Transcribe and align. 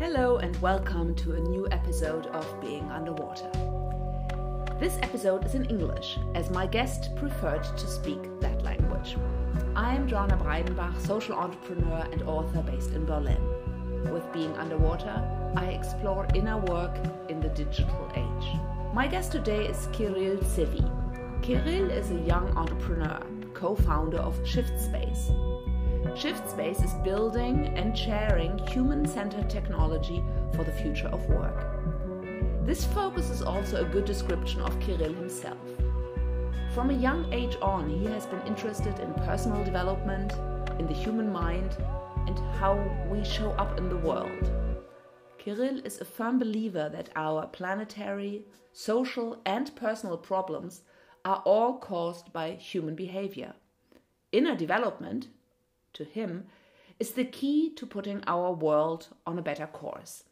Hello, 0.00 0.38
and 0.38 0.56
welcome 0.62 1.14
to 1.16 1.34
a 1.34 1.40
new 1.40 1.68
episode 1.70 2.24
of 2.28 2.58
Being 2.62 2.90
Underwater. 2.90 3.50
This 4.80 4.96
episode 5.02 5.44
is 5.44 5.54
in 5.54 5.66
English, 5.66 6.16
as 6.34 6.48
my 6.48 6.66
guest 6.66 7.14
preferred 7.16 7.64
to 7.64 7.86
speak 7.86 8.40
that 8.40 8.62
language. 8.62 9.18
I 9.76 9.94
am 9.94 10.08
Joana 10.08 10.42
Breidenbach, 10.42 10.98
social 11.06 11.34
entrepreneur 11.34 12.08
and 12.12 12.22
author 12.22 12.62
based 12.62 12.92
in 12.92 13.04
Berlin. 13.04 13.42
With 14.10 14.32
Being 14.32 14.56
Underwater, 14.56 15.22
I 15.54 15.66
explore 15.66 16.26
inner 16.34 16.56
work 16.56 16.96
in 17.28 17.38
the 17.38 17.50
digital 17.50 18.10
age. 18.16 18.58
My 18.94 19.06
guest 19.06 19.32
today 19.32 19.66
is 19.66 19.86
Kirill 19.92 20.38
Civi. 20.38 20.82
Kirill 21.42 21.90
is 21.90 22.10
a 22.10 22.20
young 22.20 22.48
entrepreneur, 22.56 23.20
co 23.52 23.74
founder 23.74 24.16
of 24.16 24.38
ShiftSpace. 24.44 25.59
ShiftSpace 26.16 26.84
is 26.84 26.94
building 27.04 27.68
and 27.76 27.96
sharing 27.96 28.58
human 28.68 29.06
centered 29.06 29.48
technology 29.48 30.22
for 30.54 30.64
the 30.64 30.72
future 30.72 31.08
of 31.08 31.28
work. 31.28 31.66
This 32.64 32.84
focus 32.84 33.30
is 33.30 33.42
also 33.42 33.82
a 33.84 33.88
good 33.88 34.04
description 34.04 34.60
of 34.60 34.78
Kirill 34.80 35.14
himself. 35.14 35.58
From 36.74 36.90
a 36.90 36.94
young 36.94 37.32
age 37.32 37.56
on, 37.62 37.88
he 37.88 38.06
has 38.06 38.26
been 38.26 38.46
interested 38.46 38.98
in 39.00 39.12
personal 39.14 39.64
development, 39.64 40.32
in 40.78 40.86
the 40.86 40.94
human 40.94 41.32
mind, 41.32 41.76
and 42.26 42.38
how 42.56 42.74
we 43.10 43.24
show 43.24 43.50
up 43.52 43.76
in 43.78 43.88
the 43.88 43.96
world. 43.96 44.50
Kirill 45.38 45.80
is 45.84 46.00
a 46.00 46.04
firm 46.04 46.38
believer 46.38 46.88
that 46.92 47.10
our 47.16 47.46
planetary, 47.46 48.44
social, 48.72 49.40
and 49.46 49.74
personal 49.74 50.16
problems 50.16 50.82
are 51.24 51.42
all 51.44 51.78
caused 51.78 52.32
by 52.32 52.52
human 52.52 52.94
behavior. 52.94 53.54
Inner 54.32 54.54
development, 54.54 55.28
to 55.94 56.04
him, 56.04 56.46
is 56.98 57.12
the 57.12 57.24
key 57.24 57.70
to 57.74 57.86
putting 57.86 58.22
our 58.26 58.52
world 58.52 59.08
on 59.26 59.38
a 59.38 59.42
better 59.42 59.66
course. 59.66 60.24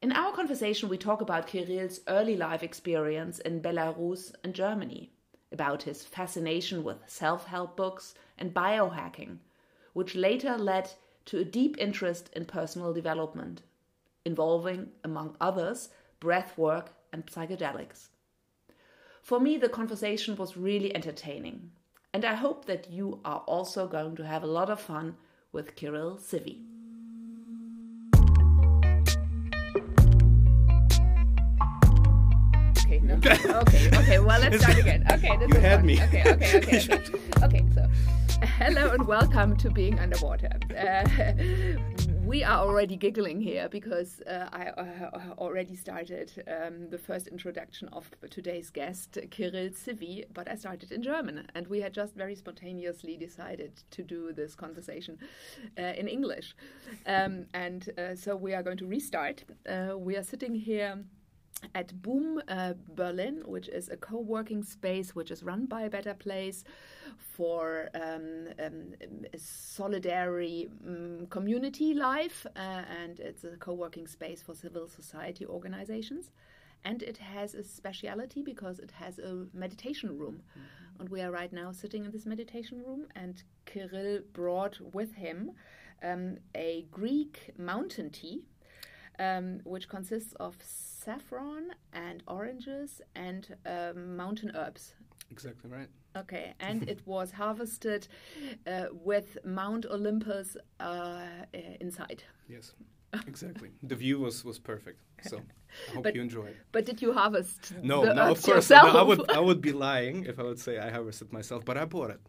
In 0.00 0.12
our 0.12 0.32
conversation, 0.32 0.88
we 0.88 0.96
talk 0.96 1.20
about 1.20 1.48
Kirill's 1.48 2.00
early 2.06 2.36
life 2.36 2.62
experience 2.62 3.40
in 3.40 3.60
Belarus 3.60 4.32
and 4.44 4.54
Germany, 4.54 5.10
about 5.50 5.82
his 5.82 6.04
fascination 6.04 6.84
with 6.84 6.98
self 7.06 7.46
help 7.46 7.76
books 7.76 8.14
and 8.38 8.54
biohacking, 8.54 9.38
which 9.92 10.14
later 10.14 10.56
led 10.56 10.92
to 11.26 11.38
a 11.38 11.44
deep 11.44 11.76
interest 11.78 12.30
in 12.32 12.44
personal 12.44 12.92
development, 12.92 13.62
involving, 14.24 14.90
among 15.02 15.36
others, 15.40 15.88
breath 16.20 16.56
work 16.56 16.92
and 17.12 17.26
psychedelics. 17.26 18.08
For 19.20 19.40
me, 19.40 19.56
the 19.56 19.68
conversation 19.68 20.36
was 20.36 20.56
really 20.56 20.94
entertaining, 20.94 21.72
and 22.14 22.24
I 22.24 22.34
hope 22.34 22.64
that 22.66 22.90
you 22.90 23.20
are 23.24 23.40
also 23.46 23.86
going 23.86 24.16
to 24.16 24.26
have 24.26 24.42
a 24.42 24.46
lot 24.46 24.70
of 24.70 24.80
fun 24.80 25.16
with 25.52 25.74
Kirill 25.76 26.16
Civi. 26.16 26.62
Okay, 32.70 33.00
no. 33.00 33.14
okay, 33.16 33.88
okay. 33.98 34.18
Well, 34.18 34.40
let's 34.40 34.58
start 34.62 34.78
again. 34.84 35.04
Okay, 35.12 35.36
this 35.36 35.48
You 35.50 35.56
is 35.56 35.62
had 35.62 35.78
fun. 35.80 35.86
me. 35.86 36.02
Okay, 36.02 36.22
okay, 36.32 36.56
okay, 36.56 36.78
okay. 36.94 37.20
okay, 37.44 37.64
so 37.74 37.86
hello 38.58 38.90
and 38.92 39.06
welcome 39.06 39.56
to 39.58 39.70
Being 39.70 39.98
Underwater. 39.98 40.50
Uh, 40.70 41.04
we 42.28 42.44
are 42.44 42.58
already 42.58 42.94
giggling 42.94 43.40
here 43.40 43.70
because 43.70 44.20
uh, 44.26 44.50
I 44.52 44.66
uh, 44.66 45.32
already 45.38 45.74
started 45.74 46.30
um, 46.46 46.90
the 46.90 46.98
first 46.98 47.26
introduction 47.26 47.88
of 47.88 48.10
today's 48.28 48.68
guest, 48.68 49.16
Kirill 49.30 49.70
Civi, 49.70 50.24
but 50.34 50.46
I 50.46 50.54
started 50.56 50.92
in 50.92 51.02
German, 51.02 51.46
and 51.54 51.66
we 51.68 51.80
had 51.80 51.94
just 51.94 52.14
very 52.14 52.34
spontaneously 52.34 53.16
decided 53.16 53.82
to 53.92 54.02
do 54.02 54.34
this 54.34 54.54
conversation 54.54 55.16
uh, 55.78 55.82
in 55.82 56.06
English. 56.06 56.54
Um, 57.06 57.46
and 57.54 57.88
uh, 57.96 58.14
so 58.14 58.36
we 58.36 58.52
are 58.52 58.62
going 58.62 58.76
to 58.76 58.86
restart. 58.86 59.44
Uh, 59.66 59.96
we 59.96 60.14
are 60.14 60.22
sitting 60.22 60.54
here 60.54 60.98
at 61.74 62.02
Boom 62.02 62.42
uh, 62.48 62.74
Berlin, 62.94 63.42
which 63.46 63.68
is 63.68 63.88
a 63.88 63.96
co 63.96 64.18
working 64.18 64.62
space 64.62 65.14
which 65.14 65.30
is 65.30 65.42
run 65.42 65.66
by 65.66 65.82
a 65.82 65.90
Better 65.90 66.14
Place 66.14 66.64
for 67.18 67.88
um, 67.94 68.48
um, 68.64 68.94
solidary 69.36 70.68
um, 70.86 71.26
community 71.28 71.94
life, 71.94 72.46
uh, 72.56 72.82
and 73.02 73.20
it's 73.20 73.44
a 73.44 73.56
co 73.56 73.72
working 73.72 74.06
space 74.06 74.42
for 74.42 74.54
civil 74.54 74.88
society 74.88 75.46
organizations. 75.46 76.30
And 76.84 77.02
it 77.02 77.18
has 77.18 77.54
a 77.54 77.64
speciality 77.64 78.42
because 78.42 78.78
it 78.78 78.92
has 78.92 79.18
a 79.18 79.46
meditation 79.52 80.16
room. 80.16 80.42
And 81.00 81.08
we 81.08 81.20
are 81.22 81.30
right 81.30 81.52
now 81.52 81.72
sitting 81.72 82.04
in 82.04 82.12
this 82.12 82.24
meditation 82.24 82.82
room, 82.84 83.06
and 83.16 83.42
Kirill 83.66 84.20
brought 84.32 84.78
with 84.94 85.14
him 85.14 85.52
um, 86.02 86.38
a 86.54 86.86
Greek 86.90 87.50
mountain 87.58 88.10
tea 88.10 88.42
um, 89.18 89.60
which 89.64 89.88
consists 89.88 90.32
of 90.34 90.56
saffron 90.62 91.70
and 91.92 92.22
oranges 92.26 93.00
and 93.14 93.56
um, 93.66 94.16
mountain 94.16 94.52
herbs. 94.54 94.94
Exactly 95.30 95.70
right. 95.70 95.88
Okay, 96.16 96.54
and 96.58 96.88
it 96.88 97.00
was 97.06 97.30
harvested 97.30 98.08
uh, 98.66 98.86
with 98.92 99.38
Mount 99.44 99.86
Olympus 99.86 100.56
uh, 100.80 101.20
inside. 101.80 102.22
Yes, 102.48 102.72
exactly. 103.26 103.70
the 103.82 103.94
view 103.94 104.18
was, 104.18 104.44
was 104.44 104.58
perfect. 104.58 105.00
So 105.22 105.36
I 105.36 105.94
hope 105.94 106.04
But- 106.04 106.14
you 106.14 106.22
enjoyed. 106.22 106.56
But 106.72 106.86
did 106.86 107.02
you 107.02 107.12
harvest 107.12 107.72
No, 107.82 108.02
no, 108.04 108.30
of 108.30 108.42
course. 108.42 108.70
No. 108.70 108.76
I 108.76 109.02
would 109.02 109.30
I 109.30 109.40
would 109.40 109.60
be 109.68 109.72
lying 109.72 110.24
if 110.24 110.38
I 110.38 110.42
would 110.42 110.58
say 110.58 110.78
I 110.78 110.90
harvested 110.90 111.32
myself, 111.32 111.64
but 111.64 111.76
I 111.76 111.84
bought 111.84 112.10
it. 112.10 112.20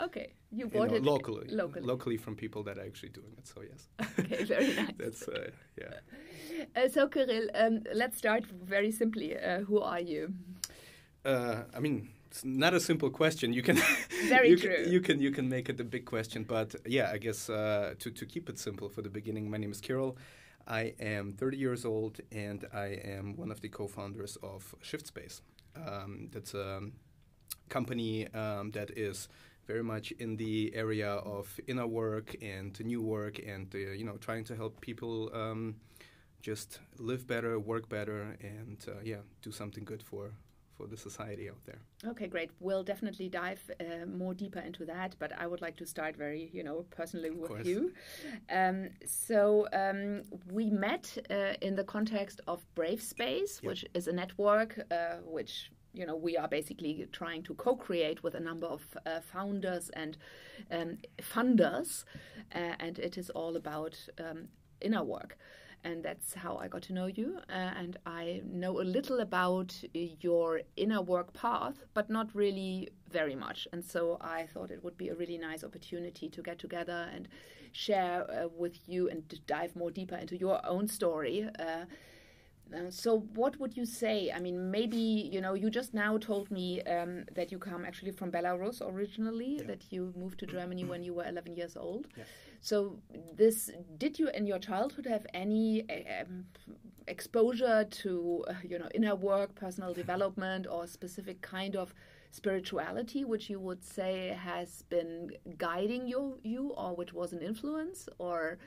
Okay, 0.00 0.32
you 0.50 0.64
You 0.64 0.70
bought 0.70 0.90
know, 0.90 0.96
it 0.96 1.02
locally, 1.04 1.46
Locally. 1.50 1.84
locally 1.86 2.16
from 2.16 2.36
people 2.36 2.62
that 2.64 2.78
are 2.78 2.84
actually 2.86 3.10
doing 3.10 3.32
it. 3.38 3.46
So 3.46 3.62
yes, 3.62 3.88
okay, 4.18 4.44
very 4.44 4.74
nice. 4.82 4.94
that's 4.98 5.28
uh, 5.28 5.50
yeah. 5.76 5.94
Uh, 6.76 6.88
so, 6.88 7.08
Kirill, 7.08 7.48
um, 7.54 7.82
let's 7.94 8.16
start 8.18 8.44
very 8.46 8.90
simply. 8.90 9.36
Uh, 9.36 9.60
who 9.60 9.80
are 9.80 10.00
you? 10.00 10.32
Uh, 11.24 11.62
I 11.74 11.80
mean, 11.80 12.08
it's 12.30 12.44
not 12.44 12.74
a 12.74 12.80
simple 12.80 13.10
question. 13.10 13.52
You 13.52 13.62
can 13.62 13.76
Very 14.28 14.50
you 14.50 14.56
true. 14.56 14.74
Can, 14.84 14.92
you 14.92 15.00
can 15.00 15.20
you 15.20 15.30
can 15.30 15.48
make 15.48 15.68
it 15.68 15.80
a 15.80 15.84
big 15.84 16.04
question, 16.04 16.44
but 16.44 16.74
yeah, 16.86 17.10
I 17.12 17.18
guess 17.18 17.48
uh, 17.50 17.94
to 17.98 18.10
to 18.10 18.26
keep 18.26 18.48
it 18.48 18.58
simple 18.58 18.88
for 18.88 19.02
the 19.02 19.10
beginning, 19.10 19.50
my 19.50 19.58
name 19.58 19.72
is 19.72 19.80
Kirill. 19.80 20.16
I 20.66 20.94
am 21.00 21.32
30 21.32 21.56
years 21.56 21.84
old, 21.84 22.20
and 22.30 22.64
I 22.74 23.00
am 23.16 23.36
one 23.36 23.50
of 23.50 23.60
the 23.60 23.68
co-founders 23.70 24.36
of 24.42 24.74
ShiftSpace. 24.82 25.40
Um, 25.76 26.28
that's 26.32 26.54
a 26.54 26.80
company 27.68 28.26
um, 28.34 28.70
that 28.72 28.90
is 28.96 29.28
very 29.68 29.84
much 29.84 30.10
in 30.18 30.36
the 30.36 30.72
area 30.74 31.10
of 31.36 31.60
inner 31.66 31.86
work 31.86 32.34
and 32.42 32.80
new 32.84 33.02
work, 33.02 33.38
and 33.46 33.72
uh, 33.74 33.78
you 33.78 34.04
know, 34.04 34.16
trying 34.16 34.44
to 34.44 34.56
help 34.56 34.80
people 34.80 35.30
um, 35.34 35.76
just 36.42 36.80
live 36.98 37.26
better, 37.26 37.60
work 37.60 37.88
better, 37.88 38.36
and 38.40 38.78
uh, 38.88 38.92
yeah, 39.04 39.22
do 39.42 39.52
something 39.52 39.84
good 39.84 40.02
for 40.02 40.32
for 40.76 40.86
the 40.86 40.96
society 40.96 41.48
out 41.50 41.62
there. 41.66 41.80
Okay, 42.12 42.28
great. 42.28 42.50
We'll 42.60 42.84
definitely 42.84 43.28
dive 43.28 43.60
uh, 43.80 44.06
more 44.06 44.32
deeper 44.32 44.60
into 44.60 44.84
that, 44.86 45.16
but 45.18 45.32
I 45.36 45.44
would 45.50 45.60
like 45.60 45.76
to 45.78 45.86
start 45.86 46.16
very, 46.16 46.50
you 46.52 46.62
know, 46.62 46.84
personally 46.90 47.30
with 47.30 47.66
you. 47.66 47.92
Um, 48.48 48.88
so 49.04 49.66
um, 49.72 50.22
we 50.52 50.70
met 50.70 51.18
uh, 51.30 51.54
in 51.66 51.74
the 51.74 51.82
context 51.84 52.40
of 52.46 52.58
Brave 52.76 53.02
Space, 53.02 53.60
Yeah. 53.60 53.70
which 53.70 53.84
is 53.94 54.06
a 54.08 54.12
network 54.12 54.78
uh, 54.90 55.16
which. 55.36 55.70
You 55.92 56.06
know, 56.06 56.16
we 56.16 56.36
are 56.36 56.48
basically 56.48 57.06
trying 57.12 57.42
to 57.44 57.54
co-create 57.54 58.22
with 58.22 58.34
a 58.34 58.40
number 58.40 58.66
of 58.66 58.82
uh, 59.06 59.20
founders 59.20 59.90
and 59.90 60.16
um, 60.70 60.98
funders, 61.20 62.04
uh, 62.54 62.74
and 62.78 62.98
it 62.98 63.18
is 63.18 63.30
all 63.30 63.56
about 63.56 63.96
um, 64.18 64.48
inner 64.80 65.02
work 65.02 65.36
and 65.84 66.02
that's 66.02 66.34
how 66.34 66.56
I 66.56 66.68
got 66.68 66.82
to 66.82 66.92
know 66.92 67.06
you. 67.06 67.38
Uh, 67.48 67.52
and 67.52 67.96
I 68.04 68.42
know 68.44 68.80
a 68.80 68.82
little 68.82 69.20
about 69.20 69.74
uh, 69.84 69.98
your 70.20 70.62
inner 70.76 71.00
work 71.00 71.32
path, 71.32 71.84
but 71.94 72.10
not 72.10 72.34
really 72.34 72.88
very 73.10 73.34
much. 73.34 73.68
And 73.72 73.84
so 73.84 74.18
I 74.20 74.46
thought 74.46 74.70
it 74.70 74.82
would 74.82 74.96
be 74.98 75.08
a 75.08 75.14
really 75.14 75.38
nice 75.38 75.62
opportunity 75.64 76.28
to 76.28 76.42
get 76.42 76.58
together 76.58 77.08
and 77.14 77.28
share 77.72 78.28
uh, 78.30 78.48
with 78.48 78.88
you 78.88 79.08
and 79.08 79.22
dive 79.46 79.76
more 79.76 79.90
deeper 79.90 80.16
into 80.16 80.36
your 80.36 80.60
own 80.66 80.88
story. 80.88 81.48
Uh, 82.72 82.78
uh, 82.78 82.90
so, 82.90 83.20
what 83.34 83.58
would 83.60 83.76
you 83.76 83.84
say? 83.84 84.30
I 84.34 84.40
mean, 84.40 84.70
maybe 84.70 84.96
you 84.96 85.40
know, 85.40 85.54
you 85.54 85.70
just 85.70 85.94
now 85.94 86.18
told 86.18 86.50
me 86.50 86.82
um, 86.82 87.24
that 87.34 87.50
you 87.52 87.58
come 87.58 87.84
actually 87.84 88.12
from 88.12 88.30
Belarus 88.30 88.80
originally, 88.82 89.60
that 89.66 89.84
you 89.90 90.12
moved 90.16 90.38
to 90.40 90.46
Germany 90.46 90.84
when 90.84 91.02
you 91.02 91.14
were 91.14 91.26
11 91.26 91.56
years 91.56 91.76
old. 91.76 92.08
Yeah. 92.16 92.24
So, 92.60 92.98
this 93.36 93.70
did 93.98 94.18
you 94.18 94.28
in 94.28 94.46
your 94.46 94.58
childhood 94.58 95.06
have 95.06 95.26
any 95.34 95.84
um, 95.90 96.44
exposure 97.06 97.84
to 97.84 98.44
uh, 98.48 98.54
you 98.62 98.78
know 98.78 98.88
inner 98.94 99.14
work, 99.14 99.54
personal 99.54 99.94
development, 99.94 100.66
or 100.70 100.86
specific 100.86 101.40
kind 101.40 101.76
of 101.76 101.94
spirituality, 102.30 103.24
which 103.24 103.48
you 103.48 103.58
would 103.58 103.84
say 103.84 104.36
has 104.38 104.82
been 104.82 105.30
guiding 105.56 106.06
you, 106.06 106.38
you, 106.42 106.70
or 106.76 106.94
which 106.94 107.12
was 107.12 107.32
an 107.32 107.40
influence, 107.40 108.08
or 108.18 108.58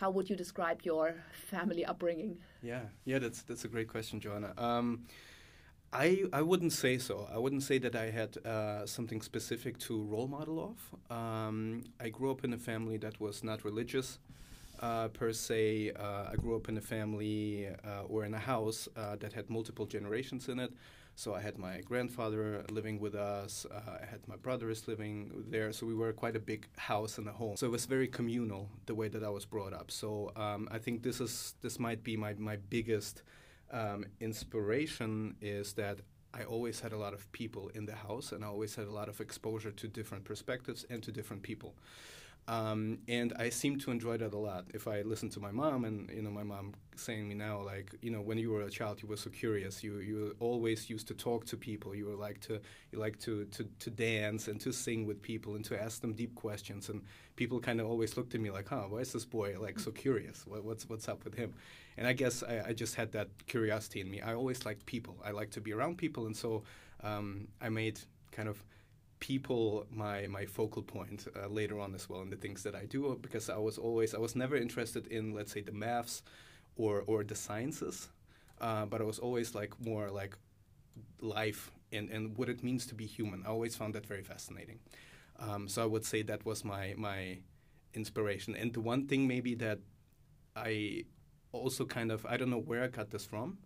how 0.00 0.10
would 0.10 0.30
you 0.30 0.36
describe 0.36 0.82
your 0.82 1.14
family 1.50 1.84
upbringing? 1.84 2.38
Yeah, 2.62 2.82
yeah, 3.04 3.18
that's 3.18 3.42
that's 3.42 3.64
a 3.64 3.68
great 3.68 3.88
question, 3.88 4.20
Joana. 4.20 4.58
Um, 4.58 5.06
I 5.92 6.24
I 6.32 6.42
wouldn't 6.42 6.72
say 6.72 6.98
so. 6.98 7.28
I 7.32 7.38
wouldn't 7.38 7.62
say 7.62 7.78
that 7.78 7.94
I 7.96 8.10
had 8.10 8.36
uh, 8.46 8.86
something 8.86 9.22
specific 9.22 9.78
to 9.80 10.02
role 10.04 10.28
model 10.28 10.58
of. 10.70 11.16
Um, 11.16 11.84
I 12.00 12.08
grew 12.10 12.30
up 12.30 12.44
in 12.44 12.52
a 12.52 12.58
family 12.58 12.98
that 12.98 13.20
was 13.20 13.42
not 13.44 13.64
religious. 13.64 14.18
uh, 14.80 15.08
per 15.08 15.32
se. 15.32 15.92
Uh, 15.92 16.30
I 16.32 16.36
grew 16.36 16.56
up 16.56 16.68
in 16.68 16.76
a 16.78 16.80
family 16.80 17.68
uh, 17.84 18.02
or 18.08 18.24
in 18.24 18.34
a 18.34 18.38
house 18.38 18.88
uh, 18.96 19.16
that 19.16 19.32
had 19.32 19.50
multiple 19.50 19.86
generations 19.86 20.48
in 20.48 20.58
it. 20.60 20.72
So 21.20 21.34
I 21.34 21.40
had 21.42 21.58
my 21.58 21.82
grandfather 21.82 22.64
living 22.70 22.98
with 22.98 23.14
us. 23.14 23.66
Uh, 23.70 23.98
I 24.02 24.06
had 24.06 24.26
my 24.26 24.36
brothers 24.36 24.88
living 24.88 25.44
there. 25.50 25.70
So 25.70 25.84
we 25.84 25.94
were 25.94 26.14
quite 26.14 26.34
a 26.34 26.40
big 26.40 26.66
house 26.78 27.18
and 27.18 27.28
a 27.28 27.32
home. 27.32 27.58
So 27.58 27.66
it 27.66 27.70
was 27.70 27.84
very 27.84 28.08
communal 28.08 28.70
the 28.86 28.94
way 28.94 29.08
that 29.08 29.22
I 29.22 29.28
was 29.28 29.44
brought 29.44 29.74
up. 29.74 29.90
So 29.90 30.32
um, 30.34 30.66
I 30.72 30.78
think 30.78 31.02
this 31.02 31.20
is 31.20 31.56
this 31.60 31.78
might 31.78 32.02
be 32.02 32.16
my 32.16 32.32
my 32.38 32.56
biggest 32.70 33.22
um, 33.70 34.06
inspiration 34.20 35.36
is 35.42 35.74
that 35.74 35.98
I 36.32 36.44
always 36.44 36.80
had 36.80 36.92
a 36.92 36.96
lot 36.96 37.12
of 37.12 37.30
people 37.32 37.70
in 37.74 37.84
the 37.84 37.96
house, 38.08 38.32
and 38.32 38.42
I 38.42 38.48
always 38.48 38.74
had 38.74 38.86
a 38.86 38.94
lot 39.00 39.10
of 39.10 39.20
exposure 39.20 39.72
to 39.72 39.88
different 39.88 40.24
perspectives 40.24 40.86
and 40.88 41.02
to 41.02 41.12
different 41.12 41.42
people. 41.42 41.74
Um, 42.48 42.98
and 43.06 43.32
I 43.38 43.48
seem 43.50 43.78
to 43.80 43.90
enjoy 43.92 44.16
that 44.16 44.34
a 44.34 44.38
lot. 44.38 44.64
If 44.74 44.88
I 44.88 45.02
listen 45.02 45.28
to 45.30 45.40
my 45.40 45.52
mom, 45.52 45.84
and 45.84 46.10
you 46.10 46.22
know, 46.22 46.30
my 46.30 46.42
mom 46.42 46.74
saying 46.96 47.28
me 47.28 47.34
now, 47.34 47.62
like, 47.62 47.94
you 48.02 48.10
know, 48.10 48.20
when 48.20 48.38
you 48.38 48.50
were 48.50 48.62
a 48.62 48.70
child, 48.70 49.00
you 49.02 49.08
were 49.08 49.16
so 49.16 49.30
curious. 49.30 49.84
You 49.84 49.98
you 49.98 50.34
always 50.40 50.90
used 50.90 51.06
to 51.08 51.14
talk 51.14 51.44
to 51.46 51.56
people. 51.56 51.94
You 51.94 52.06
were 52.06 52.16
like 52.16 52.40
to 52.40 52.60
you 52.90 52.98
like 52.98 53.18
to, 53.20 53.44
to 53.44 53.64
to 53.78 53.90
dance 53.90 54.48
and 54.48 54.60
to 54.62 54.72
sing 54.72 55.06
with 55.06 55.22
people 55.22 55.54
and 55.54 55.64
to 55.66 55.80
ask 55.80 56.00
them 56.00 56.12
deep 56.12 56.34
questions. 56.34 56.88
And 56.88 57.02
people 57.36 57.60
kind 57.60 57.80
of 57.80 57.86
always 57.86 58.16
looked 58.16 58.34
at 58.34 58.40
me 58.40 58.50
like, 58.50 58.68
huh, 58.68 58.84
why 58.88 58.98
is 58.98 59.12
this 59.12 59.24
boy 59.24 59.56
like 59.58 59.78
so 59.78 59.92
curious? 59.92 60.44
What, 60.46 60.64
what's 60.64 60.88
what's 60.88 61.08
up 61.08 61.24
with 61.24 61.34
him? 61.34 61.54
And 61.96 62.06
I 62.06 62.14
guess 62.14 62.42
I, 62.42 62.68
I, 62.68 62.72
just 62.72 62.94
had 62.94 63.12
that 63.12 63.28
curiosity 63.46 64.00
in 64.00 64.10
me. 64.10 64.22
I 64.22 64.34
always 64.34 64.64
liked 64.64 64.86
people. 64.86 65.16
I 65.24 65.32
like 65.32 65.50
to 65.50 65.60
be 65.60 65.72
around 65.72 65.98
people, 65.98 66.26
and 66.26 66.36
so 66.36 66.62
um, 67.02 67.48
I 67.60 67.68
made 67.68 68.00
kind 68.32 68.48
of 68.48 68.62
people 69.20 69.86
my 69.90 70.26
my 70.26 70.46
focal 70.46 70.82
point 70.82 71.26
uh, 71.36 71.46
later 71.48 71.78
on 71.78 71.94
as 71.94 72.08
well 72.08 72.22
in 72.22 72.30
the 72.30 72.36
things 72.36 72.62
that 72.62 72.74
I 72.74 72.86
do 72.86 73.18
because 73.22 73.50
I 73.50 73.58
was 73.58 73.78
always 73.78 74.14
I 74.14 74.18
was 74.18 74.34
never 74.34 74.56
interested 74.56 75.06
in 75.08 75.34
let's 75.34 75.52
say 75.52 75.60
the 75.60 75.72
maths 75.72 76.22
or 76.76 77.04
or 77.06 77.24
the 77.24 77.34
sciences 77.34 78.08
uh, 78.60 78.86
but 78.86 79.00
I 79.00 79.04
was 79.04 79.18
always 79.18 79.54
like 79.54 79.74
more 79.80 80.10
like 80.10 80.36
life 81.20 81.70
and 81.92 82.10
and 82.10 82.36
what 82.36 82.48
it 82.48 82.62
means 82.62 82.86
to 82.86 82.94
be 82.94 83.06
human. 83.06 83.44
I 83.46 83.50
always 83.50 83.76
found 83.76 83.94
that 83.94 84.06
very 84.06 84.22
fascinating. 84.22 84.78
Um, 85.38 85.68
so 85.68 85.82
I 85.82 85.86
would 85.86 86.04
say 86.04 86.22
that 86.22 86.44
was 86.44 86.64
my 86.64 86.94
my 86.96 87.38
inspiration. 87.94 88.54
And 88.56 88.72
the 88.72 88.80
one 88.80 89.06
thing 89.06 89.26
maybe 89.26 89.54
that 89.56 89.78
I 90.56 91.04
also 91.52 91.84
kind 91.84 92.12
of 92.12 92.26
I 92.26 92.36
don't 92.36 92.50
know 92.50 92.60
where 92.60 92.82
I 92.84 92.88
got 92.88 93.10
this 93.10 93.24
from 93.24 93.58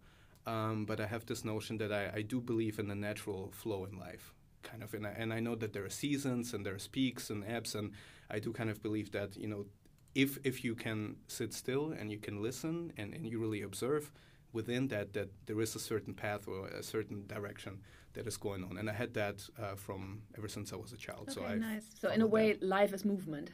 um, 0.46 0.84
but 0.86 1.00
I 1.00 1.06
have 1.06 1.26
this 1.26 1.44
notion 1.44 1.78
that 1.78 1.92
I, 1.92 2.10
I 2.16 2.22
do 2.22 2.40
believe 2.40 2.78
in 2.78 2.88
the 2.88 2.94
natural 2.94 3.50
flow 3.52 3.84
in 3.84 3.98
life 3.98 4.34
kind 4.64 4.82
of 4.82 4.92
and 4.94 5.06
I, 5.06 5.10
and 5.10 5.32
I 5.32 5.40
know 5.40 5.54
that 5.54 5.72
there 5.72 5.84
are 5.84 5.90
seasons 5.90 6.54
and 6.54 6.64
there's 6.66 6.88
peaks 6.88 7.30
and 7.30 7.44
ebbs 7.46 7.74
and 7.74 7.92
I 8.30 8.38
do 8.38 8.52
kind 8.52 8.70
of 8.70 8.82
believe 8.82 9.12
that 9.12 9.36
you 9.36 9.46
know 9.46 9.66
if 10.14 10.38
if 10.44 10.64
you 10.64 10.74
can 10.74 11.16
sit 11.28 11.52
still 11.52 11.92
and 11.92 12.10
you 12.10 12.18
can 12.18 12.42
listen 12.42 12.92
and, 12.96 13.14
and 13.14 13.26
you 13.26 13.38
really 13.38 13.62
observe 13.62 14.10
within 14.52 14.88
that 14.88 15.12
that 15.12 15.28
there 15.46 15.60
is 15.60 15.74
a 15.74 15.80
certain 15.80 16.14
path 16.14 16.48
or 16.48 16.66
a 16.68 16.82
certain 16.82 17.26
direction 17.26 17.80
that 18.14 18.26
is 18.26 18.36
going 18.36 18.64
on. 18.64 18.78
And 18.78 18.88
I 18.88 18.92
had 18.92 19.14
that 19.14 19.46
uh, 19.60 19.74
from 19.74 20.22
ever 20.38 20.48
since 20.48 20.72
I 20.72 20.76
was 20.76 20.92
a 20.92 20.96
child. 20.96 21.28
Okay, 21.28 21.34
so 21.34 21.44
I 21.44 21.56
nice. 21.56 21.86
So 22.00 22.10
in 22.10 22.20
a 22.20 22.26
way 22.26 22.52
that. 22.52 22.62
life 22.62 22.92
is 22.92 23.04
movement. 23.04 23.50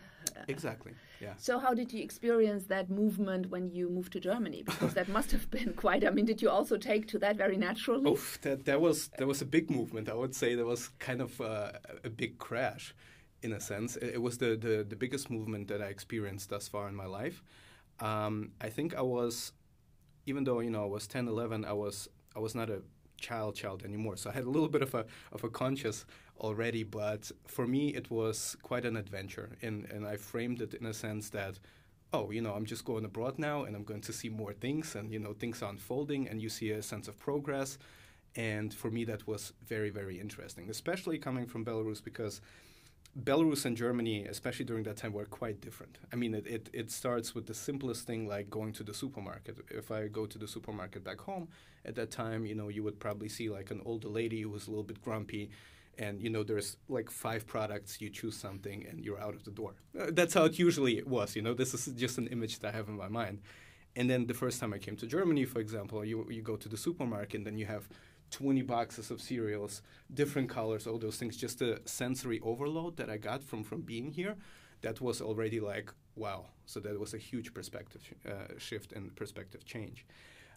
Exactly 0.48 0.92
yeah. 1.20 1.34
So 1.36 1.58
how 1.58 1.74
did 1.74 1.92
you 1.92 2.02
experience 2.02 2.64
that 2.64 2.90
movement 2.90 3.50
when 3.50 3.70
you 3.70 3.88
moved 3.90 4.12
to 4.14 4.20
Germany? 4.20 4.62
Because 4.70 4.94
that 4.94 5.08
must 5.08 5.30
have 5.32 5.50
been 5.50 5.74
quite 5.74 6.04
I 6.06 6.10
mean 6.10 6.24
did 6.24 6.40
you 6.42 6.50
also 6.50 6.76
take 6.76 7.06
to 7.08 7.18
that 7.18 7.36
very 7.36 7.56
naturally? 7.56 8.10
Oof, 8.10 8.40
that 8.42 8.64
that 8.64 8.80
was 8.80 9.08
that 9.18 9.26
was 9.26 9.42
a 9.42 9.44
big 9.44 9.70
movement. 9.70 10.08
I 10.08 10.14
would 10.14 10.34
say 10.34 10.54
there 10.54 10.66
was 10.66 10.88
kind 10.98 11.20
of 11.20 11.40
uh, 11.40 11.72
a 12.04 12.10
big 12.10 12.38
crash 12.38 12.94
in 13.42 13.52
a 13.52 13.60
sense. 13.60 13.96
It, 13.96 14.20
was 14.20 14.36
the, 14.36 14.54
the, 14.54 14.84
the, 14.86 14.96
biggest 14.96 15.30
movement 15.30 15.68
that 15.68 15.80
I 15.80 15.86
experienced 15.86 16.50
thus 16.50 16.68
far 16.68 16.88
in 16.88 16.94
my 16.94 17.06
life. 17.06 17.42
Um, 17.98 18.50
I 18.60 18.68
think 18.68 18.94
I 18.94 19.00
was, 19.00 19.52
even 20.26 20.44
though 20.44 20.60
you 20.60 20.68
know 20.68 20.82
I 20.82 20.86
was 20.86 21.06
10, 21.06 21.26
11, 21.26 21.64
I 21.64 21.72
was 21.72 22.06
I 22.36 22.38
was 22.38 22.54
not 22.54 22.68
a 22.68 22.82
child 23.20 23.55
child 23.55 23.84
anymore. 23.84 24.17
So 24.17 24.31
I 24.31 24.32
had 24.32 24.44
a 24.44 24.50
little 24.50 24.69
bit 24.69 24.82
of 24.82 24.94
a 24.94 25.05
of 25.32 25.44
a 25.44 25.49
conscious 25.49 26.05
already, 26.40 26.84
but 26.84 27.31
for 27.46 27.67
me 27.67 27.94
it 27.94 28.11
was 28.11 28.56
quite 28.62 28.84
an 28.84 28.96
adventure, 28.96 29.50
and 29.62 29.84
and 29.93 30.06
I 30.06 30.17
framed 30.17 30.61
it 30.62 30.75
in 30.75 30.87
a 30.87 30.94
sense 30.94 31.31
that. 31.31 31.58
Oh, 32.12 32.32
you 32.32 32.40
know, 32.40 32.55
I'm 32.55 32.67
just 32.67 32.84
going 32.84 33.05
abroad 33.05 33.38
now, 33.38 33.62
and 33.62 33.76
I'm 33.76 33.84
going 33.84 34.00
to 34.00 34.12
see 34.12 34.28
more 34.28 34.52
things, 34.52 34.96
and 34.96 35.12
you 35.12 35.20
know, 35.20 35.32
things 35.32 35.62
are 35.62 35.70
unfolding, 35.70 36.28
and 36.28 36.43
you 36.43 36.49
see 36.49 36.72
a 36.72 36.82
sense 36.82 37.06
of 37.06 37.17
progress, 37.17 37.78
and 38.34 38.75
for 38.75 38.90
me 38.90 39.05
that 39.05 39.26
was 39.28 39.52
very, 39.64 39.90
very 39.90 40.19
interesting, 40.19 40.69
especially 40.70 41.19
coming 41.19 41.46
from 41.46 41.64
Belarus 41.64 42.02
because 42.02 42.40
Belarus 43.18 43.64
and 43.64 43.76
Germany, 43.76 44.24
especially 44.26 44.64
during 44.64 44.84
that 44.84 44.96
time, 44.96 45.12
were 45.12 45.24
quite 45.24 45.60
different. 45.60 45.98
I 46.12 46.16
mean, 46.16 46.34
it, 46.34 46.46
it, 46.46 46.70
it, 46.72 46.90
starts 46.92 47.34
with 47.34 47.46
the 47.46 47.54
simplest 47.54 48.06
thing 48.06 48.28
like 48.28 48.48
going 48.48 48.72
to 48.74 48.84
the 48.84 48.94
supermarket. 48.94 49.58
If 49.68 49.90
I 49.90 50.06
go 50.06 50.26
to 50.26 50.38
the 50.38 50.46
supermarket 50.46 51.02
back 51.02 51.20
home, 51.20 51.48
at 51.84 51.96
that 51.96 52.12
time, 52.12 52.46
you 52.46 52.54
know, 52.54 52.68
you 52.68 52.84
would 52.84 53.00
probably 53.00 53.28
see 53.28 53.50
like 53.50 53.72
an 53.72 53.82
older 53.84 54.08
lady 54.08 54.42
who 54.42 54.50
was 54.50 54.68
a 54.68 54.70
little 54.70 54.84
bit 54.84 55.02
grumpy. 55.02 55.50
And, 55.98 56.22
you 56.22 56.30
know, 56.30 56.44
there's 56.44 56.76
like 56.88 57.10
five 57.10 57.46
products, 57.46 58.00
you 58.00 58.10
choose 58.10 58.36
something, 58.36 58.86
and 58.88 59.04
you're 59.04 59.20
out 59.20 59.34
of 59.34 59.44
the 59.44 59.50
door. 59.50 59.74
Uh, 59.98 60.06
that's 60.12 60.34
how 60.34 60.44
it 60.44 60.58
usually 60.58 61.02
was, 61.02 61.34
you 61.34 61.42
know, 61.42 61.52
this 61.52 61.74
is 61.74 61.86
just 61.94 62.16
an 62.16 62.28
image 62.28 62.60
that 62.60 62.72
I 62.72 62.76
have 62.76 62.88
in 62.88 62.96
my 62.96 63.08
mind. 63.08 63.40
And 63.96 64.08
then 64.08 64.26
the 64.26 64.34
first 64.34 64.60
time 64.60 64.72
I 64.72 64.78
came 64.78 64.96
to 64.96 65.06
Germany, 65.06 65.44
for 65.44 65.58
example, 65.58 66.04
you, 66.04 66.26
you 66.30 66.42
go 66.42 66.56
to 66.56 66.68
the 66.68 66.76
supermarket, 66.76 67.34
and 67.34 67.46
then 67.46 67.58
you 67.58 67.66
have 67.66 67.88
20 68.30 68.62
boxes 68.62 69.10
of 69.10 69.20
cereals, 69.20 69.82
different 70.12 70.48
colors, 70.48 70.86
all 70.86 70.98
those 70.98 71.16
things. 71.16 71.36
Just 71.36 71.58
the 71.58 71.80
sensory 71.84 72.40
overload 72.40 72.96
that 72.96 73.10
I 73.10 73.16
got 73.16 73.42
from 73.42 73.64
from 73.64 73.82
being 73.82 74.10
here, 74.12 74.36
that 74.82 75.00
was 75.00 75.20
already 75.20 75.60
like 75.60 75.92
wow. 76.16 76.46
So 76.66 76.80
that 76.80 76.98
was 76.98 77.14
a 77.14 77.18
huge 77.18 77.52
perspective 77.54 78.02
uh, 78.26 78.58
shift 78.58 78.92
and 78.92 79.14
perspective 79.16 79.64
change. 79.64 80.06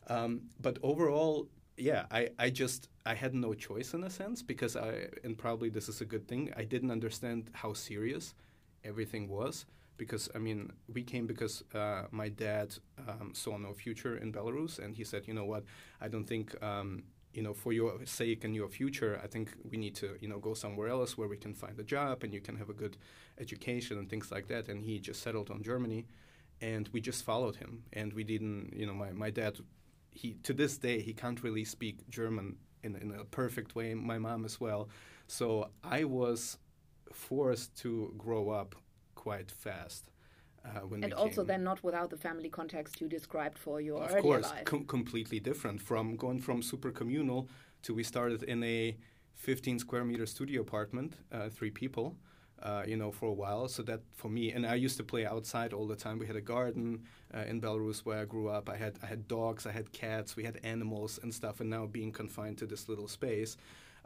Um, 0.07 0.41
but 0.59 0.77
overall, 0.83 1.47
yeah, 1.77 2.05
I, 2.11 2.29
I 2.37 2.49
just 2.49 2.89
I 3.05 3.15
had 3.15 3.33
no 3.33 3.53
choice 3.53 3.93
in 3.93 4.03
a 4.03 4.09
sense 4.09 4.41
because 4.41 4.75
I 4.75 5.07
and 5.23 5.37
probably 5.37 5.69
this 5.69 5.89
is 5.89 6.01
a 6.01 6.05
good 6.05 6.27
thing. 6.27 6.53
I 6.55 6.63
didn't 6.63 6.91
understand 6.91 7.49
how 7.53 7.73
serious 7.73 8.35
everything 8.83 9.27
was 9.27 9.65
because 9.97 10.29
I 10.35 10.39
mean 10.39 10.71
we 10.93 11.03
came 11.03 11.25
because 11.25 11.63
uh, 11.73 12.03
my 12.11 12.29
dad 12.29 12.75
um, 13.07 13.31
saw 13.33 13.57
no 13.57 13.73
future 13.73 14.17
in 14.17 14.31
Belarus 14.31 14.79
and 14.79 14.95
he 14.95 15.03
said, 15.03 15.27
you 15.27 15.33
know 15.33 15.45
what, 15.45 15.63
I 16.01 16.07
don't 16.07 16.25
think 16.25 16.61
um, 16.63 17.03
you 17.33 17.41
know, 17.41 17.53
for 17.53 17.73
your 17.73 18.05
sake 18.05 18.43
and 18.43 18.55
your 18.55 18.69
future, 18.69 19.19
I 19.23 19.27
think 19.27 19.53
we 19.69 19.77
need 19.77 19.95
to, 19.95 20.15
you 20.19 20.27
know, 20.27 20.39
go 20.39 20.53
somewhere 20.53 20.89
else 20.89 21.17
where 21.17 21.27
we 21.27 21.37
can 21.37 21.53
find 21.53 21.79
a 21.79 21.83
job 21.83 22.23
and 22.23 22.33
you 22.33 22.41
can 22.41 22.55
have 22.57 22.69
a 22.69 22.73
good 22.73 22.97
education 23.39 23.97
and 23.97 24.09
things 24.09 24.31
like 24.31 24.47
that. 24.47 24.69
And 24.69 24.83
he 24.83 24.99
just 24.99 25.21
settled 25.21 25.49
on 25.49 25.63
Germany, 25.63 26.05
and 26.61 26.89
we 26.93 27.01
just 27.01 27.23
followed 27.23 27.55
him. 27.55 27.83
And 27.93 28.13
we 28.13 28.23
didn't, 28.23 28.73
you 28.75 28.85
know, 28.85 28.93
my, 28.93 29.11
my 29.11 29.29
dad, 29.29 29.57
he 30.11 30.35
to 30.43 30.53
this 30.53 30.77
day 30.77 31.01
he 31.01 31.13
can't 31.13 31.41
really 31.43 31.65
speak 31.65 32.07
German 32.09 32.57
in 32.83 32.95
in 32.95 33.11
a 33.19 33.25
perfect 33.25 33.75
way. 33.75 33.95
My 33.95 34.19
mom 34.19 34.45
as 34.45 34.59
well. 34.59 34.89
So 35.27 35.69
I 35.83 36.03
was 36.03 36.57
forced 37.11 37.75
to 37.77 38.13
grow 38.17 38.49
up 38.49 38.75
quite 39.15 39.49
fast. 39.49 40.09
Uh, 40.65 40.95
and 41.01 41.13
also 41.13 41.43
then 41.43 41.63
not 41.63 41.83
without 41.83 42.09
the 42.09 42.17
family 42.17 42.49
context 42.49 43.01
you 43.01 43.07
described 43.07 43.57
for 43.57 43.81
your 43.81 44.01
of 44.01 44.21
course, 44.21 44.49
life. 44.49 44.65
Com- 44.65 44.85
completely 44.85 45.39
different 45.39 45.81
from 45.81 46.15
going 46.15 46.39
from 46.39 46.61
super 46.61 46.91
communal 46.91 47.49
to 47.81 47.93
we 47.93 48.03
started 48.03 48.43
in 48.43 48.63
a 48.63 48.95
15 49.35 49.79
square 49.79 50.05
meter 50.05 50.25
studio 50.25 50.61
apartment, 50.61 51.15
uh, 51.31 51.49
three 51.49 51.71
people. 51.71 52.15
Uh, 52.61 52.81
you 52.87 52.95
know, 52.95 53.11
for 53.11 53.27
a 53.27 53.33
while. 53.33 53.67
So 53.67 53.83
that 53.83 53.99
for 54.13 54.29
me, 54.29 54.53
and 54.53 54.65
I 54.65 54.75
used 54.75 54.95
to 54.95 55.03
play 55.03 55.25
outside 55.25 55.73
all 55.73 55.85
the 55.85 55.97
time. 55.97 56.17
We 56.17 56.27
had 56.27 56.37
a 56.37 56.41
garden 56.41 57.03
uh, 57.33 57.39
in 57.39 57.59
Belarus 57.59 58.05
where 58.05 58.19
I 58.19 58.23
grew 58.23 58.47
up. 58.47 58.69
I 58.69 58.77
had 58.77 58.97
I 59.03 59.07
had 59.07 59.27
dogs, 59.27 59.65
I 59.65 59.73
had 59.73 59.91
cats, 59.91 60.37
we 60.37 60.45
had 60.45 60.61
animals 60.63 61.19
and 61.21 61.33
stuff. 61.33 61.59
And 61.59 61.69
now 61.69 61.87
being 61.87 62.13
confined 62.13 62.57
to 62.59 62.65
this 62.65 62.87
little 62.87 63.09
space, 63.09 63.57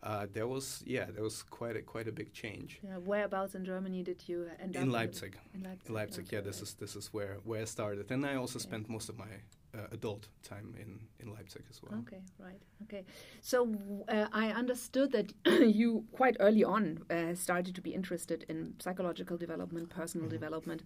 uh, 0.04 0.28
there 0.32 0.48
was 0.48 0.84
yeah 0.86 1.06
there 1.06 1.24
was 1.24 1.44
quite 1.44 1.76
a 1.76 1.82
quite 1.82 2.08
a 2.08 2.12
big 2.12 2.34
change. 2.34 2.80
Yeah, 2.84 2.98
whereabouts 2.98 3.56
in 3.56 3.66
Germany 3.66 4.04
did 4.04 4.22
you 4.28 4.48
end 4.62 4.76
in 4.76 4.90
up? 4.90 4.94
Leipzig. 4.94 5.38
In 5.54 5.64
Leipzig. 5.64 5.90
In 5.90 5.94
Leipzig. 5.96 6.26
Yeah, 6.32 6.42
this 6.42 6.62
is 6.62 6.74
this 6.76 6.96
is 6.96 7.14
where 7.14 7.38
where 7.44 7.62
I 7.62 7.66
started, 7.66 8.12
and 8.12 8.26
I 8.26 8.36
also 8.36 8.60
yeah. 8.60 8.64
spent 8.64 8.90
most 8.90 9.10
of 9.10 9.18
my 9.18 9.32
uh, 9.74 9.88
adult 9.92 10.28
time 10.44 10.76
in 10.80 11.00
in 11.20 11.34
Leipzig 11.34 11.64
as 11.70 11.82
well. 11.82 12.00
Okay, 12.02 12.22
right. 12.40 12.62
Okay, 12.84 13.06
so 13.42 13.76
uh, 14.08 14.28
I 14.32 14.50
understood 14.50 15.12
that 15.14 15.34
you 15.46 16.06
quite 16.12 16.38
early 16.40 16.64
on 16.64 17.04
uh, 17.10 17.34
started 17.34 17.74
to 17.76 17.82
be 17.82 17.94
interested 17.94 18.46
in 18.50 18.76
psychological 18.80 19.38
development, 19.38 19.90
personal 19.90 20.28
mm 20.28 20.32
-hmm. 20.32 20.40
development. 20.40 20.82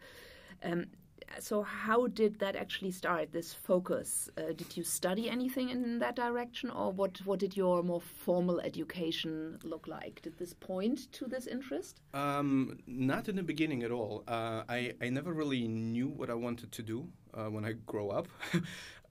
Um, 0.63 0.85
so 1.39 1.63
how 1.63 2.07
did 2.07 2.39
that 2.39 2.55
actually 2.55 2.91
start 2.91 3.31
this 3.31 3.53
focus? 3.53 4.29
Uh, 4.37 4.53
did 4.55 4.75
you 4.75 4.83
study 4.83 5.29
anything 5.29 5.69
in 5.69 5.99
that 5.99 6.15
direction 6.15 6.69
or 6.69 6.91
what 6.91 7.19
what 7.25 7.39
did 7.39 7.55
your 7.55 7.83
more 7.83 8.01
formal 8.01 8.59
education 8.59 9.59
look 9.63 9.87
like? 9.87 10.21
Did 10.21 10.37
this 10.37 10.53
point 10.53 11.11
to 11.13 11.25
this 11.25 11.47
interest? 11.47 12.01
Um, 12.13 12.79
not 12.87 13.29
in 13.29 13.35
the 13.35 13.43
beginning 13.43 13.83
at 13.83 13.91
all. 13.91 14.23
Uh, 14.27 14.63
I, 14.69 14.93
I 15.01 15.09
never 15.09 15.33
really 15.33 15.67
knew 15.67 16.07
what 16.07 16.29
i 16.29 16.33
wanted 16.33 16.71
to 16.71 16.83
do 16.83 17.07
uh, 17.33 17.49
when 17.49 17.65
i 17.65 17.73
grow 17.85 18.09
up. 18.09 18.27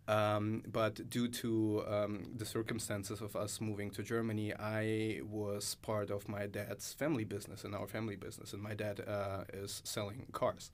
Um, 0.09 0.65
but 0.67 1.09
due 1.09 1.29
to 1.29 1.85
um, 1.87 2.25
the 2.37 2.45
circumstances 2.45 3.21
of 3.21 3.37
us 3.37 3.61
moving 3.61 3.91
to 3.93 4.03
Germany, 4.03 4.53
I 4.53 5.21
was 5.23 5.77
part 5.77 6.11
of 6.11 6.29
my 6.29 6.47
dad's 6.47 6.93
family 6.93 7.23
business 7.23 7.63
and 7.63 7.77
our 7.77 7.87
family 7.87 8.17
business. 8.17 8.53
And 8.53 8.61
my 8.61 8.75
dad 8.75 9.05
uh, 9.07 9.45
is 9.53 9.83
selling 9.85 10.27
cars. 10.33 10.73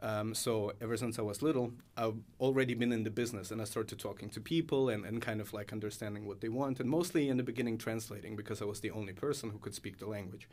Um, 0.00 0.34
so 0.34 0.72
ever 0.80 0.96
since 0.96 1.18
I 1.18 1.22
was 1.22 1.40
little, 1.40 1.72
I've 1.96 2.18
already 2.38 2.74
been 2.74 2.92
in 2.92 3.04
the 3.04 3.10
business, 3.10 3.50
and 3.50 3.60
I 3.60 3.64
started 3.64 3.98
talking 3.98 4.28
to 4.30 4.40
people 4.40 4.90
and, 4.90 5.04
and 5.06 5.22
kind 5.22 5.40
of 5.40 5.52
like 5.52 5.72
understanding 5.72 6.26
what 6.26 6.40
they 6.40 6.48
want, 6.48 6.80
and 6.80 6.90
mostly 6.90 7.28
in 7.28 7.36
the 7.36 7.42
beginning 7.42 7.78
translating 7.78 8.36
because 8.36 8.60
I 8.60 8.66
was 8.66 8.80
the 8.80 8.90
only 8.90 9.12
person 9.12 9.50
who 9.50 9.58
could 9.58 9.74
speak 9.74 9.98
the 9.98 10.06
language. 10.06 10.48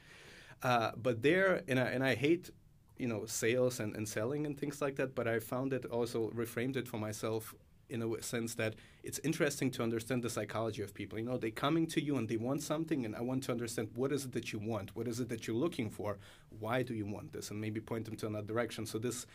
Uh, 0.64 0.92
but 0.96 1.22
there, 1.22 1.64
and 1.68 1.80
I, 1.80 1.84
and 1.84 2.04
I 2.04 2.16
hate, 2.16 2.50
you 2.98 3.08
know, 3.08 3.26
sales 3.26 3.80
and, 3.80 3.96
and 3.96 4.08
selling 4.08 4.46
and 4.46 4.58
things 4.58 4.82
like 4.82 4.96
that. 4.98 5.16
But 5.16 5.28
I 5.28 5.40
found 5.40 5.74
it 5.74 5.86
also 5.86 6.30
reframed 6.30 6.78
it 6.78 6.88
for 6.88 6.98
myself 6.98 7.56
in 7.92 8.02
a 8.02 8.22
sense 8.24 8.56
that 8.56 8.76
it's 9.04 9.20
interesting 9.20 9.70
to 9.72 9.84
understand 9.84 10.24
the 10.24 10.30
psychology 10.30 10.82
of 10.82 10.94
people. 10.94 11.20
You 11.20 11.26
know, 11.26 11.38
they're 11.38 11.52
coming 11.52 11.86
to 11.88 12.02
you 12.02 12.16
and 12.18 12.28
they 12.28 12.38
want 12.38 12.62
something, 12.64 13.06
and 13.06 13.16
I 13.16 13.22
want 13.22 13.44
to 13.44 13.52
understand 13.52 13.90
what 13.96 14.12
is 14.12 14.26
it 14.26 14.32
that 14.32 14.52
you 14.52 14.60
want, 14.60 14.96
what 14.96 15.08
is 15.08 15.20
it 15.20 15.30
that 15.30 15.46
you're 15.46 15.56
looking 15.56 15.90
for, 15.90 16.18
why 16.60 16.82
do 16.84 16.94
you 16.94 17.06
want 17.06 17.34
this, 17.34 17.52
and 17.52 17.60
maybe 17.60 17.80
point 17.80 18.06
them 18.06 18.16
to 18.18 18.28
another 18.28 18.48
direction. 18.48 18.86
So 18.86 18.98
this, 18.98 19.28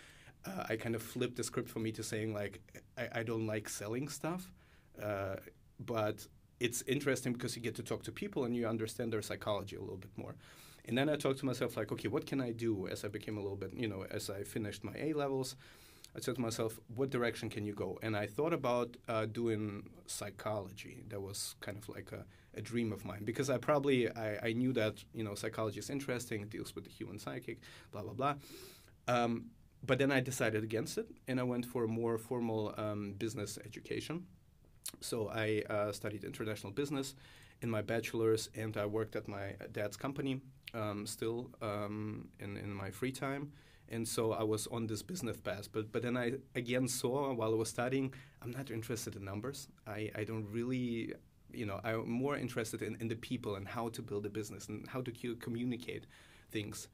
uh, 0.46 0.64
I 0.68 0.76
kind 0.76 0.94
of 0.94 1.02
flipped 1.02 1.36
the 1.36 1.44
script 1.44 1.68
for 1.68 1.80
me 1.80 1.92
to 1.92 2.02
saying 2.02 2.32
like, 2.32 2.60
I, 2.96 3.20
I 3.20 3.22
don't 3.22 3.46
like 3.46 3.68
selling 3.68 4.08
stuff, 4.08 4.50
uh, 5.02 5.36
but 5.78 6.26
it's 6.58 6.82
interesting 6.82 7.34
because 7.34 7.54
you 7.54 7.62
get 7.62 7.75
to 7.76 7.82
talk 7.82 8.02
to 8.04 8.12
people 8.12 8.44
and 8.44 8.56
you 8.56 8.66
understand 8.66 9.12
their 9.12 9.22
psychology 9.22 9.76
a 9.76 9.80
little 9.80 9.98
bit 9.98 10.16
more. 10.16 10.34
And 10.88 10.96
then 10.96 11.08
I 11.08 11.16
talked 11.16 11.40
to 11.40 11.46
myself 11.46 11.76
like, 11.76 11.90
okay, 11.92 12.08
what 12.08 12.26
can 12.26 12.40
I 12.40 12.52
do 12.52 12.86
as 12.86 13.04
I 13.04 13.08
became 13.08 13.36
a 13.36 13.40
little 13.40 13.56
bit, 13.56 13.72
you 13.75 13.88
know, 13.88 14.06
as 14.10 14.30
I 14.30 14.44
finished 14.44 14.84
my 14.84 14.94
A 14.96 15.12
levels 15.12 15.56
I 16.16 16.20
said 16.20 16.37
to 16.37 16.40
myself, 16.40 16.80
what 16.94 17.11
direction 17.11 17.50
can 17.50 17.66
you 17.66 17.75
go? 17.75 17.99
And 18.02 18.16
I 18.16 18.26
thought 18.26 18.54
about 18.54 18.96
uh, 19.06 19.26
doing 19.26 19.90
psychology. 20.06 21.04
That 21.08 21.20
was 21.20 21.56
kind 21.61 21.76
of 21.76 21.88
like 21.90 22.11
a, 22.12 22.25
a 22.54 22.62
dream 22.62 22.90
of 22.90 23.04
mine 23.04 23.25
because 23.25 23.50
I 23.50 23.58
probably 23.58 24.08
I, 24.08 24.38
I, 24.42 24.52
knew 24.54 24.73
that 24.73 25.04
you 25.12 25.23
know 25.23 25.35
psychology 25.35 25.78
is 25.78 25.90
interesting, 25.90 26.40
it 26.40 26.49
deals 26.49 26.75
with 26.75 26.85
the 26.85 26.90
human 26.90 27.18
psychic, 27.18 27.58
blah 27.92 28.02
blah 28.02 28.14
blah. 28.14 28.35
Um, 29.08 29.50
but 29.85 29.99
then 29.99 30.11
I 30.11 30.20
decided 30.20 30.64
against 30.64 30.96
it, 30.96 31.06
and 31.28 31.38
I 31.38 31.42
went 31.42 31.66
for 31.66 31.85
a 31.85 31.88
more 31.88 32.16
formal 32.16 32.75
um, 32.78 33.14
business 33.18 33.58
education. 33.64 34.25
So 35.00 35.28
I 35.28 35.62
uh, 35.68 35.92
studied 35.92 36.25
international 36.25 36.73
business 36.73 37.14
in 37.61 37.68
my 37.68 37.82
bachelor's, 37.82 38.49
and 38.54 38.75
I 38.78 38.87
worked 38.87 39.16
at 39.16 39.28
my 39.28 39.54
dad's 39.73 39.99
company 39.99 40.40
um, 40.73 41.06
still 41.06 41.50
um, 41.61 42.28
in 42.40 42.56
in 42.56 42.73
my 42.73 42.90
free 42.90 43.12
time 43.12 43.52
and 43.88 44.06
so 44.06 44.32
I 44.32 44.42
was 44.42 44.66
on 44.68 44.86
this 44.86 45.02
business 45.02 45.36
path. 45.36 45.68
But 45.72 45.92
but 45.92 46.02
then 46.02 46.16
I 46.16 46.34
again 46.54 46.88
saw 46.88 47.32
while 47.32 47.52
I 47.52 47.56
was 47.56 47.68
studying, 47.68 48.12
I'm 48.42 48.50
not 48.50 48.70
interested 48.70 49.16
in 49.16 49.24
numbers. 49.24 49.68
I, 49.86 50.10
I 50.14 50.24
don't 50.24 50.46
really, 50.50 51.14
you 51.52 51.66
know, 51.66 51.80
I'm 51.84 52.08
more 52.10 52.36
interested 52.36 52.82
in, 52.82 52.96
in 53.00 53.08
the 53.08 53.16
people 53.16 53.54
and 53.56 53.66
how 53.66 53.88
to 53.90 54.02
build 54.02 54.26
a 54.26 54.30
business 54.30 54.68
and 54.68 54.86
how 54.88 55.02
to 55.02 55.12
communicate 55.36 56.06
things. 56.50 56.88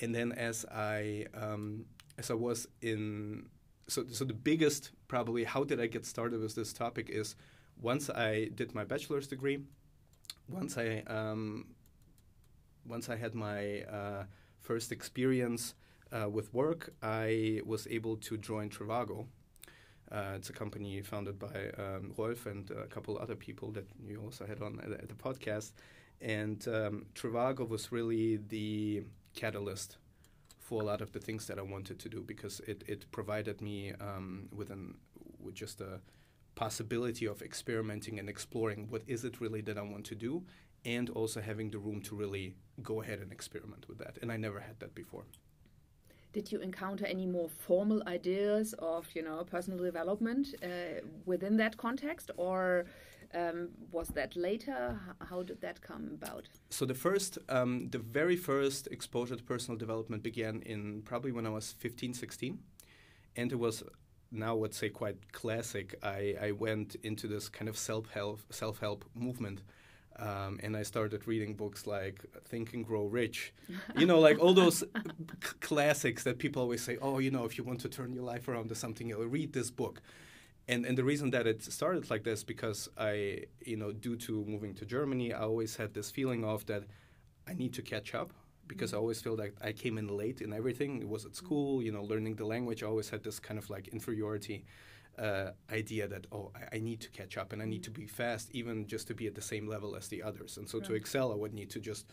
And 0.00 0.14
then 0.14 0.32
as 0.32 0.64
I 0.66 1.26
um, 1.34 1.86
as 2.18 2.30
I 2.30 2.34
was 2.34 2.68
in, 2.82 3.46
so 3.88 4.04
so 4.10 4.24
the 4.24 4.34
biggest 4.34 4.90
probably 5.08 5.44
how 5.44 5.64
did 5.64 5.80
I 5.80 5.86
get 5.86 6.04
started 6.06 6.40
with 6.40 6.54
this 6.54 6.72
topic 6.72 7.08
is 7.10 7.36
once 7.80 8.10
I 8.10 8.50
did 8.54 8.74
my 8.74 8.84
bachelor's 8.84 9.26
degree, 9.26 9.64
once 10.48 10.76
I 10.78 11.02
um, 11.06 11.66
once 12.86 13.08
I 13.08 13.16
had 13.16 13.34
my 13.34 13.82
uh, 13.82 14.24
first 14.60 14.92
experience 14.92 15.74
uh, 16.14 16.28
with 16.28 16.52
work, 16.54 16.94
I 17.02 17.60
was 17.64 17.86
able 17.90 18.16
to 18.18 18.36
join 18.36 18.70
Trivago. 18.70 19.26
Uh, 20.10 20.34
it's 20.36 20.50
a 20.50 20.52
company 20.52 21.00
founded 21.02 21.38
by 21.38 21.70
um, 21.78 22.12
Rolf 22.16 22.46
and 22.46 22.70
a 22.70 22.86
couple 22.86 23.18
other 23.18 23.34
people 23.34 23.72
that 23.72 23.86
you 24.06 24.20
also 24.22 24.46
had 24.46 24.62
on 24.62 24.80
at, 24.80 25.08
the 25.08 25.14
podcast. 25.14 25.72
And 26.20 26.66
um, 26.68 27.06
Trivago 27.14 27.68
was 27.68 27.90
really 27.90 28.36
the 28.36 29.02
catalyst 29.34 29.96
for 30.60 30.80
a 30.80 30.84
lot 30.84 31.00
of 31.00 31.12
the 31.12 31.18
things 31.18 31.46
that 31.48 31.58
I 31.58 31.62
wanted 31.62 31.98
to 31.98 32.08
do 32.08 32.22
because 32.22 32.60
it, 32.60 32.84
it 32.86 33.10
provided 33.10 33.60
me 33.60 33.92
um, 34.00 34.48
with 34.52 34.70
an 34.70 34.94
with 35.40 35.54
just 35.54 35.82
a 35.82 36.00
possibility 36.54 37.26
of 37.26 37.42
experimenting 37.42 38.18
and 38.18 38.30
exploring 38.30 38.86
what 38.88 39.02
is 39.06 39.24
it 39.24 39.40
really 39.40 39.60
that 39.60 39.76
I 39.76 39.82
want 39.82 40.06
to 40.06 40.14
do, 40.14 40.42
and 40.84 41.10
also 41.10 41.42
having 41.42 41.70
the 41.70 41.78
room 41.78 42.00
to 42.02 42.14
really 42.14 42.54
go 42.82 43.02
ahead 43.02 43.18
and 43.18 43.30
experiment 43.30 43.86
with 43.88 43.98
that. 43.98 44.16
And 44.22 44.32
I 44.32 44.38
never 44.38 44.60
had 44.60 44.80
that 44.80 44.94
before 44.94 45.24
did 46.34 46.52
you 46.52 46.58
encounter 46.60 47.06
any 47.06 47.26
more 47.26 47.48
formal 47.48 48.02
ideas 48.06 48.74
of 48.80 49.06
you 49.14 49.22
know 49.22 49.44
personal 49.44 49.82
development 49.82 50.48
uh, 50.62 50.66
within 51.24 51.56
that 51.56 51.76
context? 51.76 52.30
Or 52.36 52.84
um, 53.32 53.68
was 53.90 54.08
that 54.08 54.36
later? 54.36 54.98
How 55.30 55.42
did 55.42 55.60
that 55.62 55.80
come 55.80 56.10
about? 56.12 56.48
So 56.70 56.84
the 56.84 56.94
first 56.94 57.38
um, 57.48 57.88
the 57.90 57.98
very 57.98 58.36
first 58.36 58.88
exposure 58.88 59.36
to 59.36 59.42
personal 59.42 59.78
development 59.78 60.22
began 60.22 60.60
in 60.62 61.02
probably 61.02 61.32
when 61.32 61.46
i 61.46 61.50
was 61.50 61.72
15 61.72 62.14
16 62.14 62.58
and 63.36 63.52
it 63.52 63.58
was 63.58 63.82
now 64.30 64.54
let's 64.54 64.76
say 64.76 64.88
quite 64.88 65.32
classic. 65.32 65.94
I, 66.02 66.34
I 66.40 66.50
went 66.52 66.96
into 67.02 67.28
this 67.28 67.48
kind 67.48 67.68
of 67.68 67.76
self-help 67.78 68.40
self-help 68.50 69.04
movement 69.14 69.62
um, 70.18 70.60
and 70.62 70.76
I 70.76 70.82
started 70.82 71.26
reading 71.26 71.54
books 71.54 71.86
like 71.86 72.24
Think 72.44 72.72
and 72.72 72.86
Grow 72.86 73.06
Rich. 73.06 73.52
You 73.96 74.06
know, 74.06 74.18
like 74.18 74.38
all 74.38 74.54
those 74.54 74.82
classics 75.60 76.24
that 76.24 76.38
people 76.38 76.60
always 76.62 76.82
say, 76.82 76.96
oh, 77.00 77.18
you 77.18 77.30
know, 77.30 77.44
if 77.44 77.56
you 77.56 77.64
want 77.64 77.80
to 77.82 77.88
turn 77.88 78.12
your 78.12 78.24
life 78.24 78.48
around 78.48 78.68
to 78.68 78.74
something, 78.74 79.08
you'll 79.08 79.26
read 79.26 79.52
this 79.52 79.70
book. 79.70 80.02
And, 80.66 80.84
and 80.86 80.96
the 80.96 81.04
reason 81.04 81.30
that 81.30 81.46
it 81.46 81.62
started 81.62 82.10
like 82.10 82.24
this 82.24 82.42
because 82.42 82.88
I, 82.96 83.44
you 83.60 83.76
know, 83.76 83.92
due 83.92 84.16
to 84.16 84.44
moving 84.46 84.74
to 84.76 84.84
Germany, 84.84 85.32
I 85.32 85.40
always 85.40 85.76
had 85.76 85.94
this 85.94 86.10
feeling 86.10 86.44
of 86.44 86.66
that 86.66 86.84
I 87.46 87.54
need 87.54 87.72
to 87.74 87.82
catch 87.82 88.14
up 88.14 88.32
because 88.66 88.90
mm-hmm. 88.90 88.96
I 88.96 89.00
always 89.00 89.20
feel 89.20 89.36
like 89.36 89.54
I 89.62 89.72
came 89.72 89.98
in 89.98 90.08
late 90.08 90.40
in 90.40 90.52
everything. 90.52 91.00
It 91.02 91.08
was 91.08 91.24
at 91.24 91.36
school, 91.36 91.82
you 91.82 91.92
know, 91.92 92.02
learning 92.02 92.36
the 92.36 92.46
language. 92.46 92.82
I 92.82 92.86
always 92.86 93.10
had 93.10 93.22
this 93.22 93.38
kind 93.38 93.58
of 93.58 93.68
like 93.70 93.88
inferiority 93.88 94.64
uh, 95.18 95.50
idea 95.72 96.08
that 96.08 96.26
oh 96.32 96.50
I, 96.54 96.76
I, 96.76 96.80
need 96.80 97.00
to 97.00 97.10
catch 97.10 97.36
up 97.36 97.52
and 97.52 97.62
I 97.62 97.64
need 97.64 97.82
to 97.84 97.90
be 97.90 98.06
fast 98.06 98.50
even 98.52 98.86
just 98.86 99.06
to 99.08 99.14
be 99.14 99.26
at 99.26 99.34
the 99.34 99.42
same 99.42 99.66
level 99.66 99.96
as 99.96 100.08
the 100.08 100.22
others. 100.22 100.56
And 100.56 100.68
so 100.68 100.78
right. 100.78 100.86
to 100.88 100.94
excel 100.94 101.32
I 101.32 101.36
would 101.36 101.54
need 101.54 101.70
to 101.70 101.80
just 101.80 102.06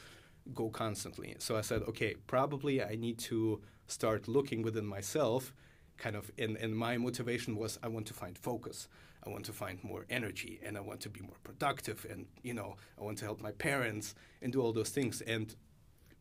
go 0.53 0.69
constantly. 0.69 1.35
So 1.39 1.57
I 1.57 1.61
said 1.61 1.81
okay 1.83 2.15
probably 2.27 2.83
I 2.83 2.95
need 2.95 3.17
to 3.19 3.61
start 3.87 4.27
looking 4.27 4.61
within 4.61 4.85
myself 4.85 5.53
kind 5.97 6.15
of 6.15 6.31
and, 6.37 6.57
and 6.57 6.75
my 6.75 6.97
motivation 6.97 7.55
was 7.55 7.79
I 7.83 7.87
want 7.87 8.07
to 8.07 8.13
find 8.13 8.37
focus. 8.37 8.87
I 9.23 9.29
want 9.29 9.45
to 9.45 9.53
find 9.53 9.83
more 9.83 10.05
energy 10.09 10.59
and 10.63 10.75
I 10.77 10.81
want 10.81 10.99
to 11.01 11.09
be 11.09 11.21
more 11.21 11.37
productive 11.43 12.05
and 12.09 12.25
you 12.43 12.53
know 12.53 12.75
I 12.99 13.03
want 13.03 13.17
to 13.19 13.25
help 13.25 13.41
my 13.41 13.51
parents 13.51 14.15
and 14.41 14.51
do 14.53 14.61
all 14.61 14.73
those 14.73 14.89
things. 14.89 15.21
And 15.21 15.55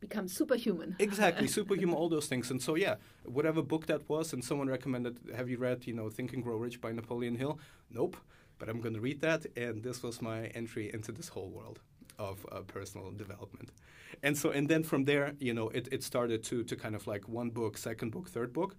become 0.01 0.29
superhuman. 0.29 0.97
exactly, 0.99 1.47
superhuman, 1.59 1.95
all 1.95 2.09
those 2.09 2.27
things. 2.27 2.51
And 2.51 2.61
so, 2.61 2.75
yeah, 2.75 2.97
whatever 3.25 3.63
book 3.63 3.87
that 3.87 4.09
was, 4.09 4.33
and 4.33 4.45
someone 4.45 4.69
recommended, 4.69 5.19
have 5.37 5.49
you 5.49 5.59
read, 5.59 5.87
you 5.87 5.93
know, 5.93 6.09
Think 6.09 6.33
and 6.33 6.43
Grow 6.43 6.57
Rich 6.57 6.81
by 6.81 6.93
Napoleon 6.93 7.37
Hill? 7.37 7.59
Nope, 7.91 8.17
but 8.59 8.69
I'm 8.69 8.81
going 8.81 8.95
to 8.95 9.01
read 9.01 9.21
that. 9.21 9.47
And 9.57 9.83
this 9.83 10.03
was 10.03 10.21
my 10.21 10.47
entry 10.49 10.93
into 10.93 11.13
this 11.13 11.29
whole 11.29 11.51
world 11.51 11.81
of 12.19 12.45
uh, 12.53 12.61
personal 12.61 13.11
development. 13.13 13.71
And 14.23 14.37
so, 14.37 14.51
and 14.51 14.69
then 14.69 14.83
from 14.83 15.05
there, 15.05 15.35
you 15.39 15.55
know, 15.55 15.69
it, 15.71 15.89
it 15.93 16.03
started 16.03 16.43
to, 16.45 16.65
to 16.65 16.77
kind 16.77 16.95
of 16.95 17.07
like 17.07 17.29
one 17.29 17.51
book, 17.51 17.79
second 17.79 18.11
book, 18.11 18.29
third 18.29 18.53
book. 18.53 18.77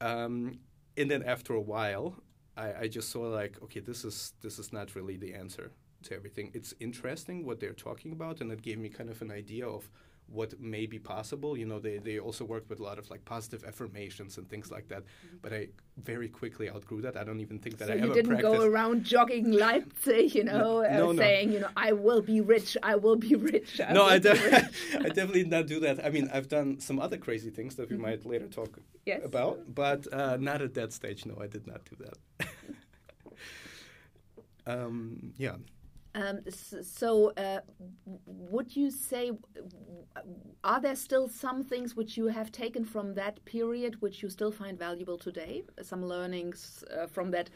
Um, 0.00 0.58
and 0.96 1.10
then 1.10 1.22
after 1.22 1.54
a 1.54 1.60
while, 1.60 2.14
I, 2.56 2.72
I 2.82 2.88
just 2.88 3.10
saw 3.10 3.22
like, 3.22 3.56
okay, 3.62 3.80
this 3.80 4.04
is 4.04 4.34
this 4.42 4.58
is 4.58 4.72
not 4.72 4.94
really 4.96 5.16
the 5.16 5.32
answer 5.34 5.70
to 6.04 6.14
everything. 6.14 6.50
It's 6.54 6.74
interesting 6.80 7.46
what 7.46 7.60
they're 7.60 7.72
talking 7.72 8.12
about, 8.12 8.40
and 8.40 8.50
it 8.52 8.62
gave 8.62 8.78
me 8.78 8.88
kind 8.88 9.08
of 9.08 9.22
an 9.22 9.30
idea 9.30 9.66
of 9.66 9.88
what 10.30 10.60
may 10.60 10.86
be 10.86 10.98
possible. 10.98 11.56
You 11.56 11.66
know, 11.66 11.78
they, 11.78 11.98
they 11.98 12.18
also 12.18 12.44
work 12.44 12.68
with 12.68 12.80
a 12.80 12.82
lot 12.82 12.98
of 12.98 13.10
like 13.10 13.24
positive 13.24 13.64
affirmations 13.64 14.36
and 14.36 14.48
things 14.48 14.70
like 14.70 14.88
that. 14.88 15.02
Mm-hmm. 15.02 15.36
But 15.42 15.52
I 15.52 15.68
very 16.02 16.28
quickly 16.28 16.70
outgrew 16.70 17.00
that. 17.02 17.16
I 17.16 17.24
don't 17.24 17.40
even 17.40 17.58
think 17.58 17.78
that 17.78 17.88
so 17.88 17.94
I 17.94 17.96
you 17.96 18.04
ever 18.04 18.14
didn't 18.14 18.38
practiced. 18.38 18.54
go 18.54 18.64
around 18.64 19.04
jogging 19.04 19.50
Leipzig, 19.52 20.34
you 20.34 20.44
know, 20.44 20.82
no, 20.82 20.88
no, 20.90 21.10
uh, 21.10 21.14
saying, 21.16 21.48
no. 21.48 21.54
you 21.54 21.60
know, 21.60 21.68
I 21.76 21.92
will 21.92 22.22
be 22.22 22.40
rich, 22.40 22.76
I 22.82 22.96
will 22.96 23.16
be 23.16 23.34
rich. 23.34 23.80
I 23.80 23.92
no, 23.92 24.04
I, 24.04 24.18
de- 24.18 24.30
I, 24.94 25.08
definitely 25.08 25.42
did 25.44 25.50
not 25.50 25.66
do 25.66 25.80
that. 25.80 26.04
I 26.04 26.10
mean, 26.10 26.30
I've 26.32 26.48
done 26.48 26.78
some 26.80 26.98
other 26.98 27.16
crazy 27.16 27.50
things 27.50 27.76
that 27.76 27.88
we 27.88 27.96
mm-hmm. 27.96 28.06
might 28.06 28.26
later 28.26 28.46
talk 28.46 28.78
yes. 29.06 29.20
about, 29.24 29.74
but 29.74 30.06
uh, 30.12 30.36
not 30.36 30.62
at 30.62 30.74
that 30.74 30.92
stage. 30.92 31.26
No, 31.26 31.38
I 31.40 31.46
did 31.46 31.66
not 31.66 31.84
do 31.84 31.96
that. 32.04 32.48
um, 34.66 35.32
yeah. 35.36 35.56
Um, 36.14 36.40
so, 36.50 37.32
uh, 37.36 37.60
would 38.26 38.74
you 38.74 38.90
say, 38.90 39.32
are 40.64 40.80
there 40.80 40.96
still 40.96 41.28
some 41.28 41.62
things 41.62 41.94
which 41.96 42.16
you 42.16 42.26
have 42.26 42.50
taken 42.50 42.84
from 42.84 43.14
that 43.14 43.44
period 43.44 44.00
which 44.00 44.22
you 44.22 44.30
still 44.30 44.50
find 44.50 44.78
valuable 44.78 45.18
today? 45.18 45.62
Some 45.82 46.04
learnings 46.04 46.84
uh, 46.96 47.06
from 47.06 47.30
that, 47.32 47.50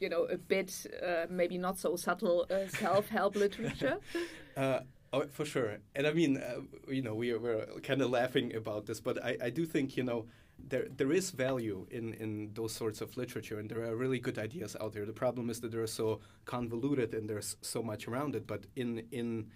you 0.00 0.08
know, 0.08 0.24
a 0.24 0.36
bit 0.36 0.86
uh, 1.04 1.26
maybe 1.30 1.56
not 1.56 1.78
so 1.78 1.96
subtle 1.96 2.46
uh, 2.50 2.68
self 2.68 3.08
help 3.08 3.36
literature? 3.36 3.98
Uh, 4.54 4.80
oh, 5.14 5.24
for 5.28 5.46
sure. 5.46 5.78
And 5.94 6.06
I 6.06 6.12
mean, 6.12 6.36
uh, 6.36 6.60
you 6.86 7.00
know, 7.00 7.14
we 7.14 7.30
are, 7.30 7.66
kind 7.82 8.02
of 8.02 8.10
laughing 8.10 8.54
about 8.54 8.84
this, 8.84 9.00
but 9.00 9.24
I, 9.24 9.38
I 9.44 9.48
do 9.48 9.64
think, 9.64 9.96
you 9.96 10.02
know, 10.02 10.26
there 10.68 10.86
there 10.96 11.12
is 11.12 11.30
value 11.30 11.86
in 11.90 12.14
in 12.14 12.50
those 12.54 12.72
sorts 12.72 13.00
of 13.00 13.16
literature, 13.16 13.58
and 13.58 13.68
there 13.68 13.82
are 13.82 13.96
really 13.96 14.18
good 14.18 14.38
ideas 14.38 14.76
out 14.80 14.92
there. 14.92 15.06
The 15.06 15.12
problem 15.12 15.50
is 15.50 15.60
that 15.60 15.72
they're 15.72 15.86
so 15.86 16.20
convoluted 16.44 17.14
and 17.14 17.28
there's 17.28 17.56
so 17.60 17.82
much 17.82 18.08
around 18.08 18.34
it. 18.34 18.46
But 18.46 18.66
in 18.76 19.06
in 19.10 19.50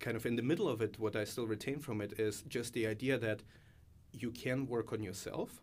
kind 0.00 0.16
of 0.16 0.26
in 0.26 0.36
the 0.36 0.42
middle 0.42 0.68
of 0.68 0.80
it, 0.82 0.98
what 0.98 1.16
I 1.16 1.24
still 1.24 1.46
retain 1.46 1.80
from 1.80 2.00
it 2.00 2.18
is 2.18 2.42
just 2.48 2.72
the 2.74 2.86
idea 2.86 3.18
that 3.18 3.42
you 4.12 4.30
can 4.30 4.66
work 4.66 4.92
on 4.92 5.02
yourself, 5.02 5.62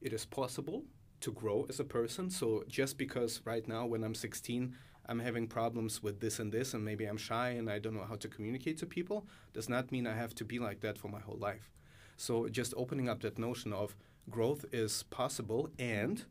it 0.00 0.12
is 0.12 0.24
possible 0.24 0.84
to 1.20 1.32
grow 1.32 1.66
as 1.68 1.80
a 1.80 1.84
person. 1.84 2.30
So 2.30 2.64
just 2.68 2.96
because 2.96 3.40
right 3.44 3.66
now, 3.68 3.86
when 3.86 4.02
I'm 4.04 4.14
16, 4.14 4.74
I'm 5.06 5.18
having 5.18 5.46
problems 5.46 6.02
with 6.02 6.20
this 6.20 6.38
and 6.38 6.52
this, 6.52 6.72
and 6.74 6.84
maybe 6.84 7.04
I'm 7.04 7.16
shy 7.16 7.50
and 7.50 7.68
I 7.68 7.78
don't 7.78 7.94
know 7.94 8.06
how 8.08 8.16
to 8.16 8.28
communicate 8.28 8.78
to 8.78 8.86
people, 8.86 9.26
does 9.52 9.68
not 9.68 9.92
mean 9.92 10.06
I 10.06 10.14
have 10.14 10.34
to 10.36 10.44
be 10.44 10.58
like 10.58 10.80
that 10.80 10.98
for 10.98 11.08
my 11.08 11.20
whole 11.20 11.38
life. 11.38 11.70
So 12.16 12.48
just 12.48 12.74
opening 12.76 13.08
up 13.08 13.20
that 13.22 13.38
notion 13.38 13.72
of 13.72 13.96
growth 14.28 14.64
is 14.72 15.02
possible 15.04 15.70
and 15.78 16.24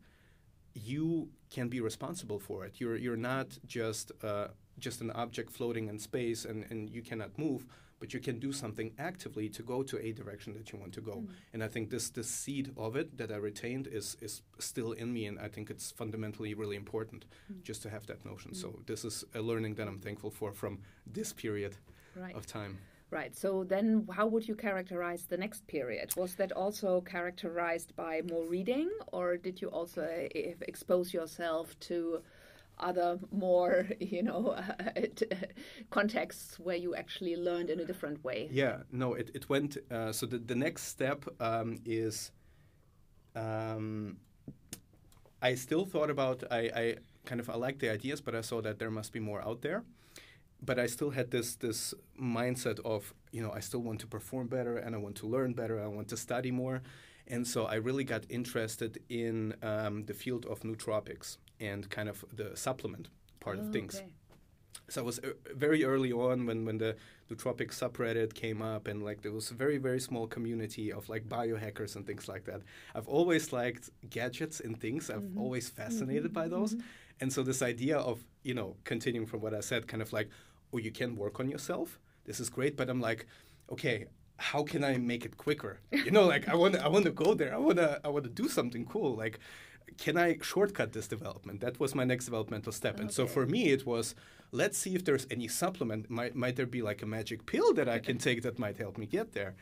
you 0.74 1.28
can 1.50 1.68
be 1.68 1.80
responsible 1.80 2.38
for 2.38 2.64
it. 2.64 2.74
You're 2.78 2.96
you're 2.96 3.16
not 3.16 3.58
just 3.66 4.12
uh, 4.22 4.48
just 4.78 5.00
an 5.00 5.10
object 5.12 5.50
floating 5.50 5.88
in 5.88 5.98
space 5.98 6.44
and, 6.44 6.64
and 6.70 6.90
you 6.90 7.02
cannot 7.02 7.36
move, 7.38 7.66
but 7.98 8.14
you 8.14 8.20
can 8.20 8.38
do 8.38 8.52
something 8.52 8.92
actively 8.98 9.48
to 9.50 9.62
go 9.62 9.82
to 9.82 9.98
a 10.04 10.12
direction 10.12 10.54
that 10.54 10.72
you 10.72 10.78
want 10.78 10.92
to 10.94 11.00
go. 11.00 11.16
Mm. 11.16 11.28
And 11.52 11.64
I 11.64 11.68
think 11.68 11.90
this 11.90 12.10
this 12.10 12.28
seed 12.28 12.72
of 12.76 12.96
it 12.96 13.18
that 13.18 13.30
I 13.30 13.36
retained 13.36 13.86
is 13.86 14.16
is 14.20 14.42
still 14.58 14.92
in 14.92 15.12
me, 15.12 15.26
and 15.26 15.38
I 15.38 15.48
think 15.48 15.70
it's 15.70 15.90
fundamentally 15.90 16.54
really 16.54 16.76
important 16.76 17.26
mm. 17.52 17.62
just 17.62 17.82
to 17.82 17.90
have 17.90 18.06
that 18.06 18.24
notion. 18.24 18.52
Mm. 18.52 18.56
So 18.56 18.80
this 18.86 19.04
is 19.04 19.24
a 19.34 19.40
learning 19.40 19.74
that 19.74 19.88
I'm 19.88 19.98
thankful 19.98 20.30
for 20.30 20.52
from 20.52 20.78
this 21.06 21.32
period 21.32 21.76
right. 22.16 22.34
of 22.34 22.46
time. 22.46 22.78
Right. 23.10 23.36
So 23.36 23.64
then, 23.64 24.06
how 24.12 24.26
would 24.28 24.46
you 24.46 24.54
characterize 24.54 25.24
the 25.24 25.36
next 25.36 25.66
period? 25.66 26.12
Was 26.16 26.36
that 26.36 26.52
also 26.52 27.00
characterized 27.00 27.96
by 27.96 28.22
more 28.30 28.44
reading, 28.44 28.88
or 29.12 29.36
did 29.36 29.60
you 29.60 29.68
also 29.68 30.02
uh, 30.02 30.28
expose 30.60 31.12
yourself 31.12 31.78
to 31.80 32.22
other 32.78 33.18
more, 33.32 33.88
you 34.00 34.22
know, 34.22 34.56
contexts 35.90 36.60
where 36.60 36.76
you 36.76 36.94
actually 36.94 37.34
learned 37.36 37.68
in 37.68 37.80
a 37.80 37.84
different 37.84 38.22
way? 38.22 38.48
Yeah. 38.52 38.82
No. 38.92 39.14
It 39.14 39.30
it 39.34 39.48
went. 39.48 39.76
Uh, 39.90 40.12
so 40.12 40.26
the 40.26 40.38
the 40.38 40.54
next 40.54 40.84
step 40.84 41.24
um, 41.40 41.78
is. 41.84 42.30
Um, 43.34 44.18
I 45.42 45.54
still 45.54 45.86
thought 45.86 46.10
about 46.10 46.44
I, 46.50 46.70
I 46.74 46.96
kind 47.24 47.40
of 47.40 47.48
I 47.48 47.56
like 47.56 47.78
the 47.78 47.90
ideas, 47.90 48.20
but 48.20 48.34
I 48.34 48.42
saw 48.42 48.60
that 48.60 48.78
there 48.78 48.90
must 48.90 49.12
be 49.12 49.20
more 49.20 49.42
out 49.42 49.62
there 49.62 49.84
but 50.62 50.78
I 50.78 50.86
still 50.86 51.10
had 51.10 51.30
this 51.30 51.56
this 51.56 51.94
mindset 52.20 52.80
of 52.84 53.14
you 53.32 53.42
know 53.42 53.52
I 53.52 53.60
still 53.60 53.80
want 53.80 54.00
to 54.00 54.06
perform 54.06 54.48
better 54.48 54.76
and 54.76 54.94
I 54.94 54.98
want 54.98 55.16
to 55.16 55.26
learn 55.26 55.52
better. 55.52 55.82
I 55.82 55.86
want 55.86 56.08
to 56.08 56.16
study 56.16 56.50
more, 56.50 56.82
and 57.26 57.46
so 57.46 57.66
I 57.66 57.76
really 57.76 58.04
got 58.04 58.24
interested 58.28 59.00
in 59.08 59.54
um, 59.62 60.04
the 60.04 60.14
field 60.14 60.46
of 60.46 60.60
nootropics 60.60 61.38
and 61.60 61.88
kind 61.90 62.08
of 62.08 62.24
the 62.32 62.56
supplement 62.56 63.08
part 63.40 63.58
oh, 63.58 63.62
of 63.62 63.72
things. 63.72 63.96
Okay. 63.96 64.06
So 64.88 65.02
I 65.02 65.04
was 65.04 65.18
uh, 65.20 65.30
very 65.54 65.84
early 65.84 66.12
on 66.12 66.46
when 66.46 66.64
when 66.64 66.78
the 66.78 66.96
nootropic 67.30 67.70
subreddit 67.70 68.34
came 68.34 68.60
up 68.60 68.88
and 68.88 69.04
like 69.04 69.22
there 69.22 69.32
was 69.32 69.50
a 69.50 69.54
very 69.54 69.78
very 69.78 70.00
small 70.00 70.26
community 70.26 70.92
of 70.92 71.08
like 71.08 71.28
biohackers 71.28 71.96
and 71.96 72.06
things 72.06 72.28
like 72.28 72.44
that. 72.44 72.62
I've 72.94 73.08
always 73.08 73.52
liked 73.52 73.90
gadgets 74.10 74.60
and 74.60 74.78
things. 74.78 75.08
I've 75.10 75.22
mm-hmm. 75.22 75.40
always 75.40 75.68
fascinated 75.68 76.24
mm-hmm. 76.24 76.32
by 76.42 76.48
those. 76.48 76.74
Mm-hmm. 76.74 76.86
And 77.20 77.32
so 77.32 77.42
this 77.42 77.62
idea 77.62 77.98
of, 77.98 78.24
you 78.42 78.54
know, 78.54 78.76
continuing 78.84 79.26
from 79.26 79.40
what 79.40 79.54
I 79.54 79.60
said, 79.60 79.86
kind 79.86 80.02
of 80.02 80.12
like, 80.12 80.30
oh, 80.72 80.78
you 80.78 80.90
can 80.90 81.16
work 81.16 81.40
on 81.40 81.48
yourself. 81.48 81.98
This 82.24 82.40
is 82.40 82.48
great, 82.48 82.76
but 82.76 82.88
I'm 82.88 83.00
like, 83.00 83.26
okay, 83.70 84.06
how 84.36 84.62
can 84.62 84.82
I 84.84 84.96
make 84.96 85.24
it 85.24 85.36
quicker? 85.36 85.80
You 85.92 86.10
know, 86.10 86.26
like 86.26 86.48
I 86.48 86.54
want 86.54 86.76
I 86.76 86.88
want 86.88 87.04
to 87.04 87.10
go 87.10 87.34
there. 87.34 87.54
I 87.54 87.58
want 87.58 87.78
to, 87.78 88.00
I 88.04 88.08
want 88.08 88.24
to 88.24 88.30
do 88.30 88.48
something 88.48 88.84
cool. 88.86 89.14
Like, 89.14 89.38
can 89.98 90.16
I 90.16 90.38
shortcut 90.42 90.92
this 90.92 91.08
development? 91.08 91.60
That 91.60 91.78
was 91.80 91.94
my 91.94 92.04
next 92.04 92.24
developmental 92.26 92.72
step. 92.72 92.94
Okay. 92.94 93.02
And 93.02 93.12
so 93.12 93.26
for 93.26 93.46
me, 93.46 93.70
it 93.70 93.86
was, 93.86 94.14
let's 94.52 94.78
see 94.78 94.94
if 94.94 95.04
there's 95.04 95.26
any 95.30 95.48
supplement. 95.48 96.10
Might, 96.10 96.34
might 96.34 96.56
there 96.56 96.66
be 96.66 96.82
like 96.82 97.02
a 97.02 97.06
magic 97.06 97.46
pill 97.46 97.72
that 97.74 97.88
I 97.88 97.98
can 97.98 98.18
take 98.18 98.42
that 98.42 98.58
might 98.58 98.76
help 98.78 98.98
me 98.98 99.06
get 99.06 99.32
there? 99.32 99.54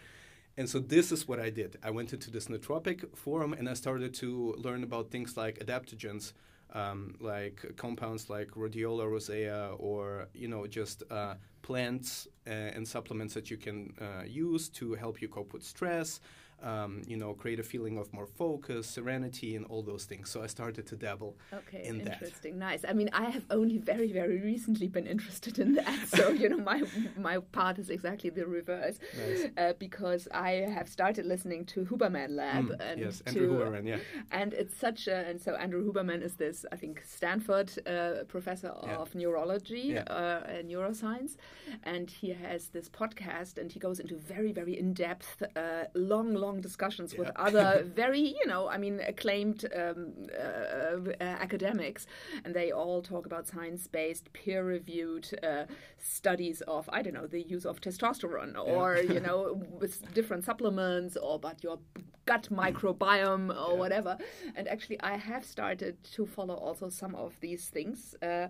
And 0.57 0.69
so 0.69 0.81
this 0.81 1.13
is 1.13 1.29
what 1.29 1.39
I 1.39 1.51
did. 1.51 1.79
I 1.83 1.91
went 1.91 2.13
into 2.13 2.31
this 2.31 2.49
nootropic 2.49 3.17
forum 3.17 3.53
and 3.53 3.69
I 3.69 3.75
started 3.75 4.13
to 4.15 4.55
learn 4.59 4.83
about 4.83 5.11
things 5.11 5.37
like 5.37 5.59
adaptogens, 5.61 6.33
um, 6.75 7.15
like 7.21 7.65
compounds 7.77 8.29
like 8.29 8.49
rhodiola 8.53 9.11
rosea 9.11 9.71
or 9.79 10.29
you 10.35 10.49
know 10.49 10.67
just 10.67 11.03
uh, 11.11 11.35
plants 11.63 12.29
uh, 12.47 12.51
and 12.51 12.87
supplements 12.87 13.35
that 13.35 13.51
you 13.51 13.57
can 13.57 13.93
uh, 14.01 14.23
use 14.25 14.69
to 14.69 14.95
help 14.95 15.21
you 15.23 15.29
cope 15.29 15.53
with 15.53 15.63
stress 15.63 16.21
um, 16.63 17.03
you 17.07 17.17
know, 17.17 17.35
create 17.35 17.61
a 17.61 17.63
feeling 17.63 17.99
of 17.99 18.13
more 18.13 18.27
focus, 18.27 18.87
serenity, 18.87 19.57
and 19.57 19.65
all 19.67 19.83
those 19.83 20.05
things. 20.05 20.31
So 20.31 20.43
I 20.43 20.47
started 20.47 20.87
to 20.87 20.97
dabble 20.97 21.37
okay, 21.53 21.85
in 21.85 21.99
that. 21.99 22.07
Okay, 22.07 22.13
interesting, 22.13 22.59
nice. 22.59 22.85
I 22.89 22.93
mean, 22.93 23.11
I 23.13 23.31
have 23.31 23.45
only 23.51 23.79
very, 23.79 24.13
very 24.13 24.41
recently 24.41 24.89
been 24.89 25.07
interested 25.07 25.59
in 25.59 25.75
that. 25.75 25.87
So 26.19 26.31
you 26.31 26.49
know, 26.49 26.59
my 26.59 26.83
my 27.17 27.39
part 27.39 27.79
is 27.79 27.91
exactly 27.91 28.31
the 28.31 28.47
reverse, 28.47 28.99
nice. 29.17 29.47
uh, 29.57 29.73
because 29.79 30.27
I 30.33 30.51
have 30.77 30.89
started 30.89 31.27
listening 31.27 31.65
to 31.67 31.85
Huberman 31.85 32.31
Lab 32.31 32.69
mm, 32.71 32.81
and 32.81 33.01
yes, 33.01 33.21
to, 33.21 33.29
Andrew 33.29 33.59
Huberman, 33.59 33.87
yeah. 33.87 33.99
And 34.31 34.55
it's 34.55 34.77
such 34.77 35.07
a 35.07 35.29
and 35.29 35.41
so 35.41 35.55
Andrew 35.55 35.85
Huberman 35.85 36.23
is 36.23 36.35
this 36.35 36.65
I 36.73 36.77
think 36.77 37.03
Stanford 37.07 37.71
uh, 37.87 38.25
professor 38.27 38.73
yeah. 38.83 38.97
of 38.97 39.15
neurology 39.15 39.93
yeah. 39.95 40.03
uh, 40.05 40.43
and 40.49 40.71
neuroscience, 40.71 41.37
and 41.85 42.11
he 42.11 42.31
has 42.31 42.69
this 42.69 42.89
podcast 42.89 43.59
and 43.59 43.71
he 43.71 43.79
goes 43.79 44.01
into 44.01 44.17
very, 44.17 44.53
very 44.53 44.79
in 44.79 44.93
depth, 44.93 45.43
uh, 45.57 45.85
long, 45.95 46.35
long 46.35 46.48
long 46.49 46.61
discussions 46.61 47.13
yeah. 47.13 47.21
with 47.21 47.31
other 47.37 47.69
very, 48.03 48.25
you 48.41 48.47
know, 48.47 48.63
I 48.69 48.79
mean, 48.79 49.01
acclaimed 49.13 49.61
um, 49.83 50.13
uh, 50.33 51.11
uh, 51.21 51.25
academics, 51.47 52.07
and 52.45 52.55
they 52.55 52.69
all 52.81 53.01
talk 53.03 53.25
about 53.27 53.47
science-based, 53.47 54.33
peer-reviewed 54.33 55.27
uh, 55.43 55.65
studies 55.99 56.59
of, 56.63 56.89
I 56.93 57.03
don't 57.03 57.15
know, 57.15 57.27
the 57.27 57.43
use 57.43 57.65
of 57.71 57.81
testosterone, 57.81 58.55
or 58.73 58.97
yeah. 58.97 59.13
you 59.15 59.21
know, 59.27 59.39
with 59.81 59.95
different 60.15 60.45
supplements, 60.45 61.17
or 61.17 61.37
about 61.37 61.63
your 61.63 61.79
gut 62.27 62.49
microbiome, 62.51 63.49
or 63.51 63.73
yeah. 63.73 63.79
whatever. 63.83 64.13
And 64.57 64.65
actually, 64.69 64.99
I 65.01 65.17
have 65.17 65.45
started 65.45 65.95
to 66.17 66.27
follow 66.27 66.55
also 66.55 66.89
some 66.89 67.15
of 67.15 67.31
these 67.41 67.65
things. 67.69 68.15
Uh, 68.23 68.49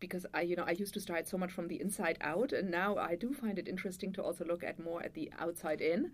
because 0.00 0.26
I, 0.34 0.42
you 0.42 0.56
know, 0.56 0.64
I 0.66 0.72
used 0.72 0.94
to 0.94 1.00
start 1.00 1.28
so 1.28 1.36
much 1.36 1.52
from 1.52 1.68
the 1.68 1.80
inside 1.80 2.18
out, 2.20 2.52
and 2.52 2.70
now 2.70 2.96
I 2.96 3.14
do 3.14 3.32
find 3.32 3.58
it 3.58 3.68
interesting 3.68 4.12
to 4.14 4.22
also 4.22 4.44
look 4.44 4.64
at 4.64 4.78
more 4.78 5.02
at 5.02 5.14
the 5.14 5.30
outside 5.38 5.80
in. 5.80 6.12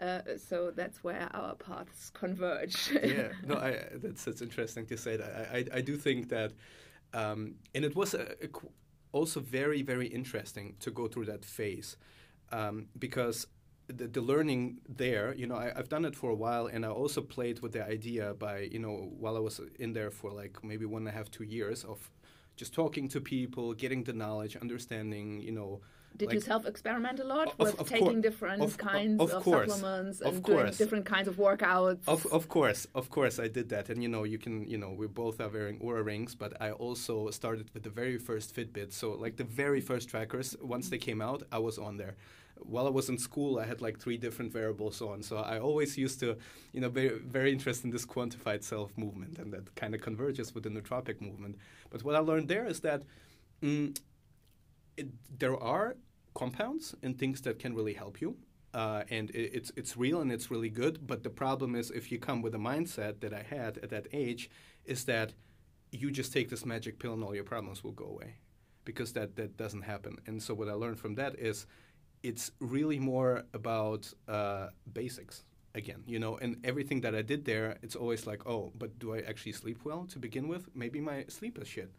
Yeah. 0.00 0.20
Uh, 0.26 0.38
so 0.38 0.70
that's 0.74 1.04
where 1.04 1.28
our 1.34 1.54
paths 1.54 2.10
converge. 2.10 2.90
yeah, 3.02 3.28
no, 3.46 3.56
I, 3.56 3.78
that's 3.94 4.24
that's 4.24 4.42
interesting 4.42 4.86
to 4.86 4.96
say 4.96 5.16
that. 5.16 5.50
I 5.52 5.58
I, 5.58 5.78
I 5.78 5.80
do 5.80 5.96
think 5.96 6.28
that, 6.30 6.52
um, 7.14 7.54
and 7.74 7.84
it 7.84 7.94
was 7.94 8.14
a, 8.14 8.32
a, 8.42 8.48
also 9.12 9.40
very 9.40 9.82
very 9.82 10.06
interesting 10.06 10.76
to 10.80 10.90
go 10.90 11.08
through 11.08 11.26
that 11.26 11.44
phase, 11.44 11.96
um, 12.52 12.86
because. 12.98 13.46
The, 13.90 14.06
the, 14.06 14.20
learning 14.20 14.82
there, 14.86 15.34
you 15.34 15.46
know, 15.46 15.56
I, 15.56 15.72
have 15.74 15.88
done 15.88 16.04
it 16.04 16.14
for 16.14 16.28
a 16.28 16.34
while, 16.34 16.66
and 16.66 16.84
I 16.84 16.90
also 16.90 17.22
played 17.22 17.60
with 17.60 17.72
the 17.72 17.82
idea 17.82 18.34
by, 18.34 18.68
you 18.70 18.78
know, 18.78 19.10
while 19.18 19.34
I 19.34 19.40
was 19.40 19.62
in 19.78 19.94
there 19.94 20.10
for 20.10 20.30
like 20.30 20.62
maybe 20.62 20.84
one 20.84 21.06
and 21.06 21.08
a 21.08 21.12
half, 21.12 21.30
two 21.30 21.44
years 21.44 21.84
of 21.84 22.10
just 22.58 22.74
talking 22.74 23.08
to 23.08 23.20
people, 23.20 23.72
getting 23.72 24.02
the 24.04 24.12
knowledge, 24.12 24.56
understanding, 24.56 25.40
you 25.40 25.52
know. 25.52 25.80
Did 26.16 26.28
like, 26.28 26.34
you 26.34 26.40
self 26.40 26.66
experiment 26.66 27.20
a 27.20 27.24
lot 27.24 27.48
of, 27.48 27.58
with 27.58 27.80
of 27.80 27.88
taking 27.88 28.20
different 28.20 28.62
of, 28.62 28.76
kinds 28.76 29.20
of, 29.20 29.30
of 29.30 29.44
supplements 29.44 30.20
and 30.20 30.42
doing 30.42 30.72
different 30.72 31.06
kinds 31.06 31.28
of 31.28 31.36
workouts? 31.36 32.00
Of, 32.08 32.26
of 32.26 32.48
course, 32.48 32.86
of 32.94 33.08
course, 33.10 33.38
I 33.38 33.46
did 33.46 33.68
that. 33.68 33.88
And 33.90 34.02
you 34.02 34.08
know, 34.08 34.24
you 34.24 34.38
can, 34.38 34.68
you 34.68 34.78
know, 34.78 34.90
we 34.90 35.06
both 35.06 35.40
are 35.40 35.48
wearing 35.48 35.78
Oura 35.78 36.04
rings, 36.04 36.34
but 36.34 36.60
I 36.60 36.72
also 36.72 37.30
started 37.30 37.70
with 37.72 37.84
the 37.84 37.90
very 37.90 38.18
first 38.18 38.56
Fitbit. 38.56 38.92
So, 38.92 39.12
like 39.12 39.36
the 39.36 39.44
very 39.44 39.80
first 39.80 40.08
trackers, 40.08 40.56
once 40.60 40.88
they 40.88 40.98
came 40.98 41.22
out, 41.22 41.44
I 41.52 41.58
was 41.58 41.78
on 41.78 41.96
there 41.96 42.16
while 42.62 42.86
I 42.86 42.90
was 42.90 43.08
in 43.08 43.18
school, 43.18 43.58
I 43.58 43.66
had 43.66 43.80
like 43.80 43.98
three 43.98 44.16
different 44.16 44.54
wearables 44.54 45.00
on. 45.00 45.22
So 45.22 45.38
I 45.38 45.58
always 45.58 45.96
used 45.96 46.20
to, 46.20 46.36
you 46.72 46.80
know, 46.80 46.88
very 46.88 47.18
very 47.18 47.52
interested 47.52 47.84
in 47.86 47.90
this 47.90 48.06
quantified 48.06 48.62
self 48.62 48.96
movement, 48.96 49.38
and 49.38 49.52
that 49.52 49.74
kind 49.74 49.94
of 49.94 50.00
converges 50.00 50.54
with 50.54 50.64
the 50.64 50.70
nootropic 50.70 51.20
movement. 51.20 51.56
But 51.90 52.02
what 52.04 52.14
I 52.14 52.20
learned 52.20 52.48
there 52.48 52.66
is 52.66 52.80
that 52.80 53.02
mm, 53.62 53.98
it, 54.96 55.08
there 55.38 55.56
are 55.56 55.96
compounds 56.34 56.94
and 57.02 57.18
things 57.18 57.40
that 57.42 57.58
can 57.58 57.74
really 57.74 57.94
help 57.94 58.20
you. 58.20 58.36
Uh, 58.74 59.02
and 59.10 59.30
it, 59.30 59.50
it's 59.54 59.72
it's 59.76 59.96
real 59.96 60.20
and 60.20 60.30
it's 60.30 60.50
really 60.50 60.70
good. 60.70 61.06
But 61.06 61.22
the 61.22 61.30
problem 61.30 61.74
is, 61.74 61.90
if 61.90 62.12
you 62.12 62.18
come 62.18 62.42
with 62.42 62.54
a 62.54 62.58
mindset 62.58 63.20
that 63.20 63.32
I 63.32 63.42
had 63.42 63.78
at 63.78 63.90
that 63.90 64.06
age, 64.12 64.50
is 64.84 65.04
that 65.04 65.32
you 65.90 66.10
just 66.10 66.32
take 66.32 66.48
this 66.50 66.66
magic 66.66 66.98
pill 66.98 67.14
and 67.14 67.24
all 67.24 67.34
your 67.34 67.44
problems 67.44 67.82
will 67.82 67.92
go 67.92 68.04
away, 68.04 68.34
because 68.84 69.12
that 69.14 69.36
that 69.36 69.56
doesn't 69.56 69.82
happen. 69.82 70.18
And 70.26 70.42
so 70.42 70.52
what 70.54 70.68
I 70.68 70.74
learned 70.74 70.98
from 70.98 71.14
that 71.14 71.34
is 71.38 71.66
it's 72.22 72.50
really 72.60 72.98
more 72.98 73.44
about 73.54 74.12
uh, 74.26 74.68
basics 74.92 75.44
again, 75.74 76.02
you 76.06 76.18
know, 76.18 76.36
and 76.38 76.56
everything 76.64 77.00
that 77.02 77.14
I 77.14 77.22
did 77.22 77.44
there, 77.44 77.78
it's 77.82 77.96
always 77.96 78.26
like, 78.26 78.46
oh, 78.46 78.72
but 78.76 78.98
do 78.98 79.14
I 79.14 79.20
actually 79.20 79.52
sleep 79.52 79.80
well 79.84 80.06
to 80.10 80.18
begin 80.18 80.48
with? 80.48 80.68
Maybe 80.74 81.00
my 81.00 81.24
sleep 81.28 81.58
is 81.60 81.68
shit. 81.68 81.92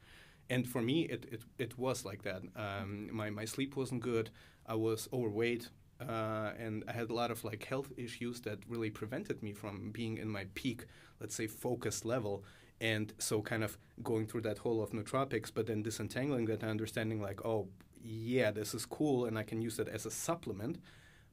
And 0.50 0.68
for 0.68 0.82
me, 0.82 1.04
it, 1.04 1.26
it, 1.32 1.42
it 1.58 1.78
was 1.78 2.06
like 2.06 2.24
that. 2.24 2.42
Um, 2.56 3.10
my, 3.14 3.30
my 3.30 3.46
sleep 3.46 3.76
wasn't 3.76 4.02
good. 4.02 4.30
I 4.66 4.76
was 4.76 5.08
overweight. 5.14 5.70
Uh, 6.02 6.52
and 6.58 6.84
I 6.88 6.94
had 6.94 7.10
a 7.10 7.14
lot 7.14 7.30
of 7.30 7.44
like 7.44 7.66
health 7.66 7.92
issues 7.98 8.40
that 8.42 8.60
really 8.68 8.90
prevented 8.90 9.44
me 9.44 9.54
from 9.54 9.92
being 9.92 10.18
in 10.18 10.30
my 10.30 10.46
peak, 10.56 10.86
let's 11.20 11.36
say, 11.36 11.48
focused 11.48 12.06
level. 12.06 12.44
And 12.82 13.14
so, 13.18 13.42
kind 13.42 13.64
of 13.64 13.78
going 14.02 14.26
through 14.26 14.42
that 14.42 14.60
whole 14.60 14.82
of 14.82 14.92
nootropics, 14.92 15.52
but 15.54 15.68
then 15.68 15.84
disentangling 15.84 16.46
that, 16.46 16.64
understanding 16.64 17.22
like, 17.22 17.46
oh, 17.46 17.68
yeah, 18.04 18.52
this 18.52 18.74
is 18.74 18.86
cool 18.86 19.26
and 19.26 19.38
I 19.38 19.44
can 19.44 19.62
use 19.62 19.80
it 19.80 19.88
as 19.88 20.06
a 20.06 20.12
supplement. 20.12 20.80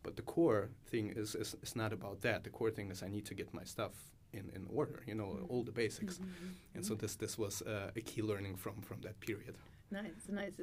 But 0.02 0.14
the 0.14 0.22
core 0.22 0.70
thing 0.86 1.12
is, 1.16 1.34
is, 1.34 1.56
is 1.62 1.74
not 1.74 1.92
about 1.92 2.20
that. 2.20 2.44
The 2.44 2.50
core 2.50 2.70
thing 2.70 2.90
is 2.90 3.02
I 3.02 3.08
need 3.08 3.26
to 3.26 3.34
get 3.34 3.52
my 3.52 3.64
stuff 3.64 3.92
in, 4.32 4.50
in 4.54 4.66
order, 4.72 5.02
you 5.06 5.14
know, 5.14 5.46
all 5.48 5.64
the 5.64 5.72
basics. 5.72 6.18
Mm-hmm. 6.18 6.46
And 6.74 6.86
so 6.86 6.94
this 6.94 7.16
this 7.16 7.36
was 7.36 7.62
uh, 7.62 7.90
a 7.96 8.00
key 8.00 8.22
learning 8.22 8.56
from 8.56 8.82
from 8.82 9.00
that 9.00 9.18
period. 9.20 9.56
Nice, 9.90 10.28
nice. 10.28 10.54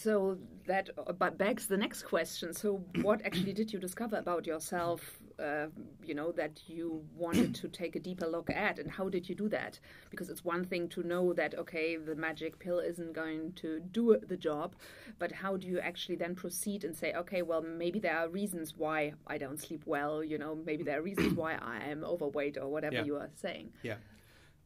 So 0.00 0.38
that 0.66 0.90
uh, 0.98 1.12
but 1.12 1.38
begs 1.38 1.66
the 1.66 1.76
next 1.76 2.02
question. 2.02 2.52
So, 2.52 2.84
what 3.02 3.24
actually 3.24 3.52
did 3.52 3.72
you 3.72 3.78
discover 3.78 4.16
about 4.16 4.46
yourself? 4.46 5.20
Uh, 5.42 5.66
you 6.04 6.14
know 6.14 6.30
that 6.32 6.60
you 6.66 7.04
wanted 7.16 7.54
to 7.54 7.68
take 7.80 7.96
a 7.96 8.00
deeper 8.00 8.26
look 8.26 8.48
at, 8.50 8.78
and 8.78 8.90
how 8.90 9.08
did 9.08 9.28
you 9.28 9.34
do 9.34 9.48
that? 9.48 9.80
Because 10.10 10.28
it's 10.30 10.44
one 10.44 10.64
thing 10.64 10.88
to 10.90 11.02
know 11.02 11.32
that 11.32 11.54
okay, 11.58 11.96
the 11.96 12.14
magic 12.14 12.58
pill 12.58 12.78
isn't 12.78 13.12
going 13.12 13.52
to 13.54 13.80
do 13.80 14.16
the 14.28 14.36
job, 14.36 14.74
but 15.18 15.32
how 15.32 15.56
do 15.56 15.66
you 15.66 15.80
actually 15.80 16.16
then 16.16 16.34
proceed 16.34 16.84
and 16.84 16.96
say, 16.96 17.12
okay, 17.14 17.42
well, 17.42 17.62
maybe 17.62 17.98
there 17.98 18.16
are 18.16 18.28
reasons 18.28 18.74
why 18.76 19.14
I 19.26 19.36
don't 19.38 19.60
sleep 19.60 19.82
well. 19.86 20.22
You 20.22 20.38
know, 20.38 20.54
maybe 20.54 20.84
there 20.84 20.98
are 21.00 21.02
reasons 21.02 21.34
why 21.34 21.54
I 21.60 21.78
am 21.90 22.04
overweight 22.04 22.56
or 22.56 22.68
whatever 22.68 22.96
Yeah. 22.96 23.04
you 23.04 23.16
are 23.16 23.30
saying. 23.34 23.72
Yeah. 23.82 23.96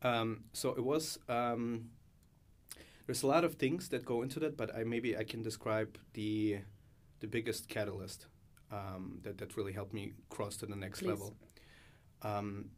Um, 0.02 0.44
so 0.52 0.70
it 0.70 0.84
was. 0.84 1.18
Um, 1.28 1.90
there's 3.06 3.22
a 3.22 3.26
lot 3.26 3.44
of 3.44 3.54
things 3.54 3.88
that 3.90 4.04
go 4.04 4.22
into 4.22 4.40
that, 4.40 4.56
but 4.56 4.74
I 4.76 4.84
maybe 4.84 5.16
I 5.16 5.24
can 5.24 5.42
describe 5.42 5.96
the 6.12 6.58
the 7.20 7.26
biggest 7.26 7.68
catalyst 7.68 8.26
um, 8.70 9.18
that 9.22 9.38
that 9.38 9.56
really 9.56 9.72
helped 9.72 9.92
me 9.92 10.12
cross 10.28 10.56
to 10.58 10.66
the 10.66 10.76
next 10.76 11.00
Please. 11.00 11.08
level. 11.08 11.36
Um, 12.22 12.70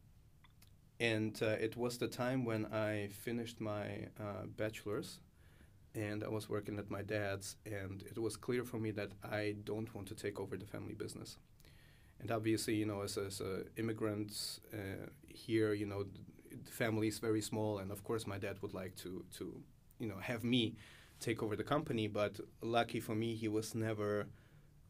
and 1.00 1.40
uh, 1.42 1.46
it 1.46 1.76
was 1.76 1.98
the 1.98 2.08
time 2.08 2.44
when 2.44 2.66
I 2.66 3.08
finished 3.12 3.60
my 3.60 4.08
uh, 4.18 4.46
bachelor's, 4.56 5.20
and 5.94 6.24
I 6.24 6.28
was 6.28 6.48
working 6.48 6.78
at 6.78 6.90
my 6.90 7.02
dad's, 7.02 7.56
and 7.64 8.02
it 8.02 8.18
was 8.18 8.36
clear 8.36 8.64
for 8.64 8.78
me 8.78 8.90
that 8.92 9.12
I 9.22 9.56
don't 9.64 9.92
want 9.94 10.08
to 10.08 10.14
take 10.14 10.40
over 10.40 10.56
the 10.56 10.66
family 10.66 10.94
business. 10.94 11.38
And 12.20 12.32
obviously, 12.32 12.74
you 12.74 12.86
know, 12.86 13.02
as 13.02 13.16
as 13.16 13.40
a 13.40 13.62
immigrant 13.76 14.60
uh, 14.74 15.06
here, 15.28 15.72
you 15.72 15.86
know, 15.86 16.04
the 16.64 16.72
family 16.72 17.06
is 17.06 17.20
very 17.20 17.40
small, 17.40 17.78
and 17.78 17.92
of 17.92 18.02
course, 18.02 18.26
my 18.26 18.38
dad 18.38 18.60
would 18.60 18.74
like 18.74 18.96
to 18.96 19.24
to 19.36 19.62
you 20.00 20.08
know 20.08 20.18
have 20.18 20.42
me 20.42 20.74
take 21.20 21.42
over 21.44 21.54
the 21.54 21.64
company. 21.64 22.08
But 22.08 22.40
lucky 22.60 22.98
for 22.98 23.14
me, 23.14 23.36
he 23.36 23.46
was 23.46 23.74
never 23.74 24.26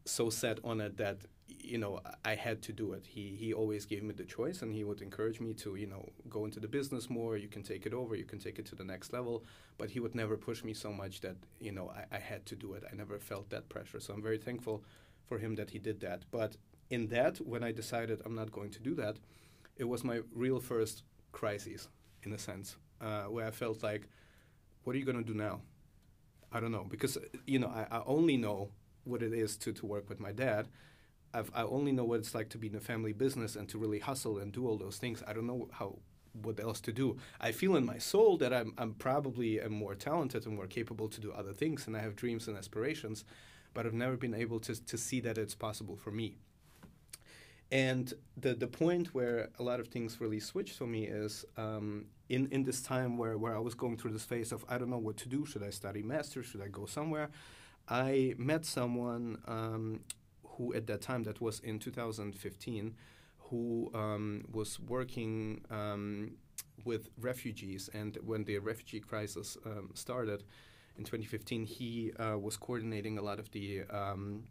so 0.09 0.29
set 0.29 0.59
on 0.63 0.81
it 0.81 0.97
that 0.97 1.17
you 1.47 1.77
know 1.77 2.01
I 2.25 2.35
had 2.35 2.61
to 2.63 2.73
do 2.73 2.93
it. 2.93 3.05
He 3.07 3.35
he 3.39 3.53
always 3.53 3.85
gave 3.85 4.03
me 4.03 4.13
the 4.13 4.25
choice, 4.25 4.61
and 4.61 4.73
he 4.73 4.83
would 4.83 5.01
encourage 5.01 5.39
me 5.39 5.53
to 5.55 5.75
you 5.75 5.87
know 5.87 6.09
go 6.29 6.45
into 6.45 6.59
the 6.59 6.67
business 6.67 7.09
more. 7.09 7.37
You 7.37 7.47
can 7.47 7.63
take 7.63 7.85
it 7.85 7.93
over. 7.93 8.15
You 8.15 8.25
can 8.25 8.39
take 8.39 8.59
it 8.59 8.65
to 8.67 8.75
the 8.75 8.83
next 8.83 9.13
level. 9.13 9.43
But 9.77 9.91
he 9.91 9.99
would 9.99 10.15
never 10.15 10.35
push 10.37 10.63
me 10.63 10.73
so 10.73 10.91
much 10.91 11.21
that 11.21 11.37
you 11.59 11.71
know 11.71 11.91
I, 11.99 12.17
I 12.17 12.19
had 12.19 12.45
to 12.47 12.55
do 12.55 12.73
it. 12.73 12.83
I 12.91 12.95
never 12.95 13.19
felt 13.19 13.49
that 13.49 13.69
pressure. 13.69 13.99
So 13.99 14.13
I'm 14.13 14.21
very 14.21 14.37
thankful 14.37 14.83
for 15.27 15.37
him 15.37 15.55
that 15.55 15.69
he 15.69 15.79
did 15.79 15.99
that. 16.01 16.23
But 16.31 16.57
in 16.89 17.07
that, 17.07 17.37
when 17.37 17.63
I 17.63 17.71
decided 17.71 18.21
I'm 18.25 18.35
not 18.35 18.51
going 18.51 18.71
to 18.71 18.79
do 18.79 18.95
that, 18.95 19.17
it 19.77 19.87
was 19.87 20.03
my 20.03 20.21
real 20.33 20.59
first 20.59 21.03
crisis, 21.31 21.87
in 22.23 22.33
a 22.33 22.37
sense, 22.37 22.77
uh, 22.99 23.23
where 23.23 23.45
I 23.45 23.51
felt 23.51 23.83
like, 23.83 24.07
what 24.83 24.95
are 24.95 24.99
you 24.99 25.05
going 25.05 25.23
to 25.23 25.33
do 25.33 25.37
now? 25.37 25.61
I 26.51 26.59
don't 26.59 26.71
know 26.71 26.85
because 26.89 27.17
you 27.45 27.59
know 27.59 27.67
I, 27.67 27.97
I 27.97 28.01
only 28.05 28.37
know 28.37 28.69
what 29.03 29.21
it 29.23 29.33
is 29.33 29.57
to, 29.57 29.73
to 29.73 29.85
work 29.85 30.09
with 30.09 30.19
my 30.19 30.31
dad. 30.31 30.67
I've, 31.33 31.51
I 31.53 31.63
only 31.63 31.91
know 31.91 32.05
what 32.05 32.19
it's 32.19 32.33
like 32.33 32.49
to 32.49 32.57
be 32.57 32.67
in 32.67 32.75
a 32.75 32.79
family 32.79 33.13
business 33.13 33.55
and 33.55 33.69
to 33.69 33.77
really 33.77 33.99
hustle 33.99 34.39
and 34.39 34.51
do 34.51 34.67
all 34.67 34.77
those 34.77 34.97
things. 34.97 35.23
I 35.27 35.33
don't 35.33 35.47
know 35.47 35.69
how 35.71 35.99
what 36.33 36.59
else 36.59 36.79
to 36.81 36.91
do. 36.91 37.17
I 37.39 37.51
feel 37.51 37.75
in 37.75 37.85
my 37.85 37.97
soul 37.97 38.37
that 38.37 38.53
I'm 38.53 38.73
I'm 38.77 38.93
probably 38.93 39.59
am 39.59 39.73
more 39.73 39.95
talented 39.95 40.45
and 40.45 40.55
more 40.55 40.67
capable 40.67 41.07
to 41.09 41.21
do 41.21 41.31
other 41.31 41.53
things, 41.53 41.87
and 41.87 41.95
I 41.95 42.01
have 42.01 42.15
dreams 42.15 42.47
and 42.47 42.57
aspirations, 42.57 43.25
but 43.73 43.85
I've 43.85 43.93
never 43.93 44.17
been 44.17 44.33
able 44.33 44.59
to 44.61 44.85
to 44.85 44.97
see 44.97 45.19
that 45.21 45.37
it's 45.37 45.55
possible 45.55 45.95
for 45.95 46.11
me. 46.11 46.37
And 47.71 48.13
the 48.37 48.55
the 48.55 48.67
point 48.67 49.13
where 49.13 49.49
a 49.59 49.63
lot 49.63 49.79
of 49.79 49.87
things 49.87 50.19
really 50.19 50.39
switched 50.39 50.77
for 50.77 50.87
me 50.87 51.05
is 51.05 51.45
um, 51.57 52.05
in 52.27 52.47
in 52.51 52.63
this 52.63 52.81
time 52.81 53.17
where 53.17 53.37
where 53.37 53.55
I 53.55 53.59
was 53.59 53.75
going 53.75 53.97
through 53.97 54.11
this 54.11 54.25
phase 54.25 54.51
of 54.51 54.65
I 54.67 54.77
don't 54.77 54.89
know 54.89 54.97
what 54.97 55.17
to 55.17 55.29
do. 55.29 55.45
Should 55.45 55.63
I 55.63 55.69
study 55.69 56.01
master? 56.01 56.41
Should 56.43 56.61
I 56.61 56.67
go 56.67 56.85
somewhere? 56.85 57.29
I 57.89 58.35
met 58.37 58.65
someone 58.65 59.39
um, 59.47 60.01
who 60.43 60.73
at 60.73 60.87
that 60.87 61.01
time 61.01 61.23
that 61.23 61.41
was 61.41 61.59
in 61.61 61.79
2015 61.79 62.95
who 63.39 63.89
um, 63.95 64.45
was 64.51 64.79
working 64.79 65.65
um, 65.71 66.33
with 66.85 67.09
refugees. 67.19 67.89
And 67.93 68.17
when 68.23 68.43
the 68.43 68.59
refugee 68.59 68.99
crisis 68.99 69.57
um, 69.65 69.89
started 69.95 70.43
in 70.97 71.03
2015 71.03 71.65
he 71.65 72.11
uh, 72.19 72.37
was 72.37 72.57
coordinating 72.57 73.17
a 73.17 73.21
lot 73.21 73.39
of 73.39 73.49
the 73.51 73.83
um, 73.89 74.43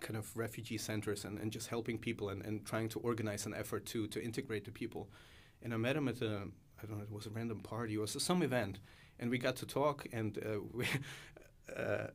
kind 0.00 0.16
of 0.16 0.36
refugee 0.36 0.78
centers 0.78 1.24
and, 1.24 1.38
and 1.38 1.50
just 1.50 1.68
helping 1.68 1.98
people 1.98 2.28
and, 2.28 2.44
and 2.44 2.64
trying 2.64 2.88
to 2.90 3.00
organize 3.00 3.46
an 3.46 3.54
effort 3.54 3.86
to 3.86 4.06
to 4.08 4.22
integrate 4.22 4.64
the 4.64 4.70
people. 4.70 5.08
And 5.62 5.74
I 5.74 5.76
met 5.78 5.96
him 5.96 6.06
at 6.08 6.22
a 6.22 6.42
I 6.80 6.86
don't 6.86 6.98
know 6.98 7.02
it 7.02 7.10
was 7.10 7.26
a 7.26 7.30
random 7.30 7.60
party 7.60 7.96
or 7.96 8.06
some 8.06 8.42
event. 8.42 8.78
And 9.18 9.30
we 9.30 9.38
got 9.38 9.56
to 9.56 9.66
talk 9.66 10.06
and 10.12 10.38
uh, 10.38 10.60
we 10.72 10.86
uh, 11.76 12.08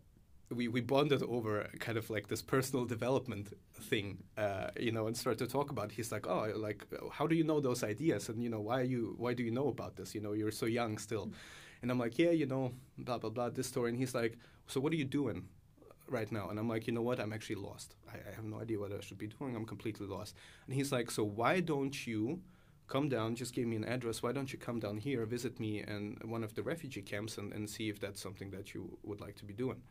we, 0.50 0.68
we 0.68 0.82
bonded 0.82 1.24
over 1.24 1.68
kind 1.80 1.98
of 1.98 2.10
like 2.10 2.28
this 2.28 2.42
personal 2.42 2.86
development 2.86 3.54
thing, 3.74 4.24
uh, 4.38 4.70
you 4.80 4.92
know, 4.92 5.08
and 5.08 5.18
started 5.18 5.40
to 5.40 5.52
talk 5.52 5.72
about. 5.72 5.92
He's 5.92 6.12
like, 6.12 6.26
oh, 6.28 6.52
like, 6.56 6.86
how 7.12 7.28
do 7.28 7.36
you 7.36 7.44
know 7.44 7.60
those 7.60 7.84
ideas? 7.84 8.30
And 8.30 8.42
you 8.42 8.50
know, 8.50 8.62
why 8.62 8.80
are 8.80 8.84
you, 8.84 9.16
why 9.18 9.34
do 9.34 9.44
you 9.44 9.52
know 9.52 9.68
about 9.68 9.96
this? 9.98 10.16
You 10.16 10.22
know, 10.22 10.34
you're 10.34 10.52
so 10.52 10.66
young 10.66 10.98
still. 10.98 11.26
Mm-hmm. 11.26 11.82
And 11.82 11.92
I'm 11.92 12.00
like, 12.00 12.18
yeah, 12.18 12.32
you 12.32 12.46
know, 12.46 12.72
blah 12.98 13.18
blah 13.18 13.30
blah, 13.30 13.50
this 13.50 13.68
story. 13.68 13.90
And 13.90 13.98
he's 14.00 14.16
like, 14.16 14.38
so 14.68 14.80
what 14.80 14.94
are 14.94 14.96
you 14.96 15.06
doing 15.06 15.48
right 16.10 16.32
now? 16.32 16.50
And 16.50 16.58
I'm 16.58 16.70
like, 16.70 16.88
you 16.88 16.94
know 16.94 17.02
what? 17.02 17.20
I'm 17.20 17.34
actually 17.34 17.56
lost. 17.58 17.96
I, 18.12 18.18
I 18.30 18.36
have 18.36 18.46
no 18.46 18.60
idea 18.62 18.80
what 18.80 18.92
I 18.92 19.02
should 19.02 19.18
be 19.18 19.28
doing. 19.28 19.56
I'm 19.56 19.66
completely 19.66 20.08
lost. 20.08 20.36
And 20.66 20.76
he's 20.76 20.92
like, 20.92 21.12
so 21.12 21.24
why 21.24 21.60
don't 21.60 22.08
you? 22.08 22.42
Come 22.88 23.10
down, 23.10 23.36
just 23.36 23.54
give 23.54 23.68
me 23.68 23.76
an 23.76 23.84
address. 23.84 24.24
Why 24.24 24.32
don't 24.32 24.54
you 24.54 24.58
come 24.58 24.80
down 24.80 24.96
here, 24.96 25.26
visit 25.26 25.60
me 25.60 25.84
in 25.86 26.18
one 26.24 26.42
of 26.42 26.56
the 26.56 26.64
refugee 26.64 27.02
camps, 27.02 27.38
and, 27.38 27.52
and 27.52 27.70
see 27.70 27.90
if 27.90 28.00
that's 28.00 28.22
something 28.22 28.50
that 28.52 28.74
you 28.74 28.98
would 29.04 29.20
like 29.20 29.36
to 29.40 29.44
be 29.44 29.54
doing? 29.54 29.82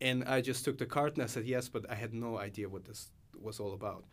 And 0.00 0.24
I 0.24 0.40
just 0.40 0.64
took 0.64 0.78
the 0.78 0.86
card 0.86 1.14
and 1.14 1.22
I 1.22 1.26
said 1.26 1.46
yes, 1.46 1.68
but 1.68 1.90
I 1.90 1.94
had 1.94 2.12
no 2.12 2.38
idea 2.38 2.68
what 2.68 2.84
this 2.84 3.10
was 3.40 3.60
all 3.60 3.72
about. 3.72 4.04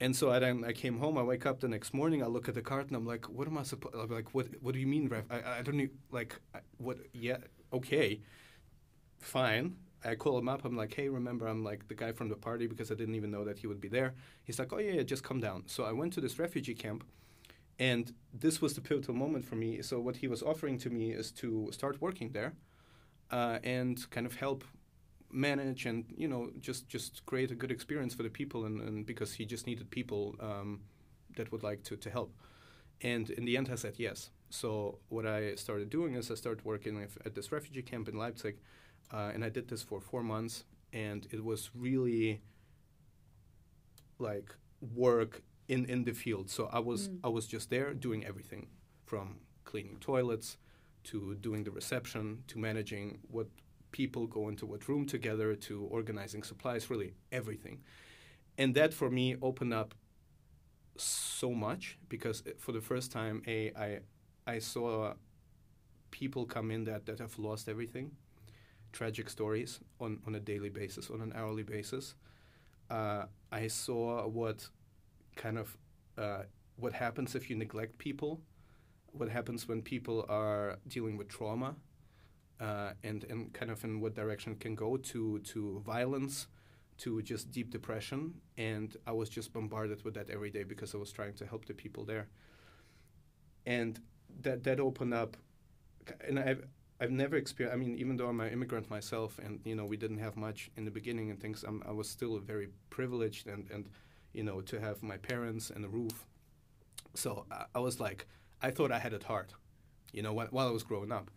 And 0.00 0.16
so 0.16 0.30
I 0.30 0.38
then 0.38 0.64
I 0.64 0.72
came 0.72 0.98
home. 0.98 1.18
I 1.18 1.22
wake 1.22 1.44
up 1.44 1.60
the 1.60 1.68
next 1.68 1.92
morning. 1.92 2.22
I 2.22 2.26
look 2.26 2.48
at 2.48 2.54
the 2.54 2.62
card 2.62 2.86
and 2.86 2.96
I'm 2.96 3.06
like, 3.06 3.28
"What 3.28 3.46
am 3.46 3.58
I 3.58 3.62
supposed? 3.64 3.94
I'm 3.94 4.08
like, 4.08 4.32
what? 4.34 4.46
What 4.62 4.72
do 4.72 4.80
you 4.80 4.86
mean, 4.86 5.08
ref? 5.08 5.24
I, 5.30 5.58
I 5.58 5.62
don't 5.62 5.76
need 5.76 5.90
like 6.10 6.40
what? 6.78 6.98
Yeah, 7.12 7.38
okay, 7.72 8.20
fine." 9.18 9.76
I 10.02 10.14
call 10.14 10.38
him 10.38 10.48
up. 10.48 10.64
I'm 10.64 10.76
like, 10.76 10.94
"Hey, 10.94 11.10
remember, 11.10 11.46
I'm 11.46 11.62
like 11.62 11.86
the 11.88 11.94
guy 11.94 12.12
from 12.12 12.30
the 12.30 12.36
party 12.36 12.66
because 12.66 12.90
I 12.90 12.94
didn't 12.94 13.14
even 13.14 13.30
know 13.30 13.44
that 13.44 13.58
he 13.58 13.66
would 13.66 13.80
be 13.80 13.88
there." 13.88 14.14
He's 14.44 14.58
like, 14.58 14.72
"Oh 14.72 14.78
yeah, 14.78 14.92
yeah 14.92 15.02
just 15.02 15.22
come 15.22 15.40
down." 15.40 15.64
So 15.66 15.84
I 15.84 15.92
went 15.92 16.14
to 16.14 16.22
this 16.22 16.38
refugee 16.38 16.74
camp, 16.74 17.04
and 17.78 18.14
this 18.32 18.62
was 18.62 18.72
the 18.72 18.80
pivotal 18.80 19.14
moment 19.14 19.44
for 19.44 19.56
me. 19.56 19.82
So 19.82 20.00
what 20.00 20.16
he 20.16 20.28
was 20.28 20.42
offering 20.42 20.78
to 20.78 20.88
me 20.88 21.12
is 21.12 21.30
to 21.32 21.68
start 21.72 22.00
working 22.00 22.32
there, 22.32 22.54
uh, 23.30 23.58
and 23.62 24.08
kind 24.10 24.26
of 24.26 24.36
help 24.36 24.64
manage 25.32 25.86
and 25.86 26.04
you 26.16 26.28
know 26.28 26.50
just 26.60 26.88
just 26.88 27.24
create 27.26 27.50
a 27.50 27.54
good 27.54 27.70
experience 27.70 28.14
for 28.14 28.22
the 28.22 28.30
people 28.30 28.64
and, 28.64 28.80
and 28.80 29.06
because 29.06 29.32
he 29.34 29.44
just 29.44 29.66
needed 29.66 29.90
people 29.90 30.36
um, 30.40 30.80
that 31.36 31.50
would 31.52 31.62
like 31.62 31.82
to, 31.84 31.96
to 31.96 32.10
help. 32.10 32.34
And 33.02 33.30
in 33.30 33.44
the 33.44 33.56
end 33.56 33.68
i 33.72 33.76
said 33.76 33.94
yes. 33.96 34.30
So 34.50 34.98
what 35.08 35.26
i 35.26 35.54
started 35.54 35.90
doing 35.90 36.14
is 36.14 36.30
i 36.30 36.34
started 36.34 36.64
working 36.64 37.06
at 37.24 37.34
this 37.34 37.52
refugee 37.52 37.82
camp 37.82 38.08
in 38.08 38.16
leipzig 38.18 38.56
uh, 39.12 39.30
and 39.34 39.44
i 39.44 39.48
did 39.48 39.68
this 39.68 39.82
for 39.82 40.00
four 40.00 40.22
months 40.22 40.64
and 40.92 41.26
it 41.30 41.44
was 41.44 41.70
really 41.74 42.42
like 44.18 44.54
work 44.94 45.42
in, 45.68 45.84
in 45.86 46.04
the 46.04 46.12
field. 46.12 46.50
So 46.50 46.68
i 46.72 46.78
was 46.78 47.08
mm. 47.08 47.18
i 47.24 47.28
was 47.28 47.46
just 47.46 47.70
there 47.70 47.94
doing 47.94 48.24
everything 48.26 48.66
from 49.06 49.38
cleaning 49.64 49.98
toilets 50.00 50.56
to 51.04 51.34
doing 51.36 51.64
the 51.64 51.70
reception 51.70 52.42
to 52.48 52.58
managing 52.58 53.18
what 53.30 53.46
people 53.92 54.26
go 54.26 54.48
into 54.48 54.66
what 54.66 54.88
room 54.88 55.06
together 55.06 55.54
to 55.54 55.84
organizing 55.90 56.42
supplies, 56.42 56.90
really 56.90 57.14
everything. 57.32 57.80
And 58.58 58.74
that 58.74 58.92
for 58.92 59.10
me 59.10 59.36
opened 59.40 59.74
up 59.74 59.94
so 60.96 61.52
much 61.52 61.98
because 62.08 62.42
for 62.58 62.72
the 62.72 62.80
first 62.80 63.10
time, 63.10 63.42
a 63.46 63.72
I 63.76 64.00
I 64.46 64.58
saw 64.58 65.14
people 66.10 66.44
come 66.44 66.70
in 66.70 66.84
that, 66.84 67.06
that 67.06 67.18
have 67.18 67.38
lost 67.38 67.68
everything, 67.68 68.10
tragic 68.92 69.30
stories 69.30 69.80
on, 70.00 70.18
on 70.26 70.34
a 70.34 70.40
daily 70.40 70.68
basis, 70.68 71.10
on 71.10 71.20
an 71.20 71.32
hourly 71.34 71.62
basis. 71.62 72.14
Uh, 72.90 73.24
I 73.52 73.68
saw 73.68 74.26
what 74.26 74.68
kind 75.36 75.58
of 75.58 75.76
uh, 76.18 76.42
what 76.76 76.92
happens 76.92 77.34
if 77.34 77.48
you 77.48 77.56
neglect 77.56 77.98
people, 77.98 78.40
what 79.12 79.28
happens 79.28 79.68
when 79.68 79.82
people 79.82 80.26
are 80.28 80.78
dealing 80.88 81.16
with 81.16 81.28
trauma, 81.28 81.76
uh, 82.60 82.92
and 83.04 83.24
and 83.30 83.52
kind 83.52 83.70
of 83.70 83.84
in 83.84 84.00
what 84.00 84.14
direction 84.14 84.56
can 84.56 84.74
go 84.74 84.96
to 84.96 85.40
to 85.40 85.80
violence, 85.84 86.46
to 86.98 87.22
just 87.22 87.50
deep 87.50 87.70
depression. 87.70 88.34
And 88.58 88.96
I 89.06 89.12
was 89.12 89.28
just 89.28 89.52
bombarded 89.52 90.04
with 90.04 90.14
that 90.14 90.30
every 90.30 90.50
day 90.50 90.64
because 90.64 90.94
I 90.94 90.98
was 90.98 91.12
trying 91.12 91.34
to 91.34 91.46
help 91.46 91.66
the 91.66 91.74
people 91.74 92.04
there. 92.04 92.28
And 93.66 94.00
that 94.42 94.64
that 94.64 94.80
opened 94.80 95.14
up, 95.14 95.36
and 96.26 96.38
I've 96.38 96.64
I've 97.00 97.10
never 97.10 97.36
experienced. 97.36 97.74
I 97.74 97.78
mean, 97.78 97.96
even 97.98 98.16
though 98.16 98.28
I'm 98.28 98.40
an 98.40 98.52
immigrant 98.52 98.90
myself, 98.90 99.38
and 99.38 99.60
you 99.64 99.74
know 99.74 99.84
we 99.86 99.96
didn't 99.96 100.18
have 100.18 100.36
much 100.36 100.70
in 100.76 100.84
the 100.84 100.90
beginning 100.90 101.30
and 101.30 101.40
things, 101.40 101.64
I'm, 101.66 101.82
I 101.86 101.92
was 101.92 102.08
still 102.08 102.38
very 102.38 102.68
privileged 102.90 103.46
and 103.48 103.70
and 103.70 103.88
you 104.32 104.44
know 104.44 104.60
to 104.62 104.80
have 104.80 105.02
my 105.02 105.16
parents 105.18 105.70
and 105.70 105.84
a 105.84 105.88
roof 105.88 106.26
So 107.14 107.46
I, 107.50 107.66
I 107.76 107.80
was 107.80 108.00
like, 108.00 108.26
I 108.62 108.70
thought 108.70 108.92
I 108.92 108.98
had 109.00 109.12
it 109.14 109.24
hard, 109.24 109.52
you 110.12 110.22
know, 110.22 110.32
while, 110.34 110.48
while 110.50 110.68
I 110.68 110.72
was 110.72 110.84
growing 110.84 111.12
up. 111.12 111.30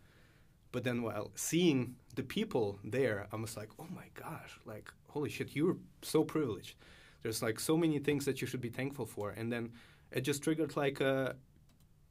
But 0.74 0.82
then 0.82 1.02
while 1.02 1.30
seeing 1.36 1.94
the 2.16 2.24
people 2.24 2.80
there, 2.82 3.28
I 3.32 3.36
was 3.36 3.56
like, 3.56 3.70
oh 3.78 3.86
my 3.94 4.06
gosh, 4.12 4.58
like, 4.64 4.92
holy 5.06 5.30
shit, 5.30 5.54
you're 5.54 5.76
so 6.02 6.24
privileged. 6.24 6.74
There's 7.22 7.42
like 7.42 7.60
so 7.60 7.76
many 7.76 8.00
things 8.00 8.24
that 8.24 8.40
you 8.40 8.48
should 8.48 8.60
be 8.60 8.70
thankful 8.70 9.06
for. 9.06 9.30
And 9.30 9.52
then 9.52 9.70
it 10.10 10.22
just 10.22 10.42
triggered 10.42 10.76
like, 10.76 11.00
a, 11.00 11.36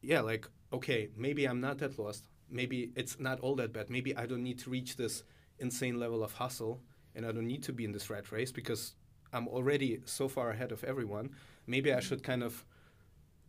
yeah, 0.01 0.21
like, 0.21 0.47
okay, 0.71 1.09
maybe 1.17 1.43
I'm 1.43 1.59
not 1.59 1.77
that 1.79 1.99
lost. 1.99 2.29
Maybe 2.49 2.93
it's 2.95 3.19
not 3.19 3.41
all 3.41 3.55
that 3.55 3.73
bad. 3.73 3.89
Maybe 3.89 4.15
I 4.15 4.25
don't 4.25 4.43
need 4.43 4.59
to 4.59 4.69
reach 4.69 4.95
this 4.95 5.23
insane 5.59 5.99
level 5.99 6.23
of 6.23 6.31
hustle 6.31 6.79
and 7.15 7.25
I 7.25 7.33
don't 7.33 7.47
need 7.47 7.63
to 7.63 7.73
be 7.73 7.83
in 7.83 7.91
this 7.91 8.09
rat 8.09 8.31
race 8.31 8.53
because 8.53 8.93
I'm 9.33 9.49
already 9.49 9.99
so 10.05 10.29
far 10.29 10.51
ahead 10.51 10.71
of 10.71 10.85
everyone. 10.85 11.31
Maybe 11.67 11.91
I 11.91 11.99
should 11.99 12.23
kind 12.23 12.41
of 12.41 12.63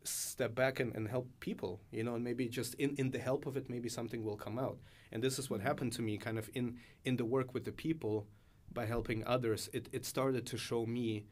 step 0.04 0.54
back 0.54 0.80
and, 0.80 0.94
and 0.94 1.08
help 1.08 1.28
people, 1.40 1.80
you 1.90 2.04
know, 2.04 2.14
and 2.14 2.24
maybe 2.24 2.48
just 2.48 2.74
in, 2.74 2.94
in 2.96 3.10
the 3.10 3.18
help 3.18 3.46
of 3.46 3.56
it, 3.56 3.70
maybe 3.70 3.88
something 3.88 4.22
will 4.24 4.36
come 4.36 4.58
out. 4.58 4.78
And 5.12 5.22
this 5.22 5.38
is 5.38 5.50
what 5.50 5.62
Mm-hmm. 5.66 5.66
happened 5.66 5.92
to 5.94 6.02
me 6.02 6.18
kind 6.18 6.38
of 6.38 6.50
in, 6.54 6.78
in 7.04 7.16
the 7.16 7.24
work 7.24 7.54
with 7.54 7.64
the 7.64 7.72
people 7.72 8.26
by 8.72 8.86
helping 8.86 9.24
others. 9.26 9.70
It, 9.72 9.88
it 9.92 10.04
started 10.04 10.46
to 10.46 10.56
show 10.58 10.86
me 10.86 11.26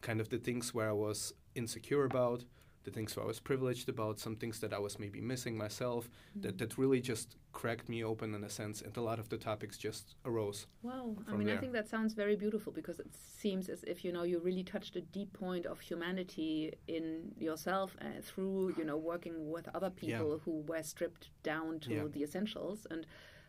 kind 0.00 0.20
of 0.20 0.28
the 0.28 0.38
things 0.38 0.74
where 0.74 0.88
I 0.90 0.92
was 0.92 1.32
insecure 1.54 2.04
about, 2.04 2.44
the 2.88 2.94
things 2.94 3.14
where 3.14 3.24
I 3.24 3.28
was 3.34 3.40
privileged 3.50 3.88
about, 3.94 4.14
some 4.26 4.36
things 4.42 4.56
that 4.60 4.72
I 4.72 4.80
was 4.86 4.98
maybe 5.04 5.20
missing 5.20 5.54
myself, 5.64 6.02
that, 6.42 6.54
Mm. 6.54 6.58
that 6.60 6.78
really 6.82 7.00
just 7.12 7.28
cracked 7.60 7.88
me 7.88 7.98
open 8.12 8.28
in 8.34 8.42
a 8.44 8.52
sense. 8.60 8.76
And 8.84 8.96
a 8.96 9.00
lot 9.10 9.18
of 9.22 9.28
the 9.28 9.38
topics 9.50 9.76
just 9.86 10.04
arose. 10.24 10.66
Wow, 10.82 11.16
I 11.30 11.32
mean, 11.38 11.50
I 11.50 11.56
think 11.60 11.72
that 11.78 11.88
sounds 11.88 12.12
very 12.22 12.36
beautiful 12.44 12.72
because 12.80 12.98
it 13.06 13.12
seems 13.42 13.68
as 13.74 13.80
if 13.92 13.96
you 14.04 14.10
know 14.12 14.24
you 14.32 14.38
really 14.48 14.64
touched 14.74 14.94
a 14.96 15.00
deep 15.18 15.32
point 15.44 15.64
of 15.72 15.76
humanity 15.90 16.54
in 16.96 17.32
yourself 17.46 17.88
uh, 18.00 18.20
through 18.28 18.62
you 18.78 18.84
know 18.88 18.96
working 19.12 19.36
with 19.54 19.66
other 19.76 19.90
people 20.04 20.30
who 20.44 20.54
were 20.70 20.82
stripped 20.82 21.24
down 21.52 21.70
to 21.86 21.90
Yeah. 21.94 22.06
the 22.14 22.22
essentials, 22.28 22.86
and 22.92 23.00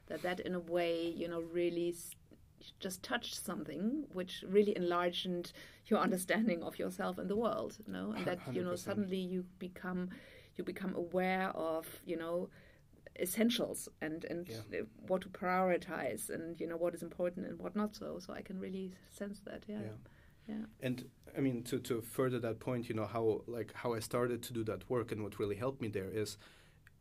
that 0.08 0.22
that 0.28 0.40
in 0.48 0.54
a 0.62 0.64
way 0.78 0.94
you 1.22 1.28
know 1.32 1.42
really 1.60 1.90
s- 1.90 2.16
just 2.80 3.04
touched 3.04 3.36
something 3.46 4.06
which 4.14 4.44
really 4.48 4.76
enlarged 4.76 5.54
your 5.88 6.00
understanding 6.00 6.64
of 6.64 6.78
yourself 6.80 7.18
and 7.18 7.30
the 7.30 7.36
world, 7.36 7.78
you 7.86 7.94
know, 7.94 8.12
and 8.16 8.26
that 8.26 8.40
you 8.54 8.64
know 8.64 8.76
suddenly 8.76 9.18
you 9.18 9.46
become 9.60 10.10
you 10.56 10.64
become 10.64 10.94
aware 10.96 11.50
of 11.56 11.86
you 12.06 12.18
know 12.18 12.50
essentials 13.20 13.90
and 14.02 14.24
and 14.26 14.48
Yeah. 14.50 14.82
what 15.08 15.22
to 15.22 15.30
prioritize 15.30 16.30
and 16.30 16.60
you 16.60 16.68
know 16.68 16.78
what 16.78 16.94
is 16.94 17.04
important 17.04 17.46
and 17.48 17.60
what 17.60 17.76
not 17.76 17.96
so 17.96 18.20
so 18.20 18.34
i 18.34 18.42
can 18.42 18.60
really 18.60 18.94
sense 19.10 19.40
that 19.42 19.64
yeah 19.68 19.82
Yeah. 19.82 19.98
yeah 20.48 20.66
And 20.82 21.10
I 21.38 21.42
mean, 21.42 21.64
to, 21.64 21.80
to 21.80 22.02
further 22.02 22.40
that 22.40 22.60
point, 22.60 22.90
you 22.90 22.96
know, 22.96 23.06
how 23.06 23.44
like 23.58 23.72
how 23.84 23.94
I 23.98 24.00
started 24.00 24.42
to 24.48 24.54
do 24.54 24.64
that 24.64 24.90
work 24.90 25.12
and 25.12 25.22
what 25.24 25.38
really 25.40 25.56
helped 25.58 25.80
me 25.82 25.90
there 25.90 26.10
is, 26.24 26.38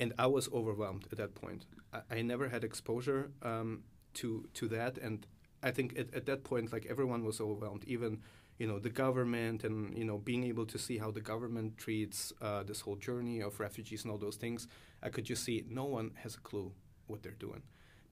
and 0.00 0.12
I 0.18 0.26
was 0.26 0.48
overwhelmed 0.52 1.04
at 1.12 1.16
that 1.18 1.34
point. 1.34 1.66
I, 1.92 2.00
I 2.16 2.22
never 2.22 2.48
had 2.48 2.62
exposure 2.64 3.30
um, 3.42 3.84
to 4.14 4.28
to 4.58 4.68
that, 4.68 4.98
and 4.98 5.26
I 5.62 5.70
think 5.70 5.98
at, 5.98 6.14
at 6.14 6.26
that 6.26 6.44
point, 6.44 6.72
like 6.72 6.86
everyone 6.86 7.24
was 7.24 7.40
overwhelmed, 7.40 7.84
even 7.86 8.20
you 8.58 8.66
know 8.66 8.78
the 8.78 8.90
government, 8.90 9.64
and 9.64 9.96
you 9.96 10.04
know 10.04 10.18
being 10.18 10.44
able 10.44 10.66
to 10.66 10.78
see 10.78 10.98
how 10.98 11.10
the 11.10 11.20
government 11.20 11.78
treats 11.78 12.32
uh, 12.42 12.62
this 12.62 12.80
whole 12.80 12.96
journey 12.96 13.40
of 13.40 13.60
refugees 13.60 14.04
and 14.04 14.12
all 14.12 14.18
those 14.18 14.36
things. 14.36 14.68
I 15.02 15.08
could 15.10 15.24
just 15.24 15.44
see 15.44 15.64
no 15.68 15.84
one 15.84 16.12
has 16.22 16.34
a 16.36 16.40
clue 16.40 16.72
what 17.06 17.22
they're 17.22 17.32
doing. 17.32 17.62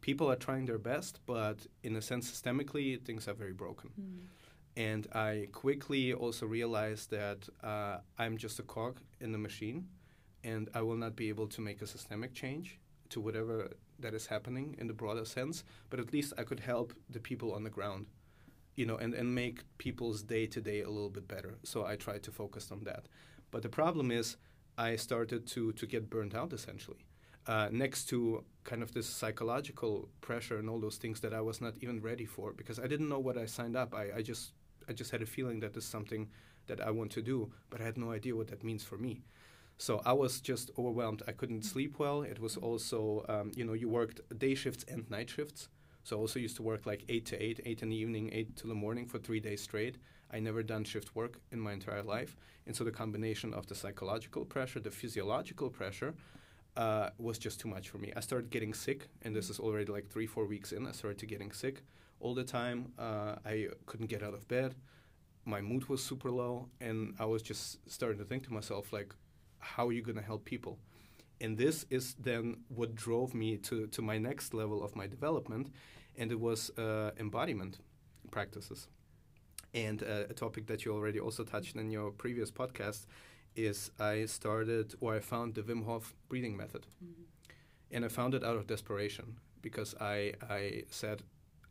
People 0.00 0.30
are 0.30 0.37
trying 0.37 0.66
their 0.66 0.78
best, 0.78 1.20
but 1.26 1.66
in 1.82 1.96
a 1.96 2.02
sense, 2.02 2.30
systemically, 2.30 3.02
things 3.04 3.26
are 3.28 3.35
very 3.35 3.52
broken. 3.52 3.90
And 4.76 5.06
I 5.12 5.48
quickly 5.52 6.12
also 6.12 6.46
realized 6.46 7.11
that 7.11 7.48
uh, 7.64 7.98
I'm 8.18 8.37
just 8.37 8.59
a 8.59 8.62
cog 8.62 9.00
in 9.20 9.32
the 9.32 9.38
machine, 9.38 9.88
and 10.44 10.68
I 10.74 10.82
will 10.82 10.96
not 10.96 11.16
be 11.16 11.28
able 11.28 11.48
to 11.48 11.61
make 11.61 11.82
a 11.82 11.87
systemic 11.87 12.35
change 12.35 12.78
to 13.09 13.20
whatever 13.20 13.70
that 13.98 14.14
is 14.14 14.26
happening 14.26 14.76
in 14.78 14.87
the 14.87 14.92
broader 14.92 15.24
sense. 15.24 15.64
But 15.90 16.00
at 16.00 16.12
least 16.12 16.32
I 16.38 16.44
could 16.44 16.61
help 16.61 16.92
the 17.11 17.20
people 17.20 17.52
on 17.52 17.64
the 17.64 17.70
ground, 17.70 18.06
you 18.74 18.87
know, 18.87 18.96
and, 18.96 19.14
and 19.14 19.35
make 19.35 19.64
people's 19.78 20.22
day 20.22 20.46
to 20.46 20.61
day 20.61 20.82
a 20.82 20.90
little 20.90 21.11
bit 21.11 21.28
better. 21.28 21.59
So 21.62 21.85
I 21.85 21.96
tried 21.96 22.22
to 22.24 22.30
focus 22.30 22.70
on 22.70 22.85
that. 22.85 23.06
But 23.50 23.62
the 23.62 23.68
problem 23.68 24.11
is, 24.11 24.37
I 24.78 24.96
started 24.96 25.46
to, 25.48 25.72
to 25.72 25.87
get 25.87 26.11
burnt 26.11 26.35
out 26.35 26.52
essentially. 26.52 27.06
Uh, 27.46 27.68
next 27.70 28.06
to 28.06 28.44
kind 28.64 28.82
of 28.82 28.92
this 28.92 29.09
psychological 29.09 30.09
pressure 30.20 30.59
and 30.59 30.68
all 30.68 30.80
those 30.80 30.96
things 30.96 31.20
that 31.20 31.32
I 31.32 31.40
was 31.40 31.61
not 31.61 31.74
even 31.80 32.00
ready 32.00 32.24
for 32.24 32.52
because 32.52 32.80
I 32.80 32.88
didn't 32.88 33.09
know 33.09 33.20
what 33.20 33.38
I 33.38 33.46
signed 33.46 33.76
up. 33.76 33.94
I, 33.94 34.16
I 34.16 34.22
just 34.22 34.52
I 34.88 34.92
just 34.92 35.11
had 35.12 35.22
a 35.22 35.26
feeling 35.26 35.61
that 35.61 35.72
this 35.72 35.85
is 35.85 35.90
something 35.90 36.28
that 36.66 36.80
I 36.80 36.90
want 36.90 37.12
to 37.12 37.22
do, 37.22 37.52
but 37.70 37.80
I 37.80 37.85
had 37.85 37.96
no 37.96 38.11
idea 38.11 38.35
what 38.35 38.48
that 38.48 38.64
means 38.64 38.82
for 38.82 38.98
me. 38.98 39.22
So 39.78 40.00
I 40.06 40.12
was 40.12 40.40
just 40.40 40.70
overwhelmed. 40.78 41.22
I 41.28 41.32
couldn't 41.32 41.64
sleep 41.64 41.98
well. 41.98 42.22
It 42.22 42.40
was 42.40 42.56
also, 42.56 43.24
um, 43.28 43.52
you 43.54 43.64
know, 43.64 43.74
you 43.74 43.88
worked 43.88 44.20
day 44.38 44.54
shifts 44.54 44.84
and 44.88 45.08
night 45.10 45.28
shifts. 45.28 45.68
So 46.02 46.16
I 46.16 46.20
also 46.20 46.38
used 46.38 46.56
to 46.56 46.62
work 46.62 46.86
like 46.86 47.04
8 47.08 47.26
to 47.26 47.42
8, 47.42 47.60
8 47.64 47.82
in 47.82 47.88
the 47.90 47.96
evening, 47.96 48.30
8 48.32 48.56
to 48.56 48.66
the 48.68 48.74
morning 48.74 49.06
for 49.06 49.18
three 49.18 49.40
days 49.40 49.60
straight. 49.60 49.98
I 50.32 50.40
never 50.40 50.62
done 50.62 50.84
shift 50.84 51.14
work 51.14 51.40
in 51.52 51.60
my 51.60 51.72
entire 51.72 52.02
life. 52.02 52.36
And 52.66 52.74
so 52.74 52.84
the 52.84 52.90
combination 52.90 53.52
of 53.52 53.66
the 53.66 53.74
psychological 53.74 54.44
pressure, 54.44 54.80
the 54.80 54.90
physiological 54.90 55.68
pressure, 55.68 56.14
uh, 56.76 57.10
was 57.18 57.38
just 57.38 57.60
too 57.60 57.68
much 57.68 57.88
for 57.88 57.98
me. 57.98 58.12
I 58.16 58.20
started 58.20 58.50
getting 58.50 58.74
sick, 58.74 59.08
and 59.22 59.34
this 59.34 59.50
is 59.50 59.58
already 59.58 59.90
like 59.90 60.08
three, 60.08 60.26
four 60.26 60.46
weeks 60.46 60.72
in. 60.72 60.86
I 60.86 60.92
started 60.92 61.18
to 61.18 61.26
getting 61.26 61.52
sick 61.52 61.82
all 62.20 62.34
the 62.34 62.44
time. 62.44 62.92
Uh, 62.98 63.36
I 63.44 63.68
couldn't 63.86 64.06
get 64.06 64.22
out 64.22 64.34
of 64.34 64.46
bed. 64.48 64.74
My 65.44 65.60
mood 65.60 65.88
was 65.88 66.02
super 66.02 66.30
low, 66.30 66.68
and 66.80 67.14
I 67.18 67.24
was 67.24 67.42
just 67.42 67.78
starting 67.90 68.18
to 68.18 68.24
think 68.24 68.44
to 68.44 68.52
myself, 68.52 68.92
like, 68.92 69.14
how 69.74 69.88
are 69.88 69.92
you 69.92 70.02
going 70.02 70.16
to 70.16 70.22
help 70.22 70.44
people? 70.44 70.79
And 71.40 71.59
this 71.59 71.85
is 71.90 72.14
then 72.14 72.59
what 72.68 72.94
drove 72.94 73.35
me 73.35 73.57
to, 73.59 73.87
to 73.88 74.02
my 74.02 74.18
next 74.18 74.55
level 74.55 74.83
of 74.83 74.96
my 74.96 75.07
development, 75.07 75.70
and 76.16 76.33
it 76.33 76.40
was 76.40 76.70
uh, 76.79 77.11
embodiment 77.18 77.79
practices. 78.31 78.88
And 79.74 80.02
uh, 80.02 80.31
a 80.31 80.35
topic 80.35 80.66
that 80.66 80.85
you 80.85 80.94
already 80.94 81.20
also 81.20 81.44
touched 81.44 81.76
in 81.76 81.90
your 81.90 82.11
previous 82.11 82.50
podcast 82.50 83.07
is 83.55 83.90
I 83.98 84.26
started 84.26 84.94
or 85.00 85.14
I 85.14 85.20
found 85.20 85.55
the 85.55 85.62
Wim 85.62 85.85
Hof 85.85 86.14
breathing 86.29 86.57
method. 86.57 86.87
And 87.90 88.05
I 88.05 88.09
found 88.09 88.35
it 88.35 88.42
out 88.42 88.57
of 88.57 88.66
desperation 88.66 89.37
because 89.61 89.94
I, 90.00 90.33
I 90.48 90.85
said, 90.90 91.22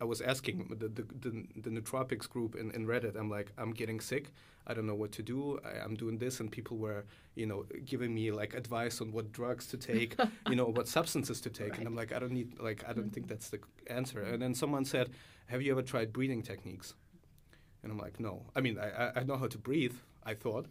I 0.02 0.04
was 0.04 0.22
asking 0.22 0.76
the, 0.80 0.88
the, 0.90 1.04
the, 1.04 1.46
the 1.56 1.70
nootropics 1.70 2.28
group 2.30 2.56
in, 2.56 2.72
in 2.72 2.86
Reddit, 2.86 3.16
I'm 3.16 3.30
like, 3.30 3.52
I'm 3.58 3.72
getting 3.72 4.00
sick. 4.02 4.32
I 4.68 4.74
don't 4.74 4.88
know 4.88 4.96
what 4.96 5.12
to 5.14 5.24
do. 5.24 5.60
I, 5.64 5.80
I'm 5.84 5.96
doing 5.96 6.18
this. 6.18 6.40
And 6.40 6.52
people 6.52 6.78
were, 6.78 7.06
you 7.36 7.46
know, 7.46 7.66
giving 7.86 8.14
me 8.14 8.32
like 8.32 8.54
advice 8.56 9.00
on 9.00 9.12
what 9.12 9.32
drugs 9.32 9.68
to 9.68 9.78
take, 9.78 10.16
you 10.50 10.56
know, 10.56 10.66
what 10.66 10.88
substances 10.88 11.40
to 11.42 11.50
take. 11.50 11.78
And 11.78 11.88
I'm 11.88 11.96
like, 11.96 12.12
I 12.12 12.20
don't 12.20 12.32
need, 12.34 12.60
like, 12.60 12.84
I 12.88 12.94
don't 12.94 13.12
think 13.14 13.28
that's 13.28 13.50
the 13.50 13.60
answer. 13.88 14.22
And 14.22 14.42
then 14.42 14.54
someone 14.54 14.84
said, 14.84 15.12
Have 15.48 15.62
you 15.62 15.72
ever 15.72 15.82
tried 15.84 16.12
breathing 16.12 16.42
techniques? 16.42 16.94
And 17.84 17.92
I'm 17.92 18.00
like, 18.00 18.20
no. 18.20 18.42
I 18.56 18.62
mean, 18.62 18.80
I, 18.80 18.90
I- 18.90 19.12
I 19.18 19.24
know 19.24 19.38
how 19.38 19.46
to 19.48 19.58
breathe, 19.60 19.94
I 20.26 20.34
thought. 20.34 20.66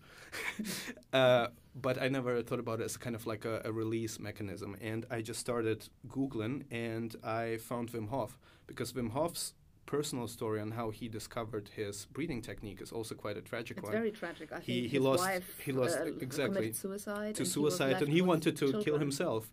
uh, 1.12 1.46
but 1.80 2.00
I 2.02 2.08
never 2.08 2.42
thought 2.42 2.58
about 2.58 2.80
it 2.80 2.84
as 2.84 2.96
kind 2.96 3.14
of 3.16 3.26
like 3.26 3.44
a, 3.44 3.62
a 3.64 3.72
release 3.72 4.18
mechanism. 4.18 4.76
And 4.80 5.06
I 5.10 5.22
just 5.22 5.38
started 5.40 5.88
Googling 6.08 6.64
and 6.72 7.14
I 7.22 7.58
found 7.58 7.92
Wim 7.92 8.08
Hof 8.08 8.36
because 8.66 8.92
Wim 8.92 9.10
Hof's 9.10 9.54
personal 9.86 10.26
story 10.28 10.60
on 10.60 10.70
how 10.72 10.90
he 10.90 11.08
discovered 11.08 11.68
his 11.76 12.06
breathing 12.06 12.40
technique 12.40 12.80
is 12.80 12.90
also 12.90 13.14
quite 13.14 13.36
a 13.36 13.42
tragic 13.42 13.76
it's 13.76 13.84
one. 13.84 13.92
very 13.92 14.10
tragic 14.10 14.50
i 14.50 14.54
think 14.56 14.64
He- 14.64 14.80
he 14.82 14.88
his 14.96 15.02
lost- 15.02 15.22
wife 15.22 15.60
he 15.66 15.72
lost- 15.72 15.98
uh, 15.98 16.04
exactly, 16.20 16.72
suicide 16.72 17.34
to 17.34 17.42
he 17.42 17.48
suicide, 17.48 18.00
and 18.02 18.08
he 18.10 18.22
wanted 18.22 18.56
to 18.56 18.66
kill 18.82 18.98
himself. 18.98 19.52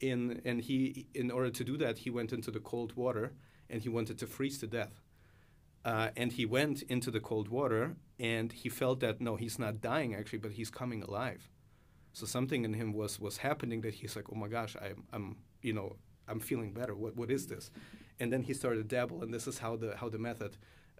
In 0.00 0.42
and 0.44 0.60
he, 0.60 1.06
in 1.14 1.30
order 1.30 1.48
to 1.50 1.64
do 1.64 1.74
that, 1.78 1.94
he 2.04 2.10
went 2.10 2.30
into 2.30 2.50
the 2.50 2.60
cold 2.60 2.90
water, 2.96 3.32
and 3.70 3.80
he 3.82 3.88
wanted 3.88 4.18
to 4.18 4.26
freeze 4.26 4.58
to 4.58 4.66
death. 4.66 5.00
Uh, 5.86 6.10
and 6.20 6.32
he 6.32 6.44
went 6.44 6.82
into 6.94 7.10
the 7.10 7.20
cold 7.20 7.48
water, 7.48 7.96
and 8.18 8.52
he 8.52 8.68
felt 8.68 9.00
that 9.00 9.20
no, 9.22 9.36
he's 9.36 9.58
not 9.58 9.80
dying 9.80 10.14
actually, 10.14 10.40
but 10.46 10.52
he's 10.52 10.70
coming 10.70 11.02
alive. 11.02 11.48
So 12.12 12.26
something 12.26 12.64
in 12.66 12.74
him 12.74 12.92
was 12.92 13.18
was 13.20 13.38
happening 13.38 13.80
that 13.82 13.94
he's 13.94 14.14
like, 14.16 14.26
oh 14.32 14.34
my 14.36 14.48
gosh, 14.48 14.76
I'm, 14.86 15.04
I'm 15.14 15.36
you 15.62 15.72
know, 15.72 15.96
I'm 16.28 16.40
feeling 16.40 16.72
better. 16.74 16.94
What 16.94 17.16
what 17.16 17.30
is 17.30 17.46
this? 17.46 17.70
And 18.20 18.32
then 18.32 18.42
he 18.42 18.54
started 18.54 18.88
to 18.88 18.96
dabble, 18.96 19.22
and 19.22 19.32
this 19.32 19.46
is 19.46 19.58
how 19.58 19.76
the 19.76 19.96
how 19.96 20.08
the 20.08 20.18
method 20.18 20.56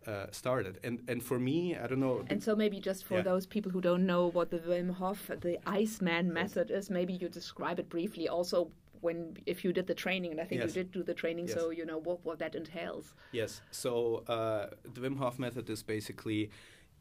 uh, 0.07 0.26
started. 0.31 0.79
And 0.85 1.02
and 1.09 1.22
for 1.22 1.38
me, 1.38 1.74
I 1.76 1.87
don't 1.87 2.00
know. 2.00 2.24
And 2.29 2.42
so 2.42 2.55
maybe 2.55 2.79
just 2.81 3.05
for 3.05 3.16
Yeah. 3.16 3.22
those 3.22 3.46
people 3.46 3.70
who 3.72 3.81
don't 3.81 4.05
know 4.07 4.26
what 4.29 4.50
the 4.50 4.59
Wim 4.59 4.90
Hof, 4.90 5.31
the 5.40 5.59
Iceman 5.66 6.33
method 6.33 6.70
is, 6.70 6.90
maybe 6.90 7.14
you 7.14 7.29
describe 7.29 7.79
it 7.79 7.88
briefly. 7.88 8.29
Also, 8.29 8.70
when 9.00 9.37
if 9.46 9.64
you 9.64 9.72
did 9.72 9.87
the 9.87 9.94
training, 9.94 10.31
and 10.33 10.40
I 10.40 10.44
think 10.44 10.61
Yes. 10.61 10.68
you 10.76 10.83
did 10.83 10.92
do 10.92 11.02
the 11.02 11.14
training, 11.14 11.46
Yes. 11.48 11.55
so 11.55 11.70
you 11.70 11.85
know 11.87 11.98
what 11.98 12.18
what 12.24 12.38
that 12.38 12.55
entails. 12.55 13.14
Yes. 13.33 13.62
So 13.70 14.24
uh, 14.29 14.70
the 14.94 15.00
Wim 15.00 15.16
Hof 15.16 15.38
method 15.38 15.70
is 15.70 15.83
basically 15.83 16.50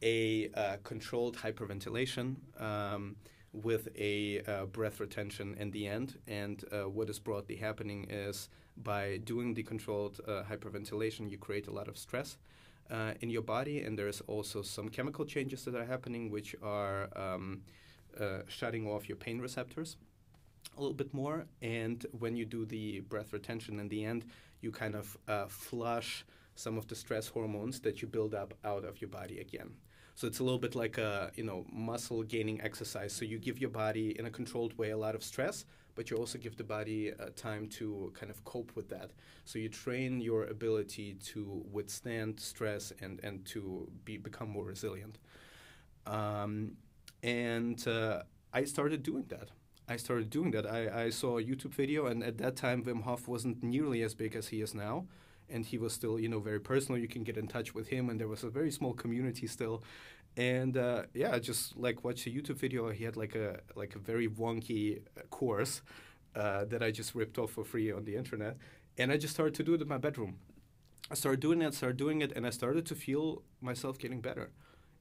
a 0.01 0.49
uh, 0.53 0.77
controlled 0.83 1.35
hyperventilation 1.37 2.35
um, 2.61 3.15
with 3.63 3.87
a 3.97 4.41
uh, 4.41 4.65
breath 4.65 4.99
retention 4.99 5.55
in 5.59 5.71
the 5.71 5.87
end. 5.87 6.17
And 6.27 6.63
uh, 6.71 6.89
what 6.89 7.09
is 7.09 7.19
broadly 7.19 7.55
happening 7.55 8.07
is 8.09 8.49
by 8.77 9.17
doing 9.17 9.53
the 9.53 9.63
controlled 9.63 10.19
uh, 10.27 10.43
hyperventilation, 10.49 11.29
you 11.29 11.37
create 11.37 11.67
a 11.67 11.71
lot 11.71 11.87
of 11.87 11.97
stress. 11.97 12.37
Uh, 12.91 13.13
in 13.21 13.31
your 13.31 13.41
body, 13.41 13.81
and 13.81 13.97
there's 13.97 14.21
also 14.27 14.61
some 14.61 14.89
chemical 14.89 15.25
changes 15.25 15.65
that 15.65 15.73
are 15.73 15.85
happening, 15.85 16.29
which 16.29 16.55
are 16.61 17.09
um, 17.15 17.63
uh, 18.21 18.41
shutting 18.47 18.85
off 18.85 19.09
your 19.09 19.15
pain 19.15 19.41
receptors 19.41 19.97
a 20.77 20.79
little 20.79 20.93
bit 20.93 21.13
more. 21.13 21.45
And 21.61 22.05
when 22.19 22.35
you 22.35 22.45
do 22.45 22.65
the 22.65 22.99
breath 23.01 23.33
retention 23.33 23.79
in 23.79 23.89
the 23.89 24.05
end, 24.05 24.25
you 24.61 24.71
kind 24.71 24.95
of 24.95 25.17
uh, 25.27 25.45
flush 25.47 26.25
some 26.55 26.77
of 26.77 26.87
the 26.87 26.95
stress 26.95 27.27
hormones 27.27 27.79
that 27.81 28.01
you 28.01 28.07
build 28.07 28.33
up 28.33 28.53
out 28.63 28.85
of 28.85 29.01
your 29.01 29.09
body 29.09 29.39
again. 29.39 29.71
So 30.15 30.27
it's 30.27 30.39
a 30.39 30.43
little 30.43 30.59
bit 30.59 30.75
like 30.75 30.97
a 30.97 31.31
you 31.35 31.43
know 31.43 31.65
muscle 31.71 32.23
gaining 32.23 32.61
exercise. 32.61 33.13
So 33.13 33.25
you 33.25 33.37
give 33.37 33.59
your 33.59 33.69
body 33.69 34.17
in 34.17 34.25
a 34.25 34.29
controlled 34.29 34.77
way 34.77 34.91
a 34.91 34.97
lot 34.97 35.13
of 35.13 35.23
stress, 35.23 35.65
but 35.93 36.09
you 36.09 36.17
also 36.17 36.37
give 36.37 36.55
the 36.55 36.63
body 36.63 37.11
uh, 37.13 37.27
time 37.35 37.67
to 37.79 38.13
kind 38.15 38.31
of 38.31 38.43
cope 38.45 38.71
with 38.75 38.87
that. 38.89 39.11
So 39.43 39.59
you 39.59 39.67
train 39.67 40.21
your 40.21 40.45
ability 40.45 41.15
to 41.33 41.65
withstand 41.71 42.39
stress 42.39 42.93
and 43.01 43.19
and 43.23 43.45
to 43.47 43.89
be 44.05 44.17
become 44.17 44.49
more 44.49 44.65
resilient. 44.65 45.17
Um, 46.07 46.77
and 47.21 47.85
uh, 47.87 48.23
I 48.53 48.63
started 48.63 49.03
doing 49.03 49.25
that. 49.29 49.49
I 49.87 49.97
started 49.97 50.29
doing 50.29 50.51
that. 50.51 50.65
I, 50.65 51.05
I 51.05 51.09
saw 51.09 51.37
a 51.37 51.43
YouTube 51.43 51.73
video, 51.73 52.07
and 52.07 52.23
at 52.23 52.37
that 52.39 52.55
time, 52.55 52.83
Wim 52.83 53.03
Hof 53.03 53.27
wasn't 53.27 53.61
nearly 53.61 54.01
as 54.01 54.15
big 54.15 54.35
as 54.35 54.47
he 54.47 54.61
is 54.61 54.73
now. 54.73 55.05
And 55.49 55.65
he 55.65 55.77
was 55.77 55.93
still, 55.93 56.19
you 56.19 56.27
know, 56.27 56.39
very 56.39 56.59
personal. 56.59 56.99
You 56.99 57.07
can 57.07 57.23
get 57.23 57.37
in 57.37 57.47
touch 57.47 57.75
with 57.75 57.87
him, 57.87 58.09
and 58.09 58.19
there 58.19 58.27
was 58.27 58.43
a 58.43 58.49
very 58.49 58.71
small 58.71 58.93
community 58.93 59.47
still. 59.47 59.83
And 60.37 60.75
uh, 60.75 61.03
yeah, 61.13 61.37
just 61.39 61.77
like 61.77 62.03
watched 62.03 62.27
a 62.27 62.29
YouTube 62.29 62.57
video. 62.57 62.89
He 62.89 63.03
had 63.05 63.15
like 63.15 63.35
a 63.35 63.59
like 63.75 63.95
a 63.95 63.99
very 63.99 64.27
wonky 64.27 65.01
uh, 65.17 65.21
course 65.29 65.81
uh, 66.35 66.65
that 66.65 66.83
I 66.83 66.91
just 66.91 67.15
ripped 67.15 67.37
off 67.37 67.51
for 67.51 67.63
free 67.63 67.91
on 67.91 68.03
the 68.03 68.15
internet, 68.15 68.57
and 68.97 69.11
I 69.11 69.17
just 69.17 69.33
started 69.33 69.55
to 69.55 69.63
do 69.63 69.73
it 69.75 69.81
in 69.81 69.87
my 69.87 69.97
bedroom. 69.97 70.37
I 71.09 71.13
started 71.15 71.39
doing 71.39 71.61
it, 71.61 71.73
started 71.73 71.97
doing 71.97 72.21
it, 72.21 72.31
and 72.35 72.45
I 72.45 72.49
started 72.49 72.85
to 72.87 72.95
feel 72.95 73.43
myself 73.61 73.97
getting 73.97 74.21
better. 74.21 74.49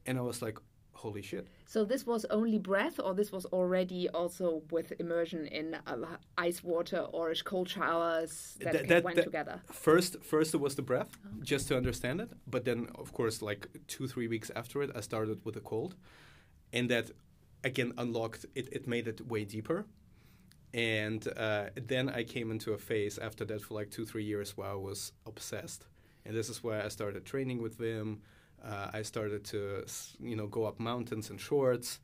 And 0.06 0.18
I 0.18 0.20
was 0.20 0.42
like, 0.42 0.58
holy 0.94 1.22
shit. 1.22 1.46
So 1.66 1.84
this 1.84 2.06
was 2.06 2.24
only 2.30 2.58
breath, 2.58 2.98
or 2.98 3.14
this 3.14 3.30
was 3.32 3.44
already 3.46 4.08
also 4.08 4.62
with 4.70 4.92
immersion 4.98 5.46
in 5.46 5.76
uh, 5.86 5.96
ice 6.38 6.62
water 6.62 7.00
or 7.12 7.34
cold 7.44 7.68
showers 7.68 8.56
that, 8.60 8.72
that, 8.72 8.88
that 8.88 9.04
went 9.04 9.16
that 9.16 9.24
together. 9.24 9.60
First, 9.72 10.22
first 10.22 10.54
it 10.54 10.60
was 10.60 10.74
the 10.74 10.82
breath, 10.82 11.16
okay. 11.26 11.42
just 11.42 11.68
to 11.68 11.76
understand 11.76 12.20
it. 12.20 12.30
But 12.46 12.64
then, 12.64 12.88
of 12.94 13.12
course, 13.12 13.42
like 13.42 13.68
two, 13.86 14.06
three 14.06 14.28
weeks 14.28 14.50
after 14.54 14.82
it, 14.82 14.90
I 14.94 15.00
started 15.00 15.44
with 15.44 15.54
the 15.54 15.60
cold, 15.60 15.96
and 16.72 16.88
that 16.90 17.10
again 17.62 17.92
unlocked 17.98 18.46
it. 18.54 18.68
It 18.72 18.86
made 18.86 19.08
it 19.08 19.26
way 19.26 19.44
deeper. 19.44 19.86
And 20.72 21.26
uh, 21.36 21.66
then 21.76 22.08
I 22.08 22.24
came 22.24 22.50
into 22.50 22.72
a 22.72 22.78
phase 22.78 23.16
after 23.18 23.44
that 23.44 23.62
for 23.62 23.74
like 23.74 23.90
two, 23.90 24.04
three 24.04 24.24
years 24.24 24.56
where 24.56 24.70
I 24.70 24.74
was 24.74 25.12
obsessed. 25.24 25.86
And 26.26 26.34
this 26.34 26.48
is 26.48 26.64
where 26.64 26.82
I 26.84 26.88
started 26.88 27.24
training 27.24 27.62
with 27.62 27.78
Wim, 27.78 28.18
uh, 28.64 28.90
I 28.92 29.02
started 29.02 29.44
to, 29.46 29.84
you 30.20 30.36
know, 30.36 30.46
go 30.46 30.64
up 30.64 30.80
mountains 30.80 31.30
in 31.30 31.38
shorts, 31.38 32.00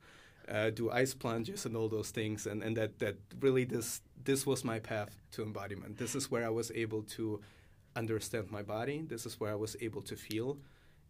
uh, 0.49 0.69
do 0.69 0.91
ice 0.91 1.13
plunges 1.13 1.65
and 1.65 1.75
all 1.75 1.89
those 1.89 2.11
things, 2.11 2.45
and, 2.45 2.61
and 2.63 2.75
that, 2.77 2.99
that 2.99 3.15
really 3.39 3.63
this 3.65 4.01
this 4.23 4.45
was 4.45 4.63
my 4.63 4.79
path 4.79 5.15
to 5.31 5.41
embodiment. 5.41 5.97
This 5.97 6.13
is 6.13 6.29
where 6.29 6.45
I 6.45 6.49
was 6.49 6.71
able 6.75 7.01
to 7.03 7.41
understand 7.95 8.51
my 8.51 8.61
body. 8.61 9.01
This 9.07 9.25
is 9.25 9.39
where 9.39 9.51
I 9.51 9.55
was 9.55 9.75
able 9.81 10.03
to 10.03 10.15
feel, 10.15 10.57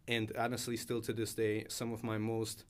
and 0.08 0.32
honestly, 0.38 0.76
still 0.76 1.00
to 1.02 1.12
this 1.12 1.34
day, 1.34 1.66
some 1.68 1.92
of 1.92 2.02
my 2.02 2.18
most 2.18 2.64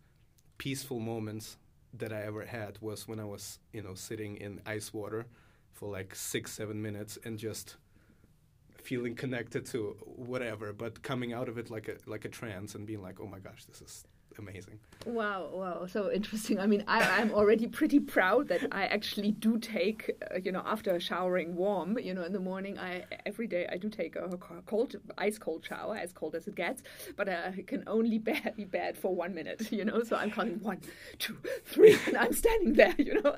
peaceful 0.58 0.98
moments 0.98 1.56
that 1.94 2.12
I 2.12 2.22
ever 2.22 2.44
had 2.44 2.78
was 2.80 3.06
when 3.06 3.20
I 3.20 3.24
was, 3.24 3.58
you 3.72 3.82
know, 3.82 3.94
sitting 3.94 4.36
in 4.36 4.60
ice 4.66 4.92
water 4.92 5.26
for 5.72 5.90
like 5.90 6.14
six, 6.14 6.52
seven 6.52 6.80
minutes 6.80 7.18
and 7.24 7.38
just 7.38 7.76
feeling 8.82 9.14
connected 9.14 9.66
to 9.66 9.96
whatever, 10.04 10.72
but 10.72 11.02
coming 11.02 11.32
out 11.32 11.48
of 11.48 11.58
it 11.58 11.70
like 11.70 11.88
a 11.88 11.96
like 12.06 12.24
a 12.24 12.28
trance 12.28 12.74
and 12.74 12.86
being 12.86 13.02
like, 13.02 13.20
oh 13.20 13.26
my 13.26 13.38
gosh, 13.38 13.64
this 13.64 13.80
is 13.80 14.04
amazing. 14.38 14.78
Wow, 15.04 15.50
wow, 15.52 15.86
so 15.86 16.12
interesting. 16.12 16.60
I 16.60 16.66
mean, 16.66 16.84
I, 16.86 17.20
am 17.20 17.32
already 17.32 17.66
pretty 17.66 17.98
proud 17.98 18.48
that 18.48 18.68
I 18.70 18.86
actually 18.86 19.32
do 19.32 19.58
take, 19.58 20.10
uh, 20.32 20.38
you 20.38 20.52
know, 20.52 20.62
after 20.64 20.98
showering 21.00 21.56
warm, 21.56 21.98
you 21.98 22.14
know, 22.14 22.22
in 22.22 22.32
the 22.32 22.40
morning, 22.40 22.78
I 22.78 23.04
every 23.26 23.48
day 23.48 23.66
I 23.70 23.78
do 23.78 23.88
take 23.88 24.14
a 24.16 24.28
cold, 24.66 24.94
ice 25.18 25.38
cold 25.38 25.64
shower, 25.64 25.96
as 25.96 26.12
cold 26.12 26.36
as 26.36 26.46
it 26.46 26.54
gets, 26.54 26.82
but 27.16 27.28
I 27.28 27.64
can 27.66 27.82
only 27.88 28.18
be 28.18 28.64
bad 28.64 28.96
for 28.96 29.14
one 29.14 29.34
minute, 29.34 29.72
you 29.72 29.84
know, 29.84 30.02
so 30.04 30.16
I'm 30.16 30.30
counting 30.30 30.60
one, 30.60 30.80
two, 31.18 31.36
three, 31.64 31.98
and 32.06 32.16
I'm 32.16 32.32
standing 32.32 32.74
there, 32.74 32.94
you 32.96 33.20
know. 33.20 33.36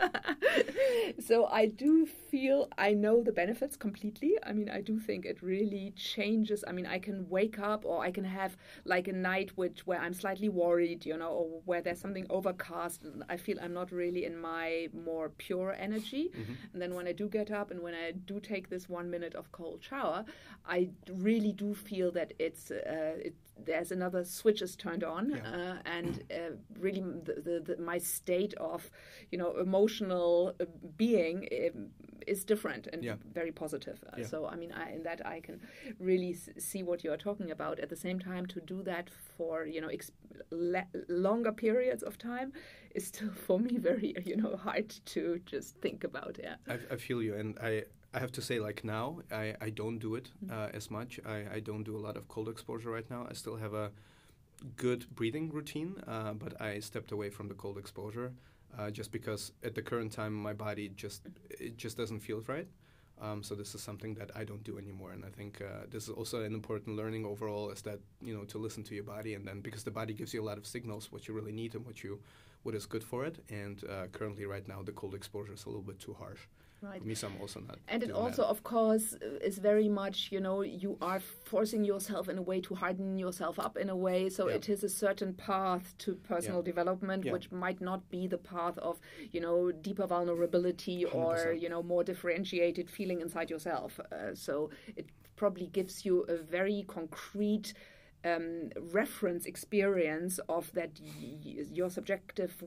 so 1.26 1.46
I 1.46 1.66
do 1.66 2.07
feel, 2.07 2.68
I 2.76 2.92
know 2.92 3.22
the 3.22 3.33
benefits 3.33 3.76
completely. 3.76 4.35
I 4.42 4.52
mean, 4.52 4.68
I 4.68 4.83
do 4.83 5.00
think 5.00 5.24
it 5.24 5.42
really 5.42 5.94
changes. 5.96 6.62
I 6.68 6.72
mean, 6.72 6.87
I 6.87 6.98
can 6.98 7.28
wake 7.30 7.59
up 7.59 7.85
or 7.85 8.02
I 8.02 8.11
can 8.11 8.24
have 8.24 8.57
like 8.85 9.09
a 9.09 9.12
night 9.12 9.52
which 9.57 9.87
where 9.87 10.00
I'm 10.00 10.14
slightly 10.14 10.48
worried 10.48 10.83
worried, 10.84 11.06
you 11.06 11.16
know, 11.16 11.28
or 11.28 11.60
where 11.64 11.82
there's 11.82 12.00
something 12.00 12.26
overcast, 12.30 13.00
I 13.28 13.36
feel 13.36 13.58
I'm 13.62 13.74
not 13.74 13.92
really 13.92 14.24
in 14.24 14.40
my 14.40 14.88
more 14.92 15.30
pure 15.30 15.74
energy. 15.78 16.30
Mm-hmm. 16.30 16.52
And 16.72 16.82
then 16.82 16.94
when 16.94 17.06
I 17.06 17.12
do 17.12 17.28
get 17.28 17.50
up 17.50 17.70
and 17.70 17.80
when 17.80 17.94
I 17.94 18.12
do 18.12 18.40
take 18.40 18.68
this 18.68 18.88
one 18.88 19.10
minute 19.10 19.34
of 19.34 19.50
cold 19.52 19.82
shower, 19.82 20.24
I 20.66 20.90
really 21.10 21.52
do 21.52 21.74
feel 21.74 22.10
that 22.12 22.32
it's 22.38 22.70
uh, 22.70 23.26
it, 23.28 23.34
there's 23.64 23.92
another 23.92 24.24
switch 24.24 24.62
is 24.62 24.76
turned 24.76 25.04
on, 25.04 25.30
yeah. 25.30 25.50
uh, 25.50 25.76
and 25.84 26.24
uh, 26.30 26.56
really 26.80 27.00
the, 27.00 27.34
the, 27.34 27.74
the, 27.74 27.82
my 27.82 27.98
state 27.98 28.54
of 28.54 28.90
you 29.30 29.38
know 29.38 29.56
emotional 29.58 30.54
uh, 30.60 30.64
being 30.96 31.48
um, 31.52 31.90
is 32.26 32.44
different 32.44 32.88
and 32.92 33.04
yeah. 33.04 33.14
very 33.32 33.52
positive. 33.52 34.02
Uh, 34.06 34.16
yeah. 34.18 34.26
So 34.26 34.46
I 34.46 34.56
mean, 34.56 34.72
I, 34.72 34.92
in 34.92 35.02
that 35.04 35.24
I 35.26 35.40
can 35.40 35.60
really 35.98 36.32
s- 36.32 36.48
see 36.58 36.82
what 36.82 37.04
you 37.04 37.12
are 37.12 37.16
talking 37.16 37.50
about. 37.50 37.78
At 37.78 37.88
the 37.88 37.96
same 37.96 38.18
time, 38.18 38.46
to 38.46 38.60
do 38.60 38.82
that 38.82 39.10
for 39.36 39.66
you 39.66 39.80
know 39.80 39.88
ex- 39.88 40.12
longer 41.08 41.52
periods 41.52 42.02
of 42.02 42.18
time 42.18 42.52
is 42.94 43.06
still 43.06 43.30
for 43.46 43.58
me 43.58 43.78
very 43.78 44.14
you 44.24 44.37
know 44.37 44.56
hard 44.56 44.88
to 45.06 45.40
just 45.46 45.76
think 45.76 46.04
about. 46.04 46.38
Yeah, 46.42 46.56
I, 46.68 46.78
I 46.94 46.96
feel 46.96 47.22
you, 47.22 47.34
and 47.34 47.58
I. 47.60 47.84
I 48.16 48.20
have 48.20 48.30
to 48.30 48.42
say, 48.42 48.60
like 48.60 48.84
now, 48.84 49.18
I, 49.32 49.56
I 49.60 49.70
don't 49.70 49.98
do 49.98 50.14
it 50.14 50.30
mm. 50.46 50.52
uh, 50.52 50.68
as 50.72 50.88
much. 50.88 51.18
I, 51.26 51.46
I 51.54 51.58
don't 51.58 51.82
do 51.82 51.96
a 51.96 52.02
lot 52.06 52.16
of 52.16 52.28
cold 52.28 52.48
exposure 52.48 52.90
right 52.90 53.10
now. 53.10 53.26
I 53.28 53.32
still 53.32 53.56
have 53.56 53.74
a 53.74 53.90
good 54.76 55.04
breathing 55.16 55.50
routine, 55.50 55.96
uh, 56.06 56.32
but 56.34 56.60
I 56.60 56.78
stepped 56.78 57.10
away 57.10 57.30
from 57.30 57.48
the 57.48 57.54
cold 57.54 57.76
exposure 57.76 58.32
uh, 58.78 58.90
just 58.90 59.12
because 59.12 59.52
at 59.62 59.74
the 59.74 59.82
current 59.82 60.12
time 60.12 60.34
my 60.34 60.52
body 60.52 60.90
just 60.96 61.22
it 61.50 61.76
just 61.76 61.96
doesn't 61.96 62.20
feel 62.20 62.42
right. 62.46 62.68
Um, 63.20 63.42
so 63.42 63.55
this 63.55 63.74
is 63.74 63.81
something 63.81 64.14
that 64.14 64.31
I 64.35 64.44
don't 64.44 64.64
do 64.64 64.77
anymore, 64.77 65.12
and 65.12 65.24
I 65.24 65.29
think 65.29 65.62
uh, 65.62 65.87
this 65.88 66.05
is 66.05 66.11
also 66.11 66.42
an 66.42 66.53
important 66.53 66.96
learning 66.96 67.24
overall. 67.24 67.70
Is 67.70 67.83
that 67.83 68.00
you 68.20 68.35
know 68.37 68.44
to 68.44 68.59
listen 68.59 68.83
to 68.85 68.94
your 68.94 69.05
body, 69.05 69.35
and 69.35 69.46
then 69.46 69.61
because 69.61 69.85
the 69.85 69.90
body 69.90 70.14
gives 70.14 70.35
you 70.35 70.42
a 70.42 70.46
lot 70.50 70.59
of 70.59 70.66
signals 70.66 71.12
what 71.12 71.29
you 71.29 71.35
really 71.35 71.53
need 71.53 71.74
and 71.74 71.87
what 71.87 72.03
you 72.03 72.18
what 72.64 72.74
is 72.74 72.87
good 72.87 73.05
for 73.05 73.24
it. 73.24 73.38
And 73.48 73.83
uh, 73.85 74.07
currently, 74.12 74.46
right 74.46 74.66
now, 74.66 74.83
the 74.83 74.92
cold 74.92 75.14
exposure 75.14 75.53
is 75.53 75.64
a 75.64 75.68
little 75.68 75.83
bit 75.83 76.00
too 76.00 76.14
harsh. 76.14 76.40
Right. 76.84 77.00
For 77.00 77.06
me, 77.06 77.14
some 77.14 77.34
also 77.40 77.60
not. 77.60 77.78
And 77.88 78.02
it 78.02 78.10
also, 78.10 78.42
that. 78.42 78.48
of 78.48 78.62
course, 78.62 79.16
is 79.40 79.58
very 79.58 79.88
much, 79.88 80.30
you 80.30 80.40
know, 80.40 80.62
you 80.62 80.98
are 81.00 81.20
forcing 81.20 81.84
yourself 81.84 82.28
in 82.28 82.36
a 82.38 82.42
way 82.42 82.60
to 82.62 82.74
harden 82.74 83.18
yourself 83.18 83.58
up 83.58 83.76
in 83.76 83.88
a 83.88 83.96
way. 83.96 84.28
So 84.28 84.48
yeah. 84.48 84.56
it 84.56 84.68
is 84.68 84.84
a 84.84 84.88
certain 84.88 85.32
path 85.34 85.94
to 85.98 86.14
personal 86.16 86.60
yeah. 86.60 86.64
development, 86.72 87.24
yeah. 87.24 87.32
which 87.32 87.50
might 87.50 87.80
not 87.80 88.08
be 88.10 88.26
the 88.26 88.38
path 88.38 88.76
of, 88.78 89.00
you 89.32 89.40
know, 89.40 89.72
deeper 89.72 90.06
vulnerability 90.06 91.04
100%. 91.04 91.14
or, 91.14 91.52
you 91.52 91.68
know, 91.68 91.82
more 91.82 92.04
differentiated 92.04 92.90
feeling 92.90 93.20
inside 93.20 93.50
yourself. 93.50 93.98
Uh, 94.12 94.34
so 94.34 94.70
it 94.96 95.06
probably 95.36 95.66
gives 95.66 96.04
you 96.04 96.22
a 96.28 96.36
very 96.36 96.84
concrete 96.86 97.74
um, 98.24 98.70
reference 98.80 99.46
experience 99.46 100.38
of 100.48 100.72
that 100.72 100.90
y- 101.00 101.64
your 101.72 101.90
subjective 101.90 102.64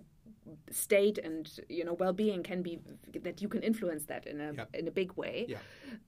state 0.70 1.18
and 1.18 1.60
you 1.70 1.84
know 1.84 1.94
well-being 1.94 2.44
can 2.44 2.62
be 2.62 2.80
that 3.22 3.42
you 3.42 3.48
can 3.48 3.62
influence 3.62 4.06
that 4.06 4.26
in 4.28 4.42
a 4.42 4.68
in 4.74 4.88
a 4.88 4.92
big 4.92 5.14
way. 5.14 5.46
Yeah. 5.48 5.58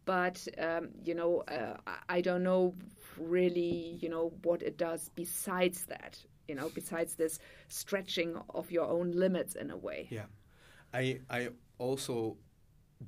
but 0.06 0.48
um, 0.58 0.90
you 1.04 1.16
know 1.16 1.44
uh, 1.48 1.76
I 2.08 2.22
don't 2.22 2.44
know 2.44 2.74
really 3.18 3.98
you 4.02 4.10
know 4.10 4.32
what 4.44 4.62
it 4.62 4.78
does 4.78 5.10
besides 5.16 5.86
that 5.86 6.18
you 6.48 6.56
know 6.56 6.70
besides 6.74 7.16
this 7.16 7.40
stretching 7.68 8.36
of 8.50 8.72
your 8.72 8.88
own 8.88 9.12
limits 9.12 9.56
in 9.56 9.72
a 9.72 9.78
way. 9.78 10.08
Yeah. 10.10 10.26
I 10.94 11.20
I 11.30 11.50
also 11.78 12.38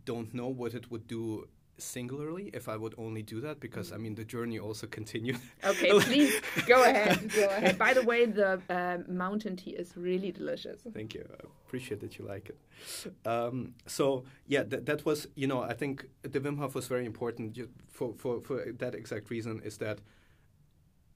don't 0.06 0.34
know 0.34 0.48
what 0.48 0.74
it 0.74 0.90
would 0.92 1.08
do 1.08 1.48
singularly 1.78 2.50
if 2.54 2.70
I 2.70 2.78
would 2.78 2.96
only 2.98 3.24
do 3.24 3.42
that 3.42 3.60
because 3.60 3.92
I 3.92 3.98
mean 3.98 4.16
the 4.16 4.26
journey 4.26 4.60
also 4.60 4.88
continued. 5.00 5.40
Okay, 5.64 5.92
please 6.00 6.42
go 6.68 6.84
ahead. 6.84 7.32
Go 7.34 7.46
ahead. 7.58 7.78
By 7.78 7.94
the 7.94 8.04
way, 8.04 8.26
the 8.26 8.62
uh, 8.70 9.00
mountain 9.12 9.56
tea 9.56 9.72
is 9.72 9.96
really 9.96 10.32
delicious. 10.32 10.82
Thank 10.94 11.14
you. 11.14 11.26
I 11.32 11.46
appreciate 11.68 12.02
that 12.02 12.18
you 12.18 12.26
like 12.26 12.50
it. 12.50 13.28
Um, 13.28 13.74
so 13.88 14.24
yeah, 14.48 14.64
th- 14.64 14.86
that 14.86 15.06
was 15.06 15.28
you 15.36 15.48
know 15.48 15.62
I 15.62 15.74
think 15.74 16.06
the 16.22 16.40
Wim 16.40 16.58
Hof 16.58 16.76
was 16.76 16.88
very 16.88 17.06
important 17.06 17.58
for 17.90 18.14
for 18.18 18.42
for 18.42 18.72
that 18.78 18.96
exact 18.96 19.30
reason 19.30 19.62
is 19.64 19.78
that 19.78 20.00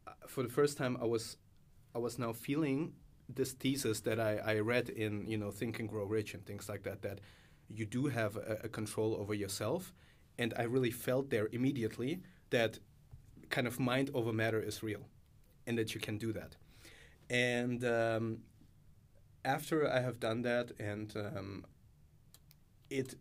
uh, 0.08 0.12
for 0.28 0.44
the 0.44 0.50
first 0.50 0.78
time 0.78 0.98
I 1.02 1.06
was 1.06 1.38
I 1.94 2.00
was 2.00 2.20
now 2.20 2.34
feeling 2.34 2.94
this 3.28 3.54
thesis 3.54 4.02
that 4.02 4.20
I, 4.20 4.38
I 4.38 4.60
read 4.60 4.90
in 4.90 5.26
you 5.28 5.38
know 5.38 5.52
Think 5.52 5.80
and 5.80 5.90
Grow 5.90 6.06
Rich 6.06 6.34
and 6.34 6.46
things 6.46 6.70
like 6.70 6.84
that 6.84 7.02
that 7.02 7.20
you 7.68 7.86
do 7.86 8.08
have 8.08 8.36
a, 8.36 8.60
a 8.64 8.70
control 8.70 9.16
over 9.16 9.34
yourself 9.34 9.94
and 10.38 10.54
I 10.58 10.64
really 10.64 10.92
felt 10.92 11.30
there 11.30 11.48
immediately 11.52 12.22
that 12.50 12.80
kind 13.50 13.68
of 13.68 13.80
mind 13.80 14.10
over 14.14 14.34
matter 14.34 14.62
is 14.62 14.84
real, 14.84 15.08
and 15.68 15.78
that 15.78 15.94
you 15.94 16.02
can 16.02 16.18
do 16.18 16.34
that. 16.34 16.56
And 17.30 17.84
um, 17.84 18.40
after 19.44 19.90
I 19.90 20.02
have 20.02 20.20
done 20.20 20.42
that, 20.44 20.72
and 20.80 21.16
um, 21.16 21.66
it 22.90 23.16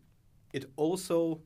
it 0.53 0.65
also 0.75 1.41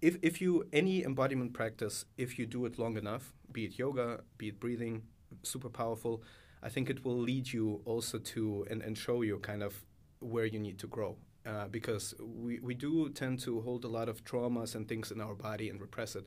if 0.00 0.18
if 0.22 0.40
you 0.40 0.68
any 0.72 1.02
embodiment 1.04 1.52
practice, 1.54 2.04
if 2.18 2.38
you 2.38 2.46
do 2.46 2.66
it 2.66 2.78
long 2.78 2.96
enough, 2.96 3.32
be 3.52 3.64
it 3.64 3.78
yoga, 3.78 4.20
be 4.36 4.48
it 4.48 4.60
breathing, 4.60 5.02
super 5.42 5.70
powerful. 5.70 6.22
I 6.62 6.68
think 6.68 6.90
it 6.90 7.04
will 7.04 7.18
lead 7.18 7.52
you 7.52 7.80
also 7.84 8.18
to 8.18 8.66
and, 8.70 8.82
and 8.82 8.96
show 8.96 9.22
you 9.22 9.38
kind 9.38 9.62
of 9.62 9.84
where 10.20 10.46
you 10.46 10.58
need 10.58 10.78
to 10.78 10.86
grow. 10.86 11.16
Uh, 11.46 11.68
because 11.68 12.14
we, 12.20 12.58
we 12.60 12.74
do 12.74 13.10
tend 13.10 13.38
to 13.38 13.60
hold 13.60 13.84
a 13.84 13.88
lot 13.88 14.08
of 14.08 14.24
traumas 14.24 14.74
and 14.74 14.88
things 14.88 15.10
in 15.10 15.20
our 15.20 15.34
body 15.34 15.68
and 15.68 15.78
repress 15.78 16.16
it. 16.16 16.26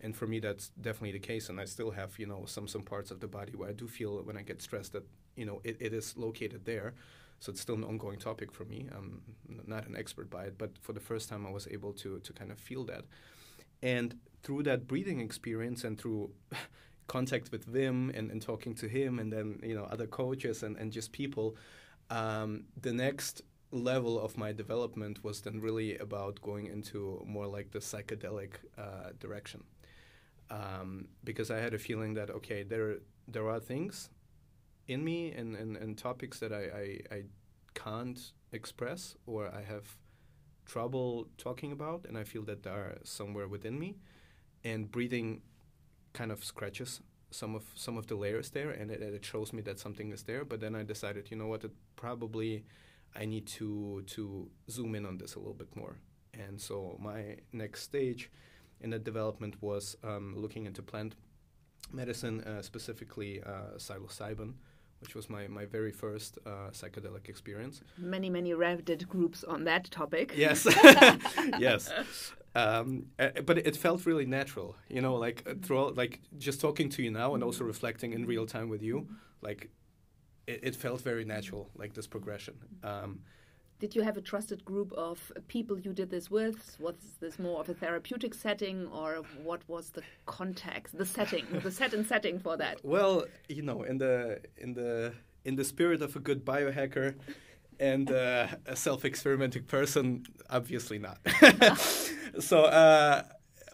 And 0.00 0.16
for 0.16 0.26
me, 0.26 0.40
that's 0.40 0.68
definitely 0.80 1.12
the 1.12 1.18
case. 1.18 1.50
And 1.50 1.60
I 1.60 1.66
still 1.66 1.90
have, 1.90 2.18
you 2.18 2.26
know, 2.26 2.44
some 2.46 2.66
some 2.66 2.82
parts 2.82 3.10
of 3.10 3.20
the 3.20 3.26
body 3.28 3.52
where 3.54 3.68
I 3.68 3.72
do 3.72 3.86
feel 3.86 4.22
when 4.22 4.36
I 4.38 4.42
get 4.42 4.62
stressed 4.62 4.92
that, 4.92 5.04
you 5.36 5.44
know, 5.44 5.60
it, 5.64 5.76
it 5.80 5.92
is 5.92 6.16
located 6.16 6.64
there. 6.64 6.94
So 7.40 7.50
it's 7.52 7.60
still 7.60 7.74
an 7.74 7.84
ongoing 7.84 8.18
topic 8.18 8.52
for 8.52 8.64
me. 8.64 8.88
I'm 8.96 9.20
not 9.66 9.86
an 9.86 9.96
expert 9.96 10.30
by 10.30 10.44
it, 10.44 10.56
but 10.56 10.70
for 10.80 10.94
the 10.94 11.00
first 11.00 11.28
time, 11.28 11.46
I 11.46 11.50
was 11.50 11.68
able 11.70 11.92
to 11.94 12.18
to 12.20 12.32
kind 12.32 12.50
of 12.50 12.58
feel 12.58 12.84
that. 12.84 13.04
And 13.82 14.16
through 14.42 14.62
that 14.64 14.86
breathing 14.86 15.20
experience 15.20 15.84
and 15.84 15.98
through 15.98 16.30
contact 17.06 17.52
with 17.52 17.70
Wim 17.72 18.16
and, 18.16 18.30
and 18.30 18.40
talking 18.40 18.74
to 18.76 18.88
him 18.88 19.18
and 19.18 19.32
then 19.32 19.60
you 19.62 19.74
know 19.74 19.84
other 19.84 20.06
coaches 20.06 20.62
and, 20.62 20.76
and 20.76 20.92
just 20.92 21.12
people, 21.12 21.56
um, 22.10 22.64
the 22.80 22.92
next 22.92 23.42
level 23.74 24.20
of 24.20 24.38
my 24.38 24.52
development 24.52 25.24
was 25.24 25.40
then 25.42 25.60
really 25.60 25.98
about 25.98 26.40
going 26.40 26.66
into 26.66 27.22
more 27.26 27.46
like 27.46 27.72
the 27.72 27.80
psychedelic 27.80 28.52
uh, 28.78 29.10
direction. 29.18 29.64
Um, 30.50 31.08
because 31.24 31.50
I 31.50 31.58
had 31.58 31.74
a 31.74 31.78
feeling 31.78 32.14
that 32.14 32.30
okay, 32.30 32.62
there 32.62 32.98
there 33.26 33.48
are 33.48 33.60
things 33.60 34.10
in 34.88 35.02
me 35.04 35.32
and, 35.32 35.56
and, 35.56 35.76
and 35.76 35.96
topics 35.96 36.38
that 36.40 36.52
I, 36.52 37.00
I, 37.10 37.14
I 37.16 37.22
can't 37.74 38.20
express 38.52 39.16
or 39.26 39.48
I 39.48 39.62
have 39.62 39.96
trouble 40.66 41.28
talking 41.38 41.72
about, 41.72 42.06
and 42.06 42.16
I 42.16 42.24
feel 42.24 42.42
that 42.44 42.62
they 42.62 42.70
are 42.70 42.98
somewhere 43.04 43.48
within 43.48 43.78
me. 43.78 43.96
And 44.62 44.90
breathing 44.90 45.42
kind 46.12 46.32
of 46.32 46.42
scratches 46.42 47.00
some 47.30 47.54
of 47.54 47.64
some 47.74 47.98
of 47.98 48.06
the 48.06 48.14
layers 48.14 48.50
there, 48.50 48.70
and 48.70 48.90
it, 48.90 49.02
it 49.02 49.24
shows 49.24 49.52
me 49.52 49.60
that 49.62 49.78
something 49.78 50.12
is 50.12 50.22
there. 50.22 50.44
But 50.44 50.60
then 50.60 50.74
I 50.74 50.84
decided, 50.84 51.30
you 51.30 51.36
know 51.36 51.48
what, 51.48 51.64
it 51.64 51.72
probably 51.96 52.64
I 53.16 53.24
need 53.24 53.46
to 53.58 54.02
to 54.06 54.50
zoom 54.70 54.94
in 54.94 55.06
on 55.06 55.18
this 55.18 55.34
a 55.34 55.38
little 55.38 55.54
bit 55.54 55.74
more. 55.76 55.96
And 56.32 56.60
so 56.60 56.98
my 57.00 57.36
next 57.52 57.82
stage 57.82 58.30
in 58.80 58.90
the 58.90 58.98
development 58.98 59.54
was 59.62 59.96
um, 60.02 60.34
looking 60.36 60.66
into 60.66 60.82
plant 60.82 61.14
medicine, 61.92 62.40
uh, 62.42 62.62
specifically 62.62 63.42
uh, 63.42 63.76
psilocybin, 63.76 64.54
which 65.00 65.14
was 65.14 65.30
my, 65.30 65.46
my 65.46 65.64
very 65.64 65.92
first 65.92 66.38
uh, 66.46 66.70
psychedelic 66.72 67.28
experience. 67.28 67.82
Many, 67.98 68.30
many 68.30 68.52
Reddit 68.52 69.06
groups 69.06 69.44
on 69.44 69.64
that 69.64 69.90
topic. 69.90 70.32
Yes, 70.36 70.66
yes. 71.58 71.90
Um, 72.54 73.06
but 73.44 73.58
it 73.58 73.76
felt 73.76 74.06
really 74.06 74.26
natural, 74.26 74.76
you 74.88 75.00
know, 75.00 75.14
like 75.16 75.62
throughout, 75.62 75.96
like 75.96 76.20
just 76.38 76.60
talking 76.60 76.88
to 76.90 77.02
you 77.02 77.10
now 77.10 77.34
and 77.34 77.42
also 77.42 77.64
reflecting 77.64 78.12
in 78.12 78.26
real 78.26 78.46
time 78.46 78.68
with 78.68 78.82
you, 78.82 79.08
like 79.42 79.70
it, 80.46 80.60
it 80.62 80.76
felt 80.76 81.00
very 81.00 81.24
natural, 81.24 81.70
like 81.76 81.94
this 81.94 82.06
progression. 82.06 82.54
Um, 82.82 83.20
did 83.80 83.94
you 83.94 84.02
have 84.02 84.16
a 84.16 84.20
trusted 84.20 84.64
group 84.64 84.92
of 84.92 85.32
people 85.48 85.78
you 85.78 85.92
did 85.92 86.10
this 86.10 86.30
with? 86.30 86.76
Was 86.80 86.94
this 87.20 87.38
more 87.38 87.60
of 87.60 87.68
a 87.68 87.74
therapeutic 87.74 88.32
setting, 88.32 88.86
or 88.86 89.22
what 89.42 89.62
was 89.68 89.90
the 89.90 90.02
context, 90.26 90.96
the 90.96 91.04
setting, 91.04 91.44
the 91.62 91.70
set 91.70 91.92
and 91.92 92.06
setting 92.06 92.38
for 92.38 92.56
that? 92.56 92.80
Well, 92.84 93.26
you 93.48 93.62
know, 93.62 93.82
in 93.82 93.98
the 93.98 94.40
in 94.56 94.74
the 94.74 95.12
in 95.44 95.56
the 95.56 95.64
spirit 95.64 96.00
of 96.02 96.16
a 96.16 96.20
good 96.20 96.44
biohacker 96.44 97.16
and 97.80 98.10
uh, 98.10 98.46
a 98.66 98.76
self-experimenting 98.76 99.64
person, 99.64 100.24
obviously 100.48 100.98
not. 100.98 101.18
so. 102.40 102.64
Uh, 102.64 103.22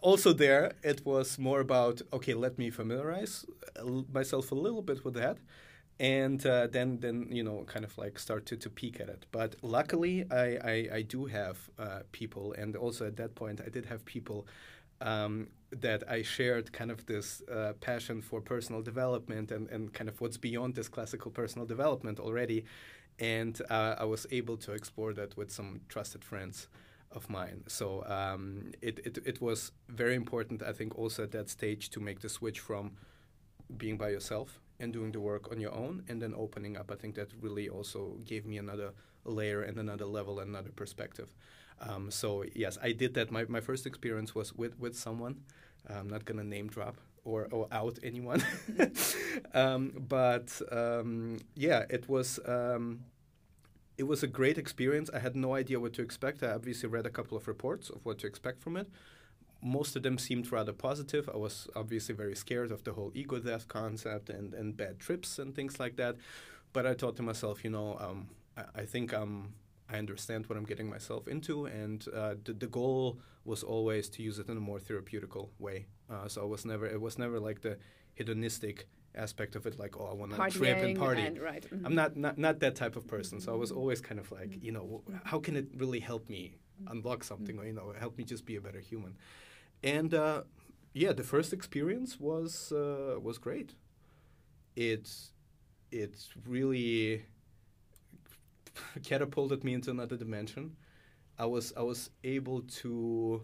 also 0.03 0.33
there 0.33 0.73
it 0.83 1.05
was 1.05 1.39
more 1.39 1.61
about 1.61 2.01
okay 2.11 2.33
let 2.33 2.57
me 2.57 2.71
familiarize 2.71 3.45
myself 4.11 4.51
a 4.51 4.55
little 4.55 4.81
bit 4.81 5.05
with 5.05 5.13
that 5.13 5.37
and 6.01 6.45
uh, 6.47 6.67
then 6.67 6.99
then 7.01 7.29
you 7.31 7.45
know 7.45 7.63
kind 7.67 7.85
of 7.85 7.97
like 7.99 8.19
start 8.19 8.47
to, 8.47 8.57
to 8.57 8.69
peek 8.71 8.99
at 9.01 9.09
it 9.09 9.27
but 9.31 9.55
luckily 9.63 10.25
i 10.31 10.59
i, 10.65 10.89
I 10.95 11.03
do 11.03 11.27
have 11.27 11.59
uh, 11.79 12.01
people 12.11 12.55
and 12.59 12.75
also 12.75 13.07
at 13.07 13.17
that 13.19 13.35
point 13.35 13.61
i 13.65 13.69
did 13.69 13.87
have 13.87 14.05
people 14.05 14.47
um, 15.03 15.49
that 15.71 16.03
I 16.09 16.23
shared 16.23 16.73
kind 16.73 16.91
of 16.91 17.07
this 17.07 17.43
uh, 17.51 17.73
passion 17.81 18.21
for 18.21 18.41
personal 18.41 18.83
development 18.83 19.51
and, 19.51 19.69
and 19.69 19.93
kind 19.93 20.09
of 20.09 20.21
what's 20.21 20.37
beyond 20.37 20.75
this 20.75 20.89
classical 20.89 21.31
personal 21.31 21.67
development 21.67 22.19
already. 22.19 22.65
And 23.19 23.61
uh, 23.71 23.97
I 23.99 24.05
was 24.05 24.27
able 24.31 24.57
to 24.59 24.73
explore 24.73 25.13
that 25.15 25.37
with 25.37 25.51
some 25.51 25.81
trusted 25.89 26.25
friends 26.25 26.69
of 27.13 27.29
mine. 27.29 27.65
So 27.67 28.05
um, 28.07 28.73
it, 28.81 28.99
it, 29.05 29.19
it 29.25 29.41
was 29.41 29.73
very 29.89 30.15
important, 30.15 30.63
I 30.63 30.73
think, 30.73 30.99
also 30.99 31.25
at 31.25 31.33
that 31.33 31.49
stage 31.49 31.91
to 31.91 32.01
make 32.01 32.21
the 32.21 32.29
switch 32.29 32.61
from 32.61 32.93
being 33.77 33.97
by 33.97 34.11
yourself 34.11 34.61
and 34.81 34.93
doing 34.93 35.13
the 35.13 35.21
work 35.21 35.51
on 35.51 35.61
your 35.61 35.75
own 35.75 36.03
and 36.09 36.21
then 36.21 36.35
opening 36.37 36.77
up. 36.77 36.91
I 36.91 36.97
think 36.97 37.15
that 37.17 37.29
really 37.41 37.69
also 37.69 38.19
gave 38.25 38.47
me 38.47 38.59
another 38.59 38.93
layer 39.25 39.63
and 39.63 39.79
another 39.79 40.07
level 40.07 40.41
and 40.41 40.51
another 40.51 40.71
perspective. 40.71 41.29
Um, 41.81 42.11
so 42.11 42.45
yes, 42.55 42.79
I 42.83 42.93
did 42.93 43.15
that. 43.15 43.31
My, 43.31 43.45
my 43.49 43.61
first 43.61 43.87
experience 43.87 44.35
was 44.35 44.55
with, 44.55 44.79
with 44.79 44.97
someone. 44.97 45.43
I'm 45.89 46.09
not 46.09 46.25
gonna 46.25 46.45
name 46.45 46.69
drop 46.69 46.97
or, 47.25 47.49
or 47.51 47.69
out 47.73 47.99
anyone, 48.03 48.45
um, 49.55 49.93
but 50.09 50.61
um, 50.71 51.39
yeah, 51.55 51.85
it 51.91 52.09
was 52.09 52.39
um, 52.47 53.01
it 53.99 54.05
was 54.05 54.23
a 54.23 54.27
great 54.27 54.59
experience. 54.59 55.11
I 55.13 55.19
had 55.19 55.37
no 55.37 55.55
idea 55.55 55.79
what 55.81 55.93
to 55.95 56.03
expect. 56.03 56.43
I 56.43 56.53
obviously 56.53 56.89
read 56.89 57.07
a 57.07 57.11
couple 57.11 57.37
of 57.37 57.47
reports 57.47 57.91
of 57.91 58.05
what 58.05 58.19
to 58.19 58.27
expect 58.27 58.63
from 58.63 58.77
it, 58.77 58.89
most 59.63 59.97
of 59.97 60.03
them 60.03 60.19
seemed 60.19 60.51
rather 60.51 60.73
positive. 60.73 61.29
I 61.33 61.37
was 61.37 61.69
obviously 61.77 62.15
very 62.15 62.35
scared 62.35 62.73
of 62.73 62.85
the 62.85 62.93
whole 62.93 63.13
ego 63.15 63.39
death 63.39 63.69
concept 63.69 64.31
and, 64.31 64.55
and 64.55 64.77
bad 64.77 64.99
trips 64.99 65.39
and 65.39 65.55
things 65.55 65.79
like 65.79 65.97
that. 65.97 66.17
But 66.73 66.87
I 66.87 66.95
thought 66.95 67.17
to 67.17 67.23
myself, 67.23 67.65
you 67.65 67.71
know, 67.71 67.99
um, 68.01 68.29
I, 68.57 68.83
I, 68.83 68.85
think 68.85 69.13
um, 69.13 69.55
I 69.91 69.99
understand 69.99 70.47
what 70.47 70.57
I'm 70.57 70.65
getting 70.65 70.89
myself 70.89 71.29
into, 71.29 71.67
and 71.67 72.07
uh, 72.15 72.35
the, 72.45 72.53
the 72.53 72.67
goal 72.67 73.19
was 73.45 73.63
always 73.63 74.09
to 74.11 74.23
use 74.23 74.39
it 74.39 74.49
in 74.49 74.57
a 74.57 74.61
more 74.61 74.79
therapeutical 74.79 75.49
way. 75.59 75.87
Uh, 76.11 76.29
so 76.29 76.43
I 76.43 76.45
was 76.45 76.65
never 76.65 76.87
it 76.87 77.01
was 77.01 77.19
never 77.19 77.41
like 77.41 77.63
the 77.63 77.79
hedonistic 78.15 78.87
aspect 79.15 79.57
of 79.57 79.67
it, 79.67 79.79
like 79.79 79.99
oh 79.99 80.07
I 80.07 80.15
want 80.15 80.33
to 80.33 80.59
trip 80.59 80.79
and 80.79 80.97
party. 80.97 81.23
And, 81.23 81.39
right. 81.41 81.63
mm-hmm. 81.63 81.85
I'm 81.87 81.95
not, 81.95 82.17
not 82.17 82.39
not 82.39 82.61
that 82.61 82.77
type 82.77 82.97
of 82.97 83.07
person. 83.07 83.41
So 83.41 83.53
I 83.53 83.57
was 83.57 83.73
always 83.73 84.01
kind 84.01 84.21
of 84.21 84.31
like, 84.31 84.63
you 84.63 84.73
know, 84.73 85.03
how 85.25 85.41
can 85.41 85.57
it 85.57 85.67
really 85.77 86.01
help 86.01 86.29
me 86.29 86.55
unlock 86.89 87.25
something, 87.25 87.59
or 87.59 87.65
you 87.67 87.73
know, 87.73 87.93
help 87.99 88.17
me 88.17 88.25
just 88.25 88.45
be 88.47 88.57
a 88.57 88.61
better 88.61 88.81
human? 88.81 89.17
And 89.83 90.13
uh, 90.15 90.43
yeah, 90.93 91.13
the 91.13 91.23
first 91.23 91.53
experience 91.53 92.19
was 92.19 92.73
uh, 92.73 93.19
was 93.21 93.39
great. 93.39 93.75
It's 94.77 95.33
it's 95.91 96.31
really 96.47 97.25
catapulted 99.05 99.65
me 99.65 99.75
into 99.75 99.91
another 99.91 100.17
dimension. 100.17 100.77
I 101.39 101.47
was 101.47 101.73
I 101.77 101.83
was 101.83 102.11
able 102.25 102.63
to 102.83 103.43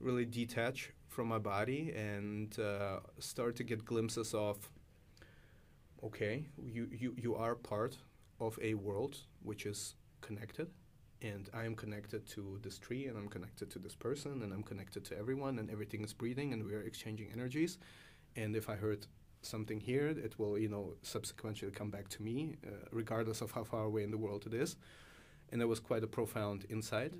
really 0.00 0.24
detach 0.24 0.92
from 1.08 1.28
my 1.28 1.38
body 1.38 1.92
and 1.94 2.58
uh, 2.58 3.00
start 3.20 3.56
to 3.56 3.64
get 3.64 3.84
glimpses 3.84 4.34
of 4.34 4.68
okay, 6.02 6.46
you, 6.62 6.88
you, 6.92 7.14
you 7.16 7.34
are 7.34 7.54
part 7.54 7.96
of 8.40 8.58
a 8.60 8.74
world 8.74 9.16
which 9.42 9.64
is 9.64 9.94
connected 10.20 10.68
and 11.22 11.48
I 11.54 11.64
am 11.64 11.74
connected 11.74 12.26
to 12.30 12.58
this 12.62 12.78
tree, 12.78 13.06
and 13.06 13.16
I'm 13.16 13.28
connected 13.28 13.70
to 13.70 13.78
this 13.78 13.94
person, 13.94 14.42
and 14.42 14.52
I'm 14.52 14.62
connected 14.62 15.04
to 15.06 15.18
everyone, 15.18 15.58
and 15.58 15.70
everything 15.70 16.04
is 16.04 16.12
breathing, 16.12 16.52
and 16.52 16.64
we 16.64 16.74
are 16.74 16.82
exchanging 16.82 17.28
energies. 17.32 17.78
And 18.36 18.56
if 18.56 18.68
I 18.68 18.76
hurt 18.76 19.06
something 19.42 19.80
here, 19.80 20.08
it 20.08 20.38
will, 20.38 20.58
you 20.58 20.68
know, 20.68 20.94
subsequently 21.02 21.70
come 21.70 21.90
back 21.90 22.08
to 22.08 22.22
me, 22.22 22.56
uh, 22.66 22.70
regardless 22.90 23.40
of 23.40 23.52
how 23.52 23.64
far 23.64 23.84
away 23.84 24.02
in 24.02 24.10
the 24.10 24.18
world 24.18 24.44
it 24.46 24.54
is. 24.54 24.76
And 25.50 25.60
that 25.60 25.68
was 25.68 25.80
quite 25.80 26.02
a 26.02 26.06
profound 26.06 26.66
insight. 26.68 27.14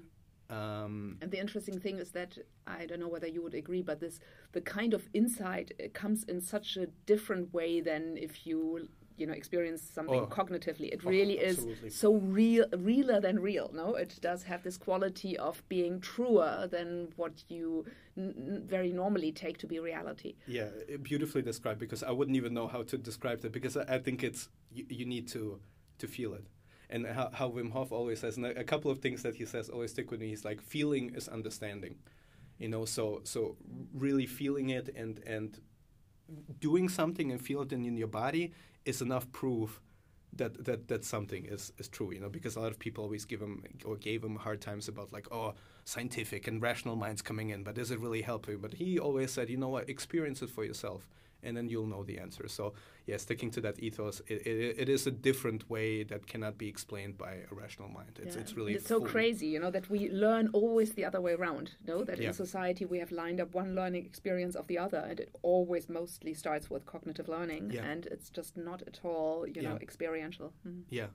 Um, 0.51 1.17
and 1.23 1.31
the 1.31 1.41
interesting 1.41 1.81
thing 1.81 1.99
is 1.99 2.11
that 2.13 2.37
I 2.67 2.87
don't 2.87 3.01
know 3.01 3.09
whether 3.09 3.27
you 3.27 3.43
would 3.43 3.55
agree, 3.55 3.83
but 3.83 4.01
this 4.01 4.21
the 4.53 4.61
kind 4.61 4.93
of 4.93 5.09
insight 5.15 5.73
comes 5.95 6.25
in 6.25 6.41
such 6.41 6.77
a 6.77 6.87
different 7.07 7.53
way 7.55 7.81
than 7.81 8.17
if 8.19 8.47
you 8.47 8.89
you 9.17 9.27
know 9.27 9.33
experience 9.33 9.83
something 9.83 10.21
oh. 10.21 10.27
cognitively. 10.27 10.93
It 10.93 11.01
oh, 11.05 11.09
really 11.09 11.39
is 11.39 11.67
so 11.89 12.15
real 12.15 12.67
realer 12.77 13.21
than 13.21 13.39
real 13.41 13.71
no? 13.73 13.95
It 13.95 14.19
does 14.21 14.43
have 14.45 14.63
this 14.63 14.77
quality 14.77 15.37
of 15.37 15.63
being 15.69 16.01
truer 16.01 16.69
than 16.71 17.09
what 17.17 17.45
you 17.49 17.87
very 18.17 18.93
normally 18.93 19.33
take 19.33 19.59
to 19.59 19.67
be 19.67 19.79
reality. 19.79 20.35
Yeah 20.47 20.69
beautifully 21.03 21.43
described 21.43 21.81
because 21.81 22.03
i 22.03 22.11
wouldn't 22.11 22.37
even 22.37 22.55
know 22.55 22.67
how 22.67 22.83
to 22.83 22.97
describe 22.97 23.41
that 23.41 23.53
because 23.53 23.77
i, 23.77 23.83
I 23.97 23.99
think 23.99 24.23
it's 24.23 24.49
you, 24.73 24.85
you, 24.89 25.05
need 25.05 25.29
to 25.29 25.61
to 25.99 26.07
feel 26.07 26.35
it. 26.35 26.47
And 26.91 27.07
how, 27.07 27.31
how 27.33 27.51
wim 27.51 27.71
hof 27.73 27.93
always 27.93 28.21
says 28.21 28.37
and 28.37 28.47
a 28.47 28.65
couple 28.65 28.91
of 28.91 28.99
things 29.01 29.23
that 29.23 29.35
he 29.37 29.45
says 29.45 29.69
always 29.69 29.91
stick 29.91 30.11
with 30.11 30.21
me 30.21 30.29
he's 30.29 30.45
like 30.45 30.61
feeling 30.61 31.15
is 31.15 31.29
understanding 31.29 31.97
you 32.59 32.69
know? 32.69 32.85
So 32.85 33.21
so 33.25 33.57
really 33.93 34.27
feeling 34.27 34.71
it 34.71 34.89
and 34.95 35.21
and 35.27 35.61
doing 36.59 36.89
something 36.89 37.31
and 37.31 37.41
feel 37.41 37.63
it 37.63 37.73
in, 37.73 37.85
in 37.85 37.97
your 37.97 38.09
body 38.09 38.53
is 38.85 39.03
enough 39.03 39.31
proof 39.33 39.81
that 40.37 40.65
that 40.65 40.89
that 40.89 41.05
something 41.05 41.45
is 41.47 41.73
is 41.79 41.89
true, 41.89 42.13
you 42.13 42.21
know, 42.21 42.29
because 42.29 42.57
a 42.57 42.61
lot 42.61 42.71
of 42.71 42.79
people 42.79 43.05
always 43.05 43.25
give 43.25 43.41
him 43.41 43.63
or 43.85 43.97
gave 43.97 44.23
him 44.23 44.37
hard 44.37 44.61
times 44.61 44.89
about 44.89 45.13
like, 45.13 45.27
oh, 45.31 45.55
scientific 45.85 46.47
and 46.49 46.61
rational 46.63 46.97
minds 46.97 47.23
coming 47.23 47.51
in, 47.51 47.63
but 47.63 47.75
does 47.75 47.91
it 47.91 48.01
really 48.01 48.23
help 48.23 48.49
you? 48.49 48.59
But 48.59 48.75
he 48.75 48.99
always 48.99 49.31
said, 49.31 49.49
you 49.51 49.57
know 49.57 49.69
what, 49.69 49.89
experience 49.89 50.43
it 50.43 50.51
for 50.51 50.65
yourself 50.65 51.09
and 51.45 51.57
then 51.57 51.69
you'll 51.69 51.87
know 51.87 52.03
the 52.05 52.19
answer. 52.19 52.49
So, 52.49 52.73
yeah, 53.07 53.19
sticking 53.19 53.51
to 53.53 53.61
that 53.61 53.79
ethos, 53.79 54.21
it, 54.27 54.47
it, 54.47 54.77
it 54.83 54.89
is 54.89 55.07
a 55.07 55.11
different 55.11 55.69
way 55.71 56.03
that 56.05 56.27
cannot 56.27 56.57
be 56.59 56.69
explained 56.69 57.17
by 57.19 57.33
a 57.51 57.55
rational 57.55 57.89
mind. 57.89 58.19
It's, 58.23 58.35
Yeah. 58.37 58.43
it's 58.43 58.55
really 58.57 58.75
it's 58.75 58.89
so 58.89 58.99
full. 58.99 59.09
crazy, 59.09 59.47
you 59.47 59.61
know, 59.61 59.71
that 59.71 59.89
we 59.91 60.11
learn 60.11 60.49
always 60.53 60.93
the 60.95 61.05
other 61.05 61.21
way 61.21 61.33
around. 61.35 61.67
No, 61.87 62.05
that 62.05 62.19
Yeah. 62.19 62.29
in 62.29 62.35
society 62.35 62.85
we 62.85 62.99
have 62.99 63.13
lined 63.13 63.41
up 63.41 63.55
one 63.55 63.75
learning 63.75 64.05
experience 64.07 64.55
of 64.57 64.67
the 64.67 64.79
other, 64.79 64.99
and 65.11 65.21
it 65.21 65.31
always 65.43 65.89
mostly 65.89 66.35
starts 66.35 66.71
with 66.71 66.87
cognitive 66.87 67.29
learning, 67.29 67.71
Yeah. 67.71 67.85
and 67.91 68.07
it's 68.07 68.31
just 68.31 68.57
not 68.57 68.83
at 68.91 69.01
all, 69.05 69.47
you 69.47 69.63
know, 69.63 69.77
experiential. 69.81 70.53
Mhm. 70.67 70.83
Yeah. 70.91 71.09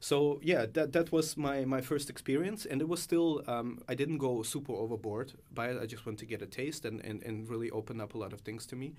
So 0.00 0.38
yeah, 0.42 0.66
that 0.74 0.92
that 0.92 1.12
was 1.12 1.36
my, 1.36 1.64
my 1.64 1.80
first 1.80 2.10
experience, 2.10 2.66
and 2.66 2.82
it 2.82 2.88
was 2.88 3.00
still 3.00 3.42
um, 3.46 3.78
I 3.88 3.94
didn't 3.94 4.18
go 4.18 4.42
super 4.42 4.72
overboard 4.72 5.32
by 5.50 5.68
it. 5.70 5.80
I 5.82 5.86
just 5.86 6.04
wanted 6.04 6.18
to 6.18 6.26
get 6.26 6.42
a 6.42 6.46
taste 6.46 6.84
and, 6.84 7.00
and, 7.08 7.22
and 7.22 7.48
really 7.48 7.70
open 7.70 8.00
up 8.02 8.14
a 8.14 8.18
lot 8.18 8.32
of 8.34 8.40
things 8.42 8.66
to 8.66 8.76
me. 8.76 8.94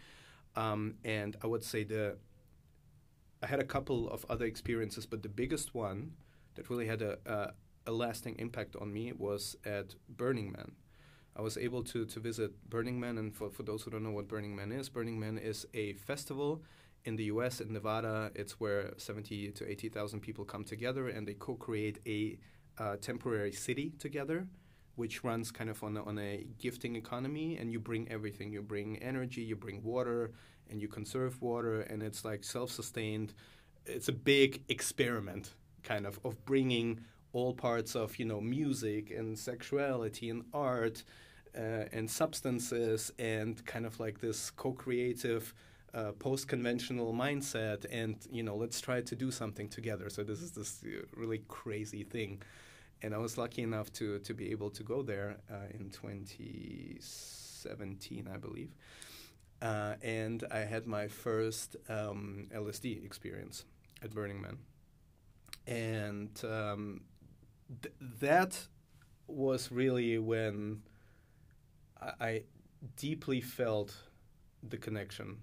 Um, 0.56 0.96
and 1.04 1.36
I 1.44 1.48
would 1.48 1.64
say 1.64 1.84
the 1.84 2.18
I 3.44 3.48
had 3.48 3.60
a 3.60 3.66
couple 3.66 4.10
of 4.10 4.26
other 4.30 4.46
experiences, 4.46 5.06
but 5.06 5.22
the 5.22 5.30
biggest 5.30 5.76
one 5.76 6.14
that 6.56 6.70
really 6.70 6.88
had 6.88 7.02
a, 7.02 7.18
a, 7.26 7.54
a 7.86 7.92
lasting 7.92 8.38
impact 8.40 8.76
on 8.76 8.92
me 8.92 9.12
was 9.12 9.56
at 9.66 9.96
Burning 10.10 10.52
Man. 10.52 10.72
I 11.36 11.42
was 11.42 11.58
able 11.58 11.84
to, 11.84 12.06
to 12.06 12.20
visit 12.20 12.52
Burning 12.70 13.00
Man, 13.00 13.18
and 13.18 13.36
for, 13.36 13.50
for 13.50 13.64
those 13.64 13.84
who 13.84 13.92
don't 13.92 14.04
know 14.04 14.12
what 14.12 14.28
Burning 14.28 14.56
Man 14.56 14.72
is, 14.72 14.90
Burning 14.90 15.20
Man 15.20 15.38
is 15.38 15.66
a 15.74 15.94
festival 15.94 16.64
in 17.04 17.18
the 17.18 17.26
U.S. 17.26 17.60
in 17.60 17.72
Nevada. 17.74 18.32
It's 18.36 18.60
where 18.60 18.94
70 18.98 19.52
to 19.52 19.70
80,000 19.70 20.22
people 20.22 20.46
come 20.46 20.64
together 20.64 21.10
and 21.10 21.28
they 21.28 21.34
co-create 21.34 22.00
a 22.08 22.40
uh, 22.78 22.96
temporary 22.98 23.52
city 23.52 23.94
together, 24.00 24.48
which 24.96 25.24
runs 25.24 25.52
kind 25.52 25.70
of 25.70 25.84
on 25.84 25.98
a, 25.98 26.04
on 26.04 26.18
a 26.18 26.46
gifting 26.60 26.96
economy. 26.96 27.58
And 27.58 27.72
you 27.72 27.80
bring 27.80 28.10
everything. 28.12 28.52
You 28.52 28.62
bring 28.62 28.98
energy, 28.98 29.42
you 29.42 29.56
bring 29.56 29.84
water, 29.84 30.32
and 30.70 30.82
you 30.82 30.88
conserve 30.88 31.42
water, 31.42 31.82
and 31.82 32.02
it's 32.02 32.26
like 32.26 32.44
self-sustained. 32.44 33.34
It's 33.86 34.08
a 34.08 34.14
big 34.14 34.64
experiment, 34.70 35.54
kind 35.84 36.06
of, 36.06 36.20
of 36.24 36.44
bringing 36.46 37.02
all 37.36 37.54
parts 37.54 37.96
of 37.96 38.18
you 38.18 38.26
know 38.26 38.40
music 38.40 39.12
and 39.12 39.38
sexuality 39.38 40.30
and 40.30 40.44
art 40.54 41.04
uh, 41.56 41.84
and 41.92 42.10
substances 42.10 43.12
and 43.20 43.64
kind 43.66 43.86
of 43.86 44.00
like 44.00 44.22
this 44.22 44.50
co-creative 44.52 45.54
uh, 45.94 46.14
post-conventional 46.14 47.14
mindset 47.14 47.86
and 47.92 48.16
you 48.32 48.42
know 48.42 48.56
let's 48.56 48.80
try 48.80 49.02
to 49.02 49.16
do 49.16 49.32
something 49.32 49.68
together 49.68 50.10
so 50.10 50.24
this 50.24 50.42
is 50.42 50.52
this 50.52 50.82
uh, 50.86 51.02
really 51.16 51.42
crazy 51.50 52.04
thing 52.04 52.42
and 53.02 53.14
i 53.14 53.18
was 53.18 53.38
lucky 53.38 53.62
enough 53.62 53.92
to 53.92 54.20
to 54.20 54.34
be 54.34 54.52
able 54.52 54.70
to 54.70 54.84
go 54.84 55.02
there 55.04 55.38
uh, 55.52 55.68
in 55.74 55.90
2017 55.90 58.28
i 58.34 58.38
believe 58.38 58.72
uh, 59.62 59.96
and 60.02 60.44
i 60.52 60.60
had 60.60 60.88
my 60.88 61.08
first 61.08 61.76
um, 61.90 62.48
lsd 62.54 63.04
experience 63.06 63.66
at 64.04 64.14
burning 64.14 64.42
man 64.42 64.58
and 65.68 66.42
um, 66.46 67.02
th- 67.82 67.96
that 68.20 68.68
was 69.28 69.72
really 69.72 70.18
when 70.20 70.82
I, 72.02 72.12
I 72.20 72.44
deeply 72.98 73.42
felt 73.42 73.96
the 74.64 74.78
connection 74.78 75.38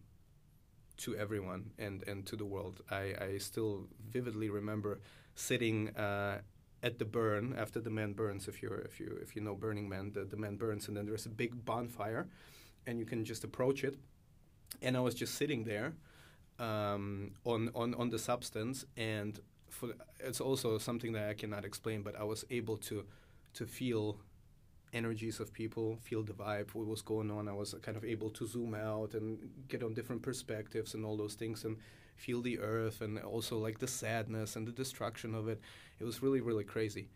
to 0.99 1.17
everyone 1.17 1.71
and, 1.79 2.07
and 2.07 2.27
to 2.27 2.37
the 2.37 2.45
world. 2.45 2.83
I, 2.91 3.15
I 3.21 3.39
still 3.39 3.87
vividly 4.11 4.51
remember 4.51 5.01
sitting 5.35 5.89
uh, 5.97 6.41
at 6.83 6.99
the 6.99 7.05
burn 7.05 7.55
after 7.57 7.81
the 7.81 7.91
man 7.91 8.13
burns. 8.13 8.49
If 8.49 8.63
you 8.63 8.71
if 8.85 8.99
you 8.99 9.19
if 9.23 9.37
you 9.37 9.43
know 9.43 9.55
Burning 9.55 9.89
Man, 9.89 10.13
the, 10.13 10.25
the 10.25 10.37
man 10.37 10.57
burns, 10.57 10.89
and 10.89 10.97
then 10.97 11.07
there's 11.07 11.27
a 11.27 11.31
big 11.31 11.65
bonfire, 11.65 12.27
and 12.87 12.99
you 12.99 13.05
can 13.05 13.25
just 13.25 13.45
approach 13.45 13.85
it. 13.85 13.97
And 14.81 14.97
I 14.97 15.01
was 15.01 15.15
just 15.15 15.35
sitting 15.35 15.65
there 15.65 15.95
um, 16.59 17.33
on 17.45 17.71
on 17.75 17.95
on 17.95 18.11
the 18.11 18.19
substance, 18.19 18.85
and 18.97 19.39
for 19.69 19.91
it's 20.21 20.41
also 20.41 20.79
something 20.79 21.13
that 21.13 21.29
I 21.29 21.35
cannot 21.35 21.65
explain, 21.65 22.03
but 22.03 22.19
I 22.19 22.25
was 22.25 22.45
able 22.51 22.77
to 22.79 23.05
to 23.55 23.67
feel 23.67 24.17
energies 24.93 25.41
of 25.41 25.53
people, 25.53 25.99
feel 26.03 26.23
the 26.23 26.35
vibe, 26.35 26.75
what 26.75 26.87
was 26.87 27.01
going 27.01 27.31
on. 27.31 27.49
I 27.49 27.53
was 27.53 27.75
kind 27.83 27.97
of 27.97 28.05
able 28.05 28.29
to 28.31 28.47
zoom 28.47 28.75
out 28.75 29.15
and 29.15 29.39
get 29.69 29.83
on 29.83 29.95
different 29.95 30.23
perspectives 30.23 30.95
and 30.95 31.05
all 31.05 31.17
those 31.17 31.35
things 31.35 31.65
and 31.65 31.79
feel 32.15 32.41
the 32.41 32.59
earth 32.59 33.01
and 33.01 33.19
also 33.19 33.59
like 33.59 33.79
the 33.79 33.89
sadness 33.89 34.57
and 34.57 34.67
the 34.67 34.73
destruction 34.73 35.35
of 35.35 35.49
it. 35.49 35.61
It 36.01 36.05
was 36.05 36.23
really, 36.23 36.41
really 36.41 36.65
crazy. 36.65 37.09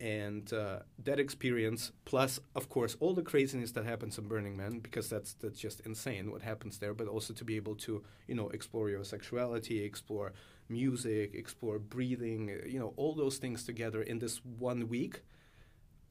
And 0.00 0.52
uh, 0.52 0.80
that 1.04 1.20
experience, 1.20 1.92
plus, 2.04 2.40
of 2.54 2.68
course, 2.68 2.96
all 2.98 3.14
the 3.14 3.22
craziness 3.22 3.72
that 3.72 3.84
happens 3.84 4.18
in 4.18 4.26
Burning 4.26 4.56
Man, 4.56 4.80
because 4.80 5.08
that's 5.08 5.34
that's 5.34 5.58
just 5.58 5.80
insane 5.80 6.32
what 6.32 6.42
happens 6.42 6.78
there. 6.78 6.94
But 6.94 7.06
also 7.06 7.32
to 7.32 7.44
be 7.44 7.56
able 7.56 7.76
to, 7.76 8.02
you 8.26 8.34
know, 8.34 8.48
explore 8.48 8.90
your 8.90 9.04
sexuality, 9.04 9.84
explore 9.84 10.32
music, 10.68 11.34
explore 11.34 11.78
breathing, 11.78 12.50
uh, 12.50 12.66
you 12.66 12.80
know, 12.80 12.92
all 12.96 13.14
those 13.14 13.38
things 13.38 13.64
together 13.64 14.02
in 14.02 14.18
this 14.18 14.40
one 14.44 14.88
week 14.88 15.22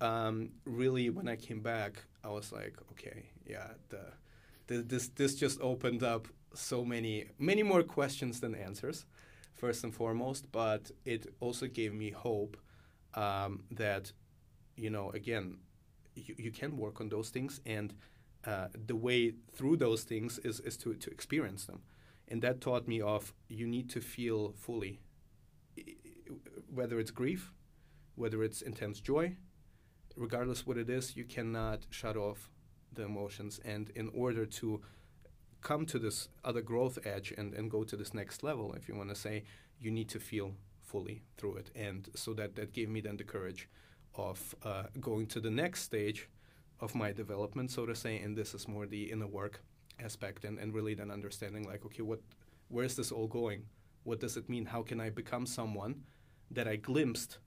um, 0.02 0.50
really 0.66 1.10
when 1.10 1.28
I 1.28 1.36
came 1.36 1.62
back, 1.62 2.04
I 2.24 2.30
was 2.30 2.52
like, 2.52 2.76
okay, 2.92 3.30
yeah, 3.46 3.68
the, 3.90 4.02
the, 4.68 4.82
this 4.82 5.08
this 5.10 5.36
just 5.36 5.60
opened 5.62 6.04
up 6.04 6.28
so 6.54 6.84
many 6.86 7.26
many 7.40 7.64
more 7.64 7.84
questions 7.84 8.40
than 8.40 8.56
answers, 8.56 9.06
first 9.54 9.84
and 9.84 9.94
foremost. 9.94 10.52
But 10.52 10.92
it 11.06 11.34
also 11.40 11.68
gave 11.68 11.94
me 11.94 12.12
hope 12.12 12.58
um, 13.16 13.64
that, 13.72 14.12
you 14.76 14.90
know, 14.90 15.12
again, 15.12 15.58
you, 16.16 16.36
you 16.38 16.52
can 16.52 16.78
work 16.78 17.02
on 17.02 17.10
those 17.10 17.30
things, 17.30 17.62
and 17.66 17.94
uh, 18.46 18.68
the 18.88 18.96
way 18.96 19.34
through 19.54 19.78
those 19.78 20.04
things 20.04 20.40
is 20.40 20.60
is 20.60 20.78
to 20.78 20.94
to 20.96 21.10
experience 21.12 21.66
them, 21.66 21.82
and 22.28 22.42
that 22.42 22.62
taught 22.62 22.88
me 22.88 23.02
of 23.02 23.34
you 23.48 23.68
need 23.68 23.90
to 23.90 24.02
feel 24.02 24.54
fully, 24.58 25.00
whether 26.74 27.00
it's 27.00 27.12
grief, 27.12 27.52
whether 28.16 28.44
it's 28.44 28.62
intense 28.62 29.00
joy 29.00 29.36
regardless 30.16 30.66
what 30.66 30.78
it 30.78 30.90
is, 30.90 31.16
you 31.16 31.24
cannot 31.24 31.86
shut 31.90 32.18
off 32.18 32.50
the 32.92 33.04
emotions. 33.04 33.60
And 33.66 33.90
in 33.96 34.10
order 34.14 34.46
to 34.46 34.82
come 35.64 35.86
to 35.88 35.98
this 35.98 36.30
other 36.44 36.62
growth 36.62 37.00
edge 37.06 37.34
and, 37.38 37.54
and 37.54 37.72
go 37.72 37.84
to 37.84 37.96
this 37.96 38.14
next 38.14 38.44
level, 38.44 38.74
if 38.74 38.88
you 38.88 38.96
want 38.96 39.10
to 39.10 39.16
say, 39.16 39.44
you 39.80 39.90
need 39.90 40.10
to 40.10 40.20
feel 40.20 40.52
fully 40.82 41.24
through 41.38 41.56
it. 41.56 41.72
And 41.76 42.10
so 42.14 42.34
that, 42.34 42.56
that 42.56 42.74
gave 42.74 42.90
me 42.90 43.02
then 43.02 43.18
the 43.18 43.24
courage 43.24 43.70
of 44.16 44.54
uh, 44.64 44.84
going 45.00 45.26
to 45.28 45.40
the 45.40 45.50
next 45.50 45.82
stage 45.82 46.30
of 46.80 46.94
my 46.94 47.12
development, 47.12 47.72
so 47.72 47.86
to 47.86 47.96
say. 47.96 48.20
And 48.20 48.38
this 48.38 48.54
is 48.54 48.68
more 48.68 48.86
the 48.86 49.12
inner 49.12 49.28
work 49.28 49.62
aspect 50.04 50.44
and, 50.44 50.60
and 50.60 50.74
really 50.74 50.94
then 50.94 51.10
understanding 51.10 51.64
like, 51.64 51.86
okay, 51.86 52.04
what 52.04 52.20
where's 52.68 52.96
this 52.96 53.12
all 53.12 53.28
going? 53.28 53.64
What 54.04 54.20
does 54.20 54.38
it 54.38 54.50
mean? 54.50 54.66
How 54.66 54.82
can 54.82 55.00
I 55.00 55.10
become 55.10 55.46
someone 55.46 56.04
that 56.52 56.68
I 56.68 56.76
glimpsed 56.76 57.38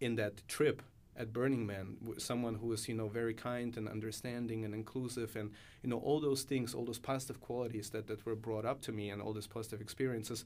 in 0.00 0.16
that 0.16 0.46
trip 0.48 0.82
at 1.16 1.32
Burning 1.32 1.66
Man, 1.66 1.96
someone 2.18 2.54
who 2.56 2.72
is 2.72 2.88
you 2.88 2.94
know 2.94 3.08
very 3.08 3.34
kind 3.34 3.76
and 3.76 3.88
understanding 3.88 4.64
and 4.64 4.74
inclusive, 4.74 5.36
and 5.36 5.50
you 5.82 5.88
know 5.90 5.98
all 5.98 6.20
those 6.20 6.42
things, 6.42 6.74
all 6.74 6.84
those 6.84 6.98
positive 6.98 7.40
qualities 7.40 7.90
that 7.90 8.06
that 8.06 8.24
were 8.26 8.36
brought 8.36 8.64
up 8.64 8.80
to 8.82 8.92
me, 8.92 9.10
and 9.10 9.22
all 9.22 9.32
these 9.32 9.46
positive 9.46 9.80
experiences. 9.80 10.44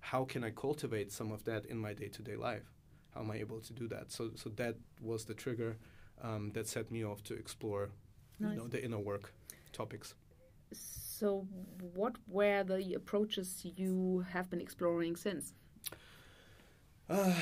How 0.00 0.24
can 0.24 0.44
I 0.44 0.50
cultivate 0.50 1.12
some 1.12 1.30
of 1.32 1.44
that 1.44 1.66
in 1.66 1.76
my 1.78 1.92
day-to-day 1.92 2.36
life? 2.36 2.64
How 3.14 3.20
am 3.20 3.30
I 3.30 3.36
able 3.36 3.60
to 3.60 3.72
do 3.72 3.86
that? 3.88 4.10
So 4.12 4.30
so 4.36 4.50
that 4.56 4.76
was 5.00 5.24
the 5.24 5.34
trigger 5.34 5.76
um, 6.22 6.52
that 6.52 6.68
set 6.68 6.90
me 6.90 7.04
off 7.04 7.22
to 7.24 7.34
explore, 7.34 7.90
Nice. 8.38 8.52
you 8.52 8.58
know, 8.58 8.68
the 8.68 8.82
inner 8.84 8.98
work 8.98 9.32
topics. 9.72 10.14
So, 10.72 11.46
what 11.94 12.16
were 12.28 12.62
the 12.64 12.94
approaches 12.94 13.64
you 13.64 14.24
have 14.32 14.50
been 14.50 14.60
exploring 14.60 15.16
since, 15.16 15.52
Uh, 17.08 17.34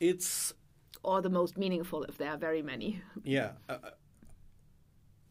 it's 0.00 0.54
or 1.02 1.22
the 1.22 1.30
most 1.30 1.56
meaningful, 1.56 2.04
if 2.04 2.16
there 2.18 2.30
are 2.30 2.38
very 2.38 2.62
many? 2.62 3.00
yeah 3.24 3.50
uh, 3.68 3.72
uh, 3.84 3.90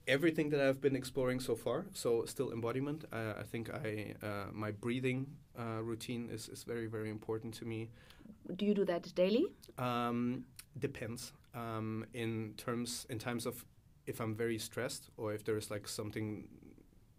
everything 0.07 0.49
that 0.49 0.61
i've 0.61 0.79
been 0.81 0.95
exploring 0.95 1.39
so 1.39 1.55
far 1.55 1.85
so 1.93 2.23
still 2.25 2.51
embodiment 2.51 3.03
uh, 3.11 3.33
i 3.39 3.43
think 3.43 3.69
i 3.73 4.13
uh, 4.25 4.45
my 4.53 4.71
breathing 4.71 5.25
uh, 5.59 5.81
routine 5.83 6.29
is, 6.31 6.47
is 6.49 6.63
very 6.63 6.87
very 6.87 7.09
important 7.09 7.53
to 7.53 7.65
me 7.65 7.89
Do 8.55 8.65
you 8.65 8.73
do 8.73 8.85
that 8.85 9.13
daily? 9.15 9.45
um, 9.77 10.45
depends 10.79 11.33
um, 11.53 12.05
in 12.13 12.53
terms 12.57 13.05
in 13.09 13.19
times 13.19 13.45
of 13.45 13.65
if 14.05 14.21
i'm 14.21 14.35
very 14.35 14.57
stressed 14.57 15.09
or 15.17 15.33
if 15.33 15.43
there 15.43 15.57
is 15.57 15.69
like 15.69 15.87
something 15.87 16.47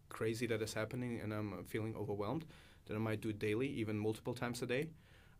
crazy 0.09 0.47
that 0.47 0.63
is 0.63 0.73
happening 0.75 1.21
and 1.23 1.33
i'm 1.35 1.65
feeling 1.67 1.95
overwhelmed 1.97 2.45
then 2.87 2.97
i 2.97 3.01
might 3.01 3.21
do 3.21 3.29
it 3.29 3.39
daily 3.39 3.69
even 3.69 3.99
multiple 3.99 4.35
times 4.35 4.63
a 4.63 4.67
day 4.67 4.89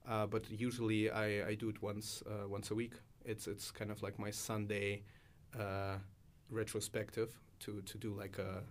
uh, 0.07 0.27
but 0.27 0.51
usually 0.51 1.11
I, 1.11 1.49
I 1.49 1.55
do 1.55 1.69
it 1.69 1.83
once 1.83 2.23
uh, 2.27 2.49
once 2.49 2.71
a 2.71 2.75
week 2.75 2.95
it's 3.25 3.47
it's 3.47 3.71
kind 3.71 3.91
of 3.91 4.03
like 4.03 4.19
my 4.19 4.31
sunday 4.31 5.03
uh, 5.59 5.97
retrospective 6.51 7.41
to 7.61 7.83
to 7.83 7.99
do 7.99 8.15
like 8.15 8.39
a 8.39 8.63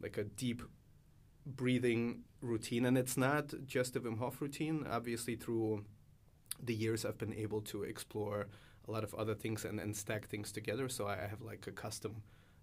like 0.00 0.18
a 0.18 0.24
deep 0.24 0.62
breathing 1.46 2.24
routine 2.40 2.86
and 2.86 2.96
it's 2.96 3.16
not 3.16 3.52
just 3.66 3.96
a 3.96 4.00
Wim 4.00 4.18
Hof 4.18 4.40
routine 4.40 4.86
obviously 4.90 5.36
through 5.36 5.84
the 6.62 6.74
years 6.74 7.04
I've 7.04 7.18
been 7.18 7.34
able 7.34 7.60
to 7.62 7.82
explore 7.82 8.46
a 8.86 8.90
lot 8.90 9.04
of 9.04 9.14
other 9.14 9.34
things 9.34 9.64
and, 9.64 9.80
and 9.80 9.96
stack 9.96 10.28
things 10.28 10.52
together. 10.52 10.88
So 10.88 11.06
I 11.06 11.16
have 11.16 11.40
like 11.40 11.66
a 11.66 11.72
custom 11.72 12.22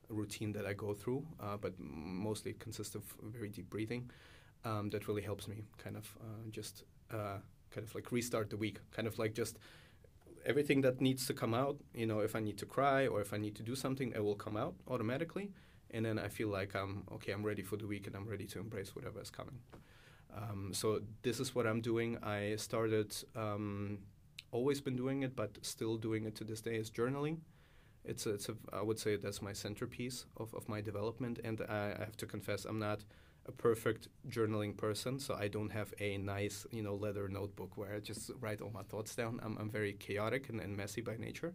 routine 0.09 0.51
that 0.53 0.65
I 0.65 0.73
go 0.73 0.93
through, 0.93 1.25
uh, 1.39 1.57
but 1.57 1.73
mostly 1.79 2.51
it 2.51 2.59
consists 2.59 2.95
of 2.95 3.03
very 3.23 3.49
deep 3.49 3.69
breathing. 3.69 4.09
Um, 4.63 4.89
that 4.91 5.07
really 5.07 5.23
helps 5.23 5.47
me 5.47 5.63
kind 5.77 5.97
of 5.97 6.17
uh, 6.21 6.49
just 6.51 6.83
uh, 7.11 7.37
kind 7.71 7.85
of 7.87 7.95
like 7.95 8.11
restart 8.11 8.49
the 8.49 8.57
week, 8.57 8.79
kind 8.91 9.07
of 9.07 9.17
like 9.17 9.33
just 9.33 9.57
everything 10.45 10.81
that 10.81 11.01
needs 11.01 11.25
to 11.27 11.33
come 11.33 11.53
out. 11.53 11.77
You 11.93 12.05
know, 12.05 12.19
if 12.19 12.35
I 12.35 12.39
need 12.39 12.57
to 12.59 12.65
cry 12.65 13.07
or 13.07 13.21
if 13.21 13.33
I 13.33 13.37
need 13.37 13.55
to 13.55 13.63
do 13.63 13.75
something, 13.75 14.11
it 14.15 14.23
will 14.23 14.35
come 14.35 14.57
out 14.57 14.75
automatically, 14.87 15.51
and 15.91 16.05
then 16.05 16.19
I 16.19 16.27
feel 16.27 16.49
like 16.49 16.75
I'm 16.75 17.03
okay. 17.13 17.31
I'm 17.31 17.43
ready 17.43 17.63
for 17.63 17.77
the 17.77 17.87
week 17.87 18.07
and 18.07 18.15
I'm 18.15 18.27
ready 18.27 18.45
to 18.47 18.59
embrace 18.59 18.95
whatever 18.95 19.21
is 19.21 19.29
coming. 19.29 19.59
Um, 20.35 20.71
so 20.73 21.01
this 21.23 21.39
is 21.39 21.53
what 21.53 21.67
I'm 21.67 21.81
doing. 21.81 22.17
I 22.23 22.55
started, 22.55 23.15
um, 23.35 23.99
always 24.51 24.79
been 24.81 24.95
doing 24.95 25.23
it, 25.23 25.35
but 25.35 25.57
still 25.61 25.97
doing 25.97 26.25
it 26.25 26.35
to 26.35 26.43
this 26.43 26.61
day 26.61 26.75
is 26.75 26.89
journaling. 26.89 27.37
It's 28.03 28.25
a, 28.25 28.31
it's 28.31 28.49
a, 28.49 28.55
I 28.73 28.81
would 28.81 28.97
say 28.97 29.15
that's 29.15 29.41
my 29.41 29.53
centerpiece 29.53 30.25
of, 30.37 30.53
of 30.55 30.67
my 30.67 30.81
development, 30.81 31.39
and 31.43 31.61
I, 31.69 31.95
I 31.99 32.05
have 32.05 32.17
to 32.17 32.25
confess 32.25 32.65
I'm 32.65 32.79
not 32.79 33.03
a 33.47 33.51
perfect 33.51 34.07
journaling 34.29 34.77
person, 34.77 35.19
so 35.19 35.35
I 35.35 35.47
don't 35.47 35.71
have 35.71 35.93
a 35.99 36.17
nice, 36.17 36.65
you 36.71 36.83
know, 36.83 36.95
leather 36.95 37.27
notebook 37.27 37.75
where 37.75 37.95
I 37.95 37.99
just 37.99 38.31
write 38.39 38.61
all 38.61 38.71
my 38.71 38.83
thoughts 38.83 39.15
down. 39.15 39.39
I'm, 39.43 39.57
I'm 39.57 39.69
very 39.69 39.93
chaotic 39.93 40.49
and, 40.49 40.59
and 40.59 40.75
messy 40.77 41.01
by 41.01 41.17
nature. 41.17 41.53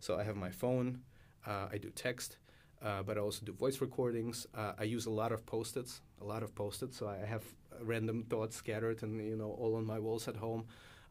So 0.00 0.18
I 0.18 0.24
have 0.24 0.36
my 0.36 0.50
phone, 0.50 1.00
uh, 1.46 1.68
I 1.70 1.78
do 1.78 1.90
text, 1.90 2.38
uh, 2.82 3.02
but 3.02 3.16
I 3.16 3.20
also 3.20 3.44
do 3.44 3.52
voice 3.52 3.80
recordings. 3.80 4.46
Uh, 4.54 4.72
I 4.78 4.84
use 4.84 5.06
a 5.06 5.10
lot 5.10 5.32
of 5.32 5.44
post-its, 5.46 6.00
a 6.20 6.24
lot 6.24 6.42
of 6.42 6.54
post-its. 6.54 6.96
So 6.96 7.08
I 7.08 7.24
have 7.26 7.44
random 7.80 8.24
thoughts 8.24 8.56
scattered 8.56 9.02
and 9.02 9.20
you 9.20 9.36
know 9.36 9.50
all 9.58 9.76
on 9.76 9.84
my 9.84 9.98
walls 9.98 10.28
at 10.28 10.36
home. 10.36 10.64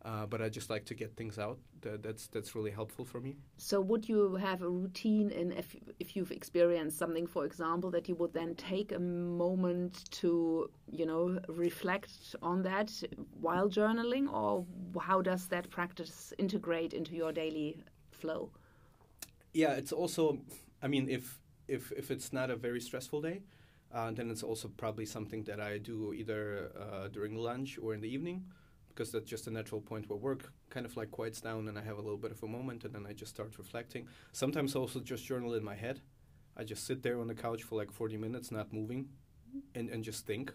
Uh, 0.06 0.24
but 0.28 0.40
I 0.40 0.50
just 0.50 0.70
like 0.70 0.86
to 0.86 0.94
get 0.94 1.16
things 1.18 1.40
out. 1.40 1.58
That, 1.82 2.04
that's 2.04 2.28
that's 2.28 2.54
really 2.54 2.70
helpful 2.70 3.06
for 3.06 3.20
me. 3.20 3.38
So, 3.58 3.82
would 3.82 4.08
you 4.08 4.36
have 4.36 4.62
a 4.62 4.70
routine 4.70 5.32
in 5.32 5.52
if 5.52 5.76
if 6.00 6.16
you've 6.16 6.32
experienced 6.32 7.00
something, 7.00 7.26
for 7.26 7.44
example, 7.44 7.90
that 7.90 8.08
you 8.08 8.14
would 8.16 8.32
then 8.32 8.54
take 8.54 8.92
a 8.92 9.00
moment 9.00 10.06
to 10.22 10.70
you 10.92 11.08
know 11.08 11.40
reflect 11.50 12.36
on 12.44 12.62
that 12.62 12.92
while 13.42 13.68
journaling, 13.68 14.32
or 14.32 14.64
how 15.02 15.24
does 15.24 15.48
that 15.48 15.72
practice 15.72 16.34
integrate 16.38 16.94
into 16.94 17.16
your 17.16 17.32
daily 17.32 17.84
flow? 18.12 18.52
Yeah, 19.54 19.72
it's 19.72 19.92
also. 19.92 20.38
I 20.84 20.88
mean, 20.88 21.10
if 21.10 21.40
if 21.68 21.92
if 21.92 22.12
it's 22.12 22.32
not 22.32 22.52
a 22.52 22.56
very 22.56 22.80
stressful 22.80 23.22
day, 23.22 23.42
uh, 23.92 24.12
then 24.12 24.30
it's 24.30 24.44
also 24.44 24.68
probably 24.68 25.08
something 25.08 25.46
that 25.46 25.60
I 25.60 25.80
do 25.80 26.14
either 26.14 26.72
uh, 26.80 27.08
during 27.08 27.36
lunch 27.36 27.80
or 27.82 27.96
in 27.96 28.02
the 28.02 28.14
evening 28.14 28.46
because 28.96 29.12
that's 29.12 29.30
just 29.30 29.48
a 29.48 29.52
natural 29.52 29.82
point 29.82 30.10
where 30.10 30.18
work 30.18 30.54
kind 30.70 30.86
of 30.86 30.96
like 30.96 31.12
quiets 31.12 31.42
down 31.42 31.68
and 31.68 31.78
I 31.78 31.82
have 31.82 31.98
a 31.98 32.02
little 32.02 32.18
bit 32.18 32.32
of 32.32 32.42
a 32.44 32.48
moment 32.48 32.86
and 32.86 32.96
then 32.96 33.06
I 33.06 33.12
just 33.12 33.34
start 33.34 33.58
reflecting. 33.58 34.08
Sometimes 34.32 34.76
also 34.76 35.02
just 35.02 35.26
journal 35.26 35.54
in 35.54 35.64
my 35.64 35.76
head. 35.76 36.00
I 36.56 36.64
just 36.64 36.88
sit 36.88 37.04
there 37.04 37.20
on 37.20 37.28
the 37.28 37.36
couch 37.36 37.64
for 37.64 37.76
like 37.76 37.92
40 37.92 38.16
minutes, 38.16 38.52
not 38.52 38.72
moving, 38.72 39.10
and, 39.76 39.90
and 39.90 40.04
just 40.04 40.26
think. 40.26 40.54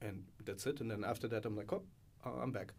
And 0.00 0.24
that's 0.44 0.66
it. 0.66 0.80
And 0.80 0.90
then 0.90 1.04
after 1.04 1.28
that, 1.28 1.44
I'm 1.44 1.56
like, 1.56 1.70
oh, 1.72 1.82
I'm 2.24 2.52
back. 2.52 2.72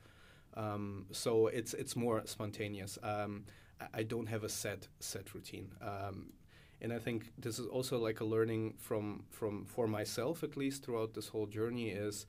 Um, 0.55 1.05
so 1.11 1.47
it's 1.47 1.73
it's 1.75 1.95
more 1.95 2.23
spontaneous. 2.25 2.97
Um, 3.03 3.45
I, 3.93 4.01
don't 4.03 4.27
have 4.27 4.43
a 4.43 4.49
set 4.49 4.87
set 4.99 5.35
routine. 5.35 5.69
Um, 5.79 6.33
and 6.81 6.91
I 6.91 6.97
think 6.97 7.31
this 7.37 7.59
is 7.59 7.67
also 7.67 7.99
like 7.99 8.19
a 8.19 8.25
learning 8.25 8.73
from 8.77 9.25
from 9.29 9.65
for 9.65 9.87
myself 9.87 10.43
at 10.43 10.57
least 10.57 10.83
throughout 10.83 11.13
this 11.13 11.27
whole 11.27 11.45
journey 11.45 11.89
is 11.89 12.25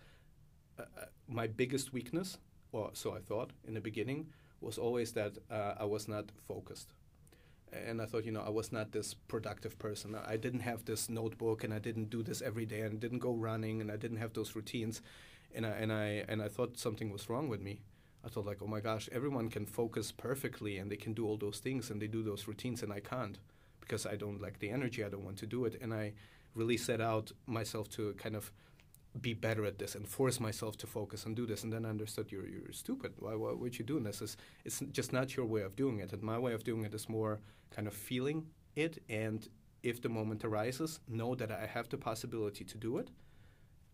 uh, 0.81 1.07
my 1.29 1.47
biggest 1.47 1.93
weakness, 1.93 2.39
or 2.73 2.91
so 2.93 3.15
I 3.15 3.21
thought 3.21 3.51
in 3.67 3.75
the 3.75 3.81
beginning, 3.81 4.27
was 4.61 4.79
always 4.79 5.13
that 5.13 5.39
uh, 5.51 5.75
I 5.79 5.85
was 5.85 6.09
not 6.09 6.31
focused. 6.47 6.93
And 7.73 8.03
I 8.03 8.07
thought, 8.07 8.25
you 8.25 8.33
know, 8.33 8.43
I 8.43 8.51
was 8.51 8.73
not 8.73 8.91
this 8.91 9.15
productive 9.15 9.79
person. 9.79 10.17
I 10.27 10.37
didn't 10.37 10.61
have 10.61 10.85
this 10.85 11.09
notebook, 11.09 11.63
and 11.63 11.73
I 11.73 11.79
didn't 11.79 12.11
do 12.11 12.23
this 12.23 12.43
every 12.43 12.67
day, 12.67 12.81
and 12.81 12.99
didn't 12.99 13.21
go 13.21 13.33
running, 13.33 13.81
and 13.81 13.93
I 13.93 13.97
didn't 13.97 14.19
have 14.19 14.33
those 14.33 14.57
routines, 14.57 15.03
and 15.55 15.65
I 15.65 15.71
and 15.71 15.93
I 15.93 16.25
and 16.29 16.43
I 16.43 16.49
thought 16.49 16.79
something 16.79 17.11
was 17.11 17.29
wrong 17.29 17.49
with 17.49 17.61
me. 17.61 17.81
I 18.25 18.29
thought 18.29 18.45
like, 18.45 18.61
oh 18.61 18.67
my 18.67 18.81
gosh, 18.81 19.09
everyone 19.13 19.49
can 19.51 19.67
focus 19.67 20.13
perfectly, 20.13 20.79
and 20.79 20.91
they 20.91 20.97
can 20.97 21.15
do 21.15 21.27
all 21.27 21.37
those 21.37 21.59
things, 21.59 21.91
and 21.91 22.03
they 22.03 22.09
do 22.09 22.23
those 22.23 22.49
routines, 22.49 22.83
and 22.83 22.93
I 22.93 23.01
can't 23.01 23.39
because 23.81 24.05
I 24.05 24.17
don't 24.17 24.43
like 24.43 24.59
the 24.59 24.71
energy. 24.71 25.05
I 25.05 25.09
don't 25.09 25.25
want 25.25 25.39
to 25.39 25.47
do 25.47 25.65
it, 25.65 25.79
and 25.81 25.95
I 25.95 26.13
really 26.55 26.77
set 26.77 27.01
out 27.01 27.33
myself 27.47 27.89
to 27.91 28.15
kind 28.15 28.37
of 28.37 28.53
be 29.21 29.35
better 29.35 29.65
at 29.65 29.79
this 29.79 29.95
and 29.95 30.07
force 30.07 30.39
myself 30.39 30.77
to 30.79 30.87
focus 30.87 31.27
and 31.27 31.35
do 31.35 31.47
this. 31.47 31.65
And 31.65 31.73
then 31.73 31.85
I 31.85 31.89
understood 31.91 32.31
you're, 32.31 32.47
you're 32.47 32.73
stupid. 32.73 33.13
Why, 33.19 33.35
why 33.35 33.53
would 33.53 33.79
you 33.79 33.85
doing 33.85 34.05
this? 34.05 34.23
It's, 34.23 34.37
it's 34.65 34.81
just 34.93 35.13
not 35.13 35.37
your 35.37 35.47
way 35.47 35.63
of 35.63 35.75
doing 35.75 35.99
it. 35.99 36.13
And 36.13 36.23
my 36.23 36.39
way 36.39 36.53
of 36.53 36.63
doing 36.63 36.85
it 36.85 36.95
is 36.95 37.09
more 37.09 37.41
kind 37.71 37.89
of 37.89 37.95
feeling 37.95 38.47
it. 38.77 39.03
And 39.09 39.49
if 39.83 40.01
the 40.01 40.09
moment 40.09 40.45
arises, 40.45 41.01
know 41.09 41.35
that 41.35 41.51
I 41.51 41.67
have 41.67 41.89
the 41.89 41.99
possibility 41.99 42.65
to 42.65 42.79
do 42.79 42.99
it 42.99 43.11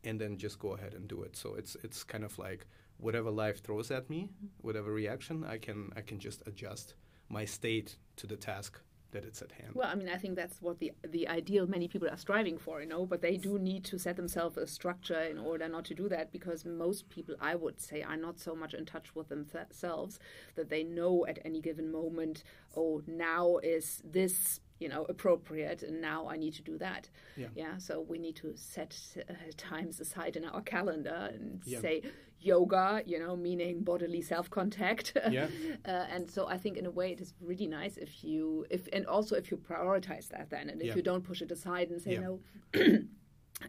and 0.05 0.21
then 0.21 0.37
just 0.37 0.59
go 0.59 0.75
ahead 0.75 0.95
and 0.95 1.09
do 1.09 1.23
it. 1.23 1.37
So 1.37 1.55
it's, 1.55 1.77
it's 1.83 2.05
kind 2.05 2.25
of 2.25 2.39
like 2.39 2.67
whatever 2.99 3.31
life 3.31 3.62
throws 3.62 3.91
at 3.91 4.11
me, 4.11 4.25
mm-hmm. 4.25 4.47
whatever 4.61 4.93
reaction, 4.93 5.45
I 5.45 5.59
can, 5.59 5.93
I 5.97 6.03
can 6.03 6.19
just 6.19 6.43
adjust 6.47 6.95
my 7.29 7.45
state 7.45 7.97
to 8.17 8.27
the 8.27 8.37
task 8.37 8.81
that 9.12 9.24
it's 9.24 9.40
at 9.42 9.52
hand. 9.52 9.70
Well, 9.74 9.88
I 9.90 9.94
mean, 9.94 10.09
I 10.09 10.16
think 10.16 10.36
that's 10.36 10.61
what 10.61 10.78
the 10.78 10.92
the 11.02 11.28
ideal 11.28 11.66
many 11.66 11.88
people 11.88 12.09
are 12.09 12.16
striving 12.16 12.59
for, 12.59 12.80
you 12.80 12.88
know. 12.88 13.07
But 13.07 13.22
they 13.22 13.36
do 13.36 13.59
need 13.59 13.84
to 13.84 13.98
set 13.98 14.16
themselves 14.16 14.57
a 14.57 14.66
structure 14.66 15.20
in 15.20 15.38
order 15.38 15.68
not 15.68 15.84
to 15.86 15.94
do 15.94 16.09
that, 16.09 16.32
because 16.32 16.64
most 16.64 17.09
people, 17.09 17.34
I 17.40 17.54
would 17.54 17.80
say, 17.80 18.02
are 18.02 18.16
not 18.16 18.38
so 18.38 18.54
much 18.54 18.74
in 18.74 18.84
touch 18.84 19.14
with 19.14 19.28
themselves 19.28 20.18
that 20.54 20.68
they 20.68 20.82
know 20.82 21.26
at 21.26 21.38
any 21.44 21.61
given 21.61 21.90
moment, 21.90 22.42
oh, 22.76 23.02
now 23.07 23.59
is 23.62 24.02
this 24.04 24.61
you 24.79 24.89
know 24.89 25.07
appropriate 25.09 25.83
and 25.83 26.01
now 26.01 26.29
i 26.29 26.37
need 26.37 26.55
to 26.55 26.62
do 26.62 26.77
that 26.79 27.09
yeah, 27.37 27.47
yeah? 27.55 27.79
so 27.79 28.05
we 28.09 28.18
need 28.18 28.37
to 28.37 28.53
set 28.57 28.97
uh, 29.29 29.33
times 29.57 30.01
aside 30.01 30.37
in 30.37 30.45
our 30.45 30.61
calendar 30.62 31.31
and 31.33 31.62
yeah. 31.64 31.81
say 31.81 32.03
yoga, 32.47 33.03
you 33.05 33.18
know, 33.18 33.37
meaning 33.37 33.83
bodily 33.83 34.22
self-contact. 34.22 35.16
Yeah. 35.31 35.49
uh, 35.85 36.07
and 36.14 36.31
so 36.31 36.47
I 36.47 36.57
think 36.57 36.77
in 36.77 36.87
a 36.87 36.91
way 36.91 37.11
it 37.11 37.20
is 37.20 37.35
really 37.41 37.66
nice 37.66 37.97
if 37.97 38.22
you 38.22 38.64
if 38.70 38.89
and 38.93 39.05
also 39.07 39.35
if 39.35 39.51
you 39.51 39.57
prioritize 39.57 40.29
that 40.29 40.51
then 40.51 40.70
and 40.70 40.81
if 40.81 40.89
yeah. 40.89 40.95
you 40.95 41.03
don't 41.03 41.24
push 41.24 41.43
it 41.43 41.51
aside 41.51 41.91
and 41.91 42.01
say 42.01 42.18
no 42.18 42.41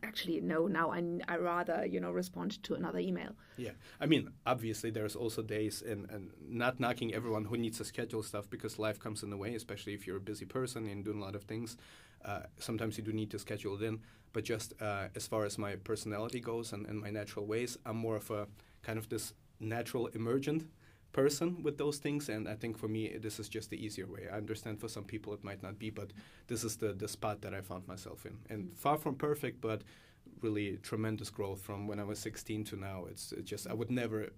actually 0.03 0.41
no 0.41 0.67
now 0.67 0.91
I, 0.91 1.03
I 1.27 1.37
rather 1.37 1.85
you 1.85 1.99
know 1.99 2.11
respond 2.11 2.61
to 2.63 2.75
another 2.75 2.99
email. 2.99 3.31
Yeah. 3.57 3.71
I 3.99 4.05
mean 4.05 4.31
obviously 4.45 4.89
there's 4.89 5.15
also 5.15 5.41
days 5.41 5.81
and, 5.81 6.09
and 6.09 6.31
not 6.47 6.79
knocking 6.79 7.13
everyone 7.13 7.45
who 7.45 7.57
needs 7.57 7.77
to 7.77 7.85
schedule 7.85 8.23
stuff 8.23 8.49
because 8.49 8.77
life 8.79 8.99
comes 8.99 9.23
in 9.23 9.29
the 9.29 9.37
way 9.37 9.55
especially 9.55 9.93
if 9.93 10.05
you're 10.05 10.17
a 10.17 10.21
busy 10.21 10.45
person 10.45 10.87
and 10.87 11.03
doing 11.03 11.19
a 11.19 11.23
lot 11.23 11.35
of 11.35 11.43
things. 11.43 11.77
Uh, 12.25 12.41
sometimes 12.57 12.97
you 12.97 13.03
do 13.03 13.13
need 13.13 13.29
to 13.29 13.39
schedule 13.39 13.75
it 13.75 13.83
in 13.83 13.99
but 14.33 14.43
just 14.43 14.73
uh, 14.81 15.07
as 15.15 15.27
far 15.27 15.45
as 15.45 15.57
my 15.57 15.75
personality 15.75 16.39
goes 16.39 16.73
and, 16.73 16.85
and 16.87 16.99
my 16.99 17.11
natural 17.11 17.45
ways 17.45 17.77
i'm 17.85 17.95
more 17.95 18.15
of 18.15 18.29
a 18.31 18.47
kind 18.81 18.97
of 18.97 19.07
this 19.09 19.33
natural 19.59 20.07
emergent 20.07 20.67
person 21.13 21.63
with 21.63 21.77
those 21.77 21.97
things 21.97 22.29
and 22.29 22.47
i 22.47 22.55
think 22.55 22.77
for 22.77 22.87
me 22.87 23.17
this 23.17 23.39
is 23.39 23.49
just 23.49 23.69
the 23.69 23.83
easier 23.83 24.05
way. 24.05 24.27
I 24.31 24.37
understand 24.37 24.79
for 24.79 24.87
some 24.87 25.03
people 25.03 25.33
it 25.33 25.43
might 25.43 25.63
not 25.63 25.79
be 25.79 25.89
but 25.89 26.11
this 26.47 26.63
is 26.63 26.77
the, 26.77 26.93
the 26.93 27.07
spot 27.07 27.41
that 27.41 27.53
i 27.53 27.61
found 27.61 27.87
myself 27.87 28.25
in. 28.25 28.37
And 28.49 28.77
far 28.77 28.97
from 28.97 29.15
perfect 29.15 29.61
but 29.61 29.81
really 30.41 30.77
tremendous 30.83 31.29
growth 31.29 31.61
from 31.61 31.87
when 31.87 31.99
i 31.99 32.03
was 32.03 32.19
16 32.19 32.65
to 32.65 32.75
now. 32.75 33.05
It's, 33.09 33.31
it's 33.31 33.49
just 33.49 33.67
i 33.67 33.73
would 33.73 33.89
never 33.89 34.29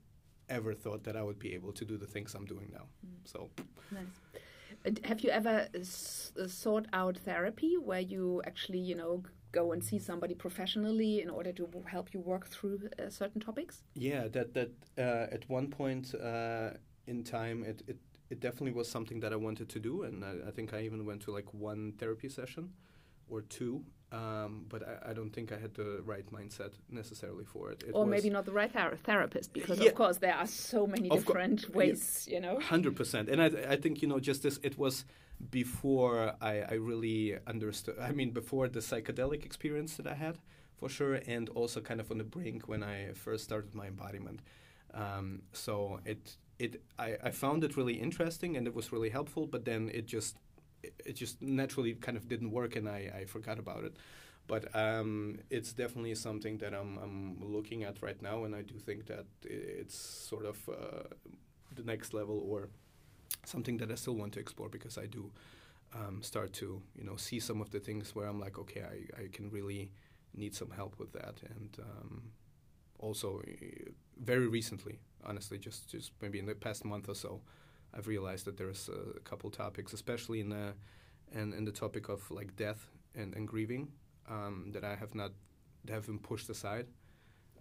ever 0.48 0.74
thought 0.74 1.04
that 1.04 1.16
i 1.16 1.24
would 1.24 1.40
be 1.40 1.54
able 1.54 1.74
to 1.74 1.86
do 1.86 1.98
the 1.98 2.08
things 2.08 2.34
i'm 2.36 2.46
doing 2.46 2.70
now. 2.72 2.86
Mm. 3.06 3.18
so. 3.26 3.50
Nice. 3.92 5.04
Have 5.04 5.20
you 5.22 5.30
ever 5.30 5.68
sought 5.84 6.88
out 6.94 7.18
therapy 7.18 7.76
where 7.78 8.00
you 8.00 8.42
actually 8.46 8.80
you 8.80 8.96
know 8.96 9.24
go 9.52 9.72
and 9.72 9.84
see 9.84 10.00
somebody 10.00 10.36
professionally 10.36 11.22
in 11.22 11.30
order 11.30 11.52
to 11.52 11.68
help 11.86 12.14
you 12.14 12.20
work 12.20 12.48
through 12.48 12.90
uh, 13.00 13.10
certain 13.10 13.42
topics? 13.42 13.84
Yeah, 13.96 14.28
that 14.30 14.54
that 14.54 14.72
uh, 14.98 15.34
at 15.34 15.50
one 15.50 15.68
point 15.70 16.14
uh, 16.16 16.72
in 17.08 17.24
time, 17.24 17.64
it, 17.64 17.82
it 17.88 17.98
it 18.30 18.40
definitely 18.40 18.74
was 18.74 18.90
something 18.90 19.20
that 19.22 19.34
I 19.34 19.36
wanted 19.36 19.70
to 19.70 19.80
do, 19.80 20.04
and 20.04 20.24
I, 20.24 20.50
I 20.50 20.52
think 20.52 20.74
I 20.74 20.82
even 20.82 21.06
went 21.06 21.22
to 21.24 21.32
like 21.32 21.52
one 21.54 21.94
therapy 21.98 22.30
session 22.30 22.74
or 23.28 23.42
two. 23.42 23.84
Um, 24.12 24.66
but 24.68 24.82
I, 24.88 25.12
I, 25.12 25.14
don't 25.14 25.30
think 25.30 25.52
I 25.52 25.60
had 25.60 25.76
the 25.76 26.02
right 26.04 26.26
mindset 26.34 26.72
necessarily 26.90 27.46
for 27.46 27.70
it. 27.70 27.84
it 27.88 27.92
or 27.94 28.08
maybe 28.08 28.32
not 28.32 28.46
the 28.46 28.52
right 28.52 28.72
ther 28.72 28.98
therapist, 29.04 29.54
because 29.54 29.80
yeah, 29.80 29.90
of 29.90 29.94
course 29.94 30.18
there 30.18 30.34
are 30.34 30.48
so 30.48 30.88
many 30.88 31.10
different 31.10 31.76
ways, 31.76 32.28
yeah, 32.28 32.36
you 32.36 32.42
know. 32.42 32.60
Hundred 32.60 32.96
percent, 32.96 33.30
and 33.30 33.40
I, 33.40 33.74
I 33.74 33.76
think 33.76 34.02
you 34.02 34.08
know 34.08 34.20
just 34.20 34.42
this. 34.42 34.60
It 34.64 34.80
was 34.80 35.06
before 35.52 36.34
I, 36.42 36.62
I 36.70 36.74
really 36.74 37.38
understood. 37.48 37.98
I 38.00 38.12
mean, 38.12 38.32
before 38.32 38.68
the 38.68 38.80
psychedelic 38.80 39.46
experience 39.46 39.96
that 39.98 40.08
I 40.08 40.16
had, 40.16 40.38
for 40.78 40.90
sure, 40.90 41.16
and 41.28 41.50
also 41.50 41.82
kind 41.82 42.00
of 42.00 42.12
on 42.12 42.18
the 42.18 42.24
brink 42.24 42.68
when 42.68 42.84
I 42.84 43.14
first 43.14 43.44
started 43.44 43.76
my 43.76 43.88
embodiment. 43.88 44.42
Um, 44.94 45.44
so 45.54 46.00
it 46.06 46.38
it 46.58 46.82
I, 46.98 47.18
I 47.24 47.32
found 47.32 47.64
it 47.64 47.78
really 47.78 47.94
interesting 47.94 48.58
and 48.58 48.68
it 48.68 48.74
was 48.76 48.92
really 48.92 49.10
helpful, 49.10 49.48
but 49.48 49.66
then 49.66 49.90
it 49.94 50.06
just 50.08 50.38
it, 50.84 50.94
it 51.06 51.16
just 51.16 51.42
naturally 51.42 51.94
kind 51.94 52.18
of 52.18 52.28
didn't 52.28 52.52
work 52.52 52.76
and 52.76 52.88
I, 52.88 53.12
I 53.22 53.26
forgot 53.26 53.60
about 53.60 53.84
it. 53.84 53.98
But 54.48 54.76
um, 54.76 55.40
it's 55.52 55.74
definitely 55.74 56.16
something 56.16 56.58
that 56.58 56.74
I'm, 56.74 56.98
I'm 56.98 57.38
looking 57.40 57.84
at 57.84 58.02
right 58.02 58.20
now, 58.20 58.46
and 58.46 58.56
I 58.56 58.64
do 58.64 58.80
think 58.80 59.06
that 59.06 59.26
it's 59.44 59.96
sort 59.96 60.44
of 60.44 60.58
uh, 60.68 61.04
the 61.76 61.84
next 61.84 62.16
level 62.16 62.44
or 62.50 62.70
something 63.46 63.78
that 63.78 63.92
I 63.92 63.96
still 63.96 64.16
want 64.16 64.34
to 64.34 64.40
explore 64.40 64.70
because 64.70 64.98
I 64.98 65.06
do 65.06 65.32
um, 65.96 66.22
start 66.22 66.54
to 66.54 66.82
you 66.96 67.04
know 67.04 67.16
see 67.16 67.40
some 67.40 67.62
of 67.62 67.72
the 67.72 67.80
things 67.80 68.16
where 68.16 68.28
I'm 68.28 68.40
like 68.40 68.60
okay 68.60 68.84
I, 68.84 69.24
I 69.24 69.28
can 69.32 69.50
really 69.50 69.92
need 70.36 70.56
some 70.56 70.72
help 70.72 71.00
with 71.00 71.12
that. 71.14 71.42
And 71.50 71.78
um, 71.82 72.32
also 73.00 73.42
uh, 73.48 73.90
very 74.22 74.48
recently 74.48 75.00
honestly 75.26 75.58
just 75.58 75.90
just 75.90 76.12
maybe 76.22 76.40
in 76.40 76.46
the 76.46 76.56
past 76.56 76.86
month 76.86 77.10
or 77.10 77.16
so 77.16 77.42
I've 77.94 78.08
realized 78.08 78.46
that 78.46 78.58
there's 78.58 78.90
a 78.90 79.20
couple 79.22 79.50
topics 79.50 79.94
especially 79.94 80.40
in 80.42 80.50
the 80.50 80.74
and 81.34 81.54
in 81.54 81.66
the 81.66 81.72
topic 81.72 82.10
of 82.10 82.30
like 82.32 82.56
death 82.56 82.88
and, 83.16 83.36
and 83.36 83.48
grieving 83.48 83.92
um, 84.30 84.72
that 84.74 84.84
I 84.84 84.96
have 84.96 85.16
not 85.16 85.32
that 85.86 85.94
have 85.94 86.06
been 86.06 86.20
pushed 86.20 86.50
aside 86.50 86.88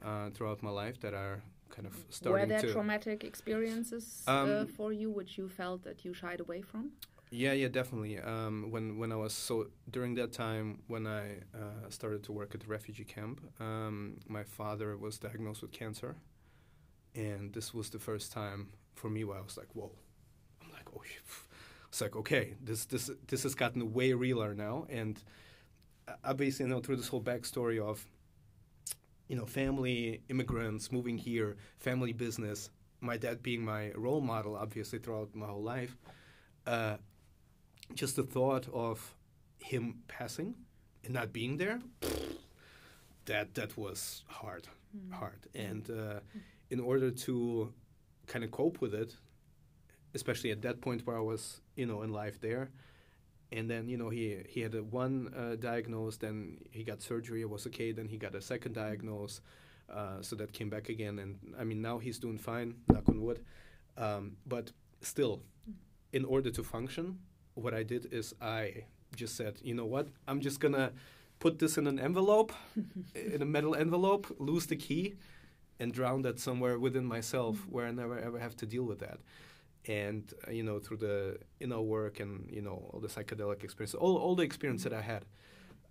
uh, 0.05 0.31
throughout 0.31 0.62
my 0.62 0.71
life 0.71 1.01
that 1.01 1.14
are 1.14 1.43
kind 1.71 1.87
of 1.87 1.95
starting 2.11 2.33
Were 2.41 2.47
there 2.47 2.61
to 2.61 2.73
traumatic 2.73 3.25
experiences 3.25 4.23
uh, 4.27 4.33
Um, 4.33 4.66
for 4.66 4.93
you 4.93 5.11
which 5.11 5.39
you 5.39 5.49
felt 5.49 5.83
that 5.85 6.05
you 6.05 6.14
shied 6.14 6.41
away 6.41 6.62
from? 6.62 6.93
Yeah, 7.31 7.53
yeah, 7.53 7.69
definitely. 7.69 8.19
Um, 8.19 8.71
when 8.71 8.99
when 8.99 9.12
I 9.12 9.16
was 9.16 9.35
so 9.35 9.66
during 9.91 10.14
that 10.14 10.33
time 10.33 10.83
when 10.87 11.07
I 11.07 11.25
uh, 11.55 11.91
started 11.91 12.23
to 12.25 12.33
work 12.33 12.55
at 12.55 12.61
the 12.61 12.66
refugee 12.69 13.05
camp, 13.05 13.41
um, 13.61 14.16
my 14.27 14.45
father 14.45 14.97
was 14.97 15.19
diagnosed 15.19 15.61
with 15.62 15.73
cancer, 15.73 16.16
and 17.14 17.53
this 17.53 17.75
was 17.75 17.91
the 17.91 17.99
first 17.99 18.33
time 18.33 18.69
for 18.95 19.11
me 19.11 19.25
where 19.25 19.39
I 19.39 19.43
was 19.43 19.57
like, 19.59 19.69
"Whoa!" 19.75 19.93
I'm 20.62 20.73
like, 20.73 20.89
"Oh," 20.97 21.03
it's 21.89 22.01
like, 22.01 22.16
"Okay, 22.16 22.55
this 22.64 22.87
this 22.87 23.11
this 23.27 23.43
has 23.43 23.55
gotten 23.55 23.93
way 23.93 24.12
realer 24.14 24.55
now." 24.55 24.87
And 24.89 25.23
uh, 26.09 26.14
obviously, 26.25 26.64
you 26.64 26.71
know, 26.71 26.81
through 26.81 26.97
this 26.97 27.09
whole 27.09 27.23
backstory 27.23 27.79
of, 27.79 28.07
you 29.29 29.37
know, 29.37 29.47
family, 29.47 30.22
immigrants 30.29 30.91
moving 30.91 31.18
here, 31.18 31.57
family 31.79 32.12
business, 32.12 32.70
my 33.01 33.16
dad 33.16 33.43
being 33.43 33.64
my 33.64 33.93
role 33.93 34.20
model, 34.20 34.57
obviously 34.57 34.99
throughout 34.99 35.35
my 35.35 35.47
whole 35.47 35.62
life. 35.62 35.97
Uh, 36.66 36.97
just 37.95 38.16
the 38.16 38.22
thought 38.22 38.66
of 38.72 39.14
him 39.59 40.03
passing 40.09 40.55
and 41.05 41.14
not 41.14 41.33
being 41.33 41.57
there 41.57 41.81
that 43.26 43.55
that 43.55 43.76
was 43.76 44.22
hard 44.26 44.66
hard 45.11 45.47
and 45.55 45.91
uh, 45.91 46.20
in 46.70 46.81
order 46.81 47.11
to 47.11 47.72
kind 48.26 48.45
of 48.45 48.51
cope 48.51 48.81
with 48.81 48.95
it 48.95 49.14
especially 50.14 50.51
at 50.51 50.62
that 50.62 50.81
point 50.81 51.07
where 51.07 51.16
i 51.16 51.20
was 51.20 51.61
you 51.76 51.87
know 51.87 52.03
in 52.03 52.12
life 52.12 52.41
there 52.41 52.70
and 53.51 53.71
then 53.71 53.89
you 53.89 53.97
know 53.97 54.11
he 54.11 54.39
he 54.49 54.61
had 54.61 54.75
a 54.75 54.83
one 54.83 55.33
uh, 55.37 55.57
diagnosed 55.57 56.21
then 56.21 56.59
he 56.71 56.85
got 56.85 57.01
surgery 57.01 57.41
it 57.41 57.51
was 57.51 57.67
okay 57.67 57.93
then 57.93 58.09
he 58.09 58.17
got 58.17 58.35
a 58.35 58.41
second 58.41 58.75
diagnose 58.75 59.41
uh, 59.93 60.21
so 60.21 60.37
that 60.37 60.53
came 60.53 60.69
back 60.69 60.89
again. 60.89 61.19
And 61.19 61.39
i 61.59 61.65
mean 61.65 61.81
now 61.81 61.99
he's 61.99 62.19
doing 62.19 62.39
fine 62.39 62.75
knock 62.89 63.09
on 63.09 63.21
wood. 63.21 63.45
Um, 63.97 64.37
but 64.47 64.73
still 65.01 65.43
in 66.13 66.25
order 66.25 66.51
to 66.51 66.63
function 66.63 67.19
what 67.55 67.75
I 67.75 67.83
did 67.83 68.13
is 68.13 68.35
I 68.41 68.85
just 69.17 69.37
said, 69.37 69.59
you 69.63 69.75
know 69.75 69.85
what, 69.85 70.09
I'm 70.29 70.41
just 70.41 70.61
gonna 70.61 70.93
put 71.41 71.59
this 71.59 71.77
in 71.77 71.87
an 71.87 71.99
envelope, 71.99 72.53
in 73.15 73.43
a 73.43 73.45
metal 73.45 73.75
envelope, 73.75 74.35
lose 74.39 74.67
the 74.67 74.77
key, 74.77 75.17
and 75.81 75.93
drown 75.93 76.23
that 76.23 76.39
somewhere 76.39 76.79
within 76.79 77.05
myself 77.05 77.67
where 77.69 77.87
I 77.87 77.91
never 77.91 78.19
ever 78.19 78.39
have 78.39 78.57
to 78.59 78.67
deal 78.67 78.85
with 78.85 79.01
that. 79.01 79.19
And 79.89 80.32
uh, 80.47 80.51
you 80.53 80.62
know, 80.62 80.78
through 80.78 80.99
the 80.99 81.39
inner 81.61 81.80
work 81.80 82.20
and 82.20 82.49
you 82.53 82.62
know 82.62 82.91
all 82.93 83.01
the 83.01 83.09
psychedelic 83.09 83.64
experience, 83.64 83.95
all 83.95 84.16
all 84.18 84.36
the 84.36 84.45
experience 84.45 84.84
that 84.84 84.93
I 84.93 85.01
had, 85.03 85.24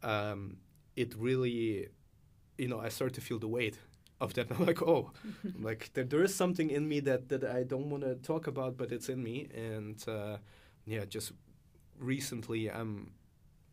um, 0.03 0.57
it 0.95 1.15
really, 1.17 1.87
you 2.57 2.67
know, 2.67 2.79
I 2.79 2.89
started 2.89 3.15
to 3.15 3.21
feel 3.21 3.39
the 3.39 3.47
weight 3.47 3.79
of 4.21 4.33
that. 4.35 4.47
I'm 4.51 4.65
like, 4.65 4.81
oh, 4.83 5.11
like 5.59 5.91
there, 5.93 6.03
there 6.05 6.23
is 6.23 6.35
something 6.35 6.69
in 6.69 6.87
me 6.87 6.99
that 7.01 7.29
that 7.29 7.43
I 7.43 7.63
don't 7.63 7.89
want 7.89 8.03
to 8.03 8.15
talk 8.15 8.47
about, 8.47 8.77
but 8.77 8.91
it's 8.91 9.09
in 9.09 9.23
me, 9.23 9.49
and 9.53 10.03
uh, 10.07 10.37
yeah, 10.85 11.05
just 11.05 11.33
recently 11.99 12.69
i'm 12.69 13.11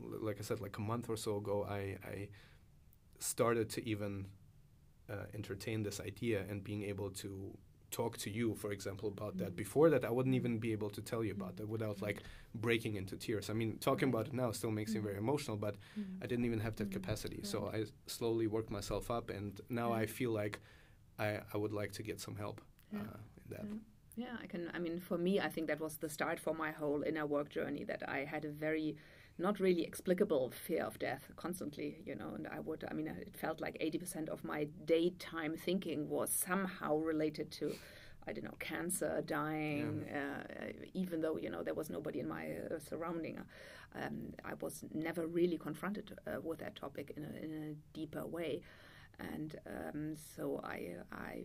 like 0.01 0.39
i 0.39 0.43
said 0.43 0.61
like 0.61 0.79
a 0.79 0.81
month 0.81 1.09
or 1.09 1.17
so 1.17 1.37
ago 1.37 1.67
i, 1.69 1.97
I 2.07 2.29
started 3.19 3.71
to 3.71 3.89
even 3.89 4.27
uh, 5.11 5.27
entertain 5.35 5.83
this 5.83 6.01
idea 6.01 6.45
and 6.49 6.65
being 6.65 6.83
able 6.83 7.11
to 7.11 7.57
talk 8.01 8.13
to 8.25 8.31
you 8.39 8.47
for 8.63 8.71
example 8.77 9.09
about 9.17 9.35
that. 9.41 9.51
Before 9.65 9.87
that 9.93 10.03
i 10.09 10.11
wouldn't 10.17 10.37
even 10.41 10.55
be 10.67 10.71
able 10.77 10.91
to 10.97 11.03
tell 11.11 11.23
you 11.27 11.33
about 11.41 11.55
that 11.59 11.69
without 11.75 11.97
like 12.09 12.19
breaking 12.67 12.95
into 13.01 13.15
tears. 13.25 13.45
I 13.53 13.55
mean 13.61 13.71
talking 13.89 14.09
about 14.13 14.25
it 14.29 14.35
now 14.43 14.49
still 14.61 14.75
makes 14.81 14.91
me 14.95 15.01
very 15.09 15.19
emotional 15.27 15.57
but 15.67 15.75
i 16.23 16.27
didn't 16.31 16.47
even 16.51 16.61
have 16.67 16.75
that 16.81 16.91
capacity. 16.99 17.41
So 17.53 17.59
i 17.77 17.79
slowly 18.17 18.47
worked 18.57 18.73
myself 18.79 19.05
up 19.19 19.27
and 19.37 19.51
now 19.81 19.89
i 20.03 20.05
feel 20.19 20.33
like 20.43 20.55
i, 21.27 21.29
I 21.53 21.57
would 21.63 21.75
like 21.81 21.93
to 21.99 22.03
get 22.09 22.17
some 22.27 22.37
help 22.45 22.57
uh, 22.95 23.19
in 23.41 23.47
that. 23.55 23.67
Yeah, 24.17 24.37
I 24.45 24.47
can. 24.47 24.71
I 24.77 24.79
mean, 24.79 25.01
for 25.01 25.19
me, 25.19 25.41
I 25.41 25.49
think 25.55 25.67
that 25.71 25.81
was 25.81 25.97
the 25.97 26.09
start 26.09 26.39
for 26.39 26.55
my 26.65 26.71
whole 26.81 27.03
inner 27.03 27.27
work 27.27 27.49
journey. 27.57 27.83
That 27.85 28.03
I 28.09 28.19
had 28.33 28.45
a 28.45 28.53
very, 28.67 28.89
not 29.39 29.59
really 29.61 29.83
explicable 29.83 30.51
fear 30.51 30.85
of 30.85 30.99
death 30.99 31.29
constantly, 31.37 31.99
you 32.07 32.15
know. 32.15 32.33
And 32.37 32.47
I 32.47 32.61
would, 32.61 32.85
I 32.91 32.95
mean, 32.95 33.09
it 33.09 33.37
felt 33.37 33.61
like 33.61 33.77
eighty 33.81 33.99
percent 33.99 34.29
of 34.29 34.45
my 34.45 34.69
daytime 34.85 35.57
thinking 35.57 36.09
was 36.09 36.31
somehow 36.31 36.97
related 36.99 37.51
to, 37.53 37.75
I 38.27 38.33
don't 38.33 38.45
know, 38.45 38.57
cancer, 38.61 39.23
dying. 39.27 40.05
Uh, 40.09 40.73
even 40.95 41.21
though 41.21 41.37
you 41.37 41.51
know 41.51 41.63
there 41.63 41.75
was 41.75 41.91
nobody 41.91 42.21
in 42.21 42.29
my 42.29 42.47
uh, 42.71 42.79
surrounding, 42.79 43.41
um, 43.95 44.33
I 44.45 44.55
was 44.61 44.85
never 44.93 45.27
really 45.27 45.59
confronted 45.59 46.17
uh, 46.27 46.41
with 46.43 46.59
that 46.61 46.77
topic 46.77 47.13
in 47.17 47.25
a, 47.25 47.45
in 47.45 47.53
a 47.71 47.97
deeper 47.97 48.25
way 48.27 48.63
and 49.21 49.57
um, 49.69 50.17
so 50.37 50.61
I, 50.65 50.97
I, 51.13 51.45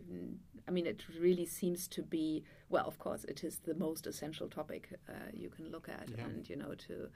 I 0.68 0.72
mean, 0.72 0.88
it 0.88 1.04
really 1.22 1.46
seems 1.46 1.88
to 1.90 2.02
be 2.02 2.44
well. 2.70 2.88
Of 2.88 2.98
course, 2.98 3.26
it 3.26 3.44
is 3.44 3.60
the 3.60 3.76
most 3.76 4.08
essential 4.08 4.48
topic 4.48 4.90
uh, 5.08 5.12
you 5.34 5.50
can 5.50 5.70
look 5.70 5.88
at, 5.88 6.10
Yeah. 6.10 6.26
and 6.26 6.50
you 6.50 6.56
know 6.56 6.74
to 6.88 7.10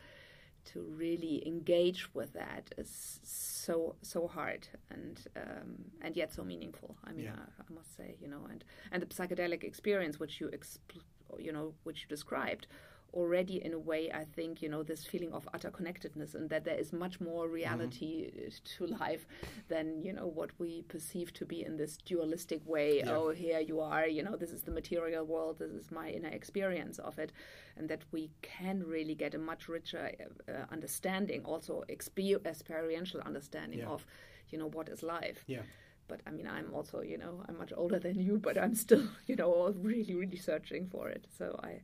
to 0.65 0.81
really 0.97 1.45
engage 1.47 2.13
with 2.13 2.33
that 2.33 2.73
is 2.77 3.19
so 3.23 3.95
so 4.01 4.27
hard 4.27 4.67
and 4.89 5.19
um, 5.35 5.75
and 6.01 6.15
yet 6.15 6.33
so 6.33 6.43
meaningful. 6.43 6.95
I 7.03 7.11
mean, 7.11 7.25
Yeah. 7.25 7.31
I, 7.59 7.63
I 7.69 7.73
must 7.73 7.95
say, 7.97 8.15
you 8.21 8.27
know, 8.27 8.47
and 8.51 8.63
and 8.91 9.01
the 9.01 9.07
psychedelic 9.07 9.63
experience 9.63 10.19
which 10.19 10.39
you 10.41 10.47
expl- 10.49 11.01
you 11.39 11.51
know 11.51 11.73
which 11.83 12.01
you 12.03 12.07
described 12.07 12.67
already 13.13 13.63
in 13.63 13.73
a 13.73 13.79
way 13.79 14.11
i 14.13 14.23
think 14.23 14.61
you 14.61 14.69
know 14.69 14.83
this 14.83 15.05
feeling 15.05 15.31
of 15.33 15.47
utter 15.53 15.69
connectedness 15.69 16.35
and 16.35 16.49
that 16.49 16.63
there 16.65 16.77
is 16.77 16.91
much 16.91 17.19
more 17.19 17.45
mm-hmm. 17.45 17.55
reality 17.55 18.31
uh, 18.37 18.49
to 18.63 18.87
life 18.87 19.25
than 19.67 20.01
you 20.01 20.13
know 20.13 20.27
what 20.27 20.51
we 20.59 20.81
perceive 20.83 21.31
to 21.33 21.45
be 21.45 21.63
in 21.63 21.77
this 21.77 21.97
dualistic 21.97 22.61
way 22.65 22.97
Yeah. 22.97 23.15
oh 23.15 23.29
here 23.29 23.59
you 23.59 23.79
are 23.79 24.07
you 24.07 24.23
know 24.23 24.35
this 24.35 24.51
is 24.51 24.63
the 24.63 24.71
material 24.71 25.25
world 25.25 25.59
this 25.59 25.71
is 25.71 25.91
my 25.91 26.09
inner 26.09 26.29
experience 26.29 26.99
of 26.99 27.19
it 27.19 27.31
and 27.77 27.89
that 27.89 28.03
we 28.11 28.31
can 28.41 28.83
really 28.83 29.15
get 29.15 29.35
a 29.35 29.39
much 29.39 29.67
richer 29.67 30.11
uh, 30.19 30.51
uh 30.51 30.65
understanding 30.71 31.41
also 31.45 31.83
exper- 31.89 32.45
experiential 32.45 33.21
understanding 33.21 33.79
Yeah. 33.79 33.95
of 33.95 34.05
you 34.49 34.57
know 34.57 34.69
what 34.69 34.89
is 34.89 35.03
life 35.03 35.43
yeah 35.47 35.63
but 36.07 36.21
I 36.27 36.31
mean, 36.31 36.47
I'm 36.47 36.73
also, 36.73 37.01
you 37.01 37.17
know, 37.17 37.43
I'm 37.47 37.57
much 37.57 37.73
older 37.75 37.99
than 37.99 38.19
you, 38.19 38.37
but 38.37 38.57
I'm 38.57 38.75
still, 38.75 39.07
you 39.25 39.35
know, 39.35 39.73
really, 39.79 40.13
really 40.13 40.37
searching 40.37 40.87
for 40.87 41.09
it. 41.09 41.25
So 41.37 41.59
I, 41.63 41.81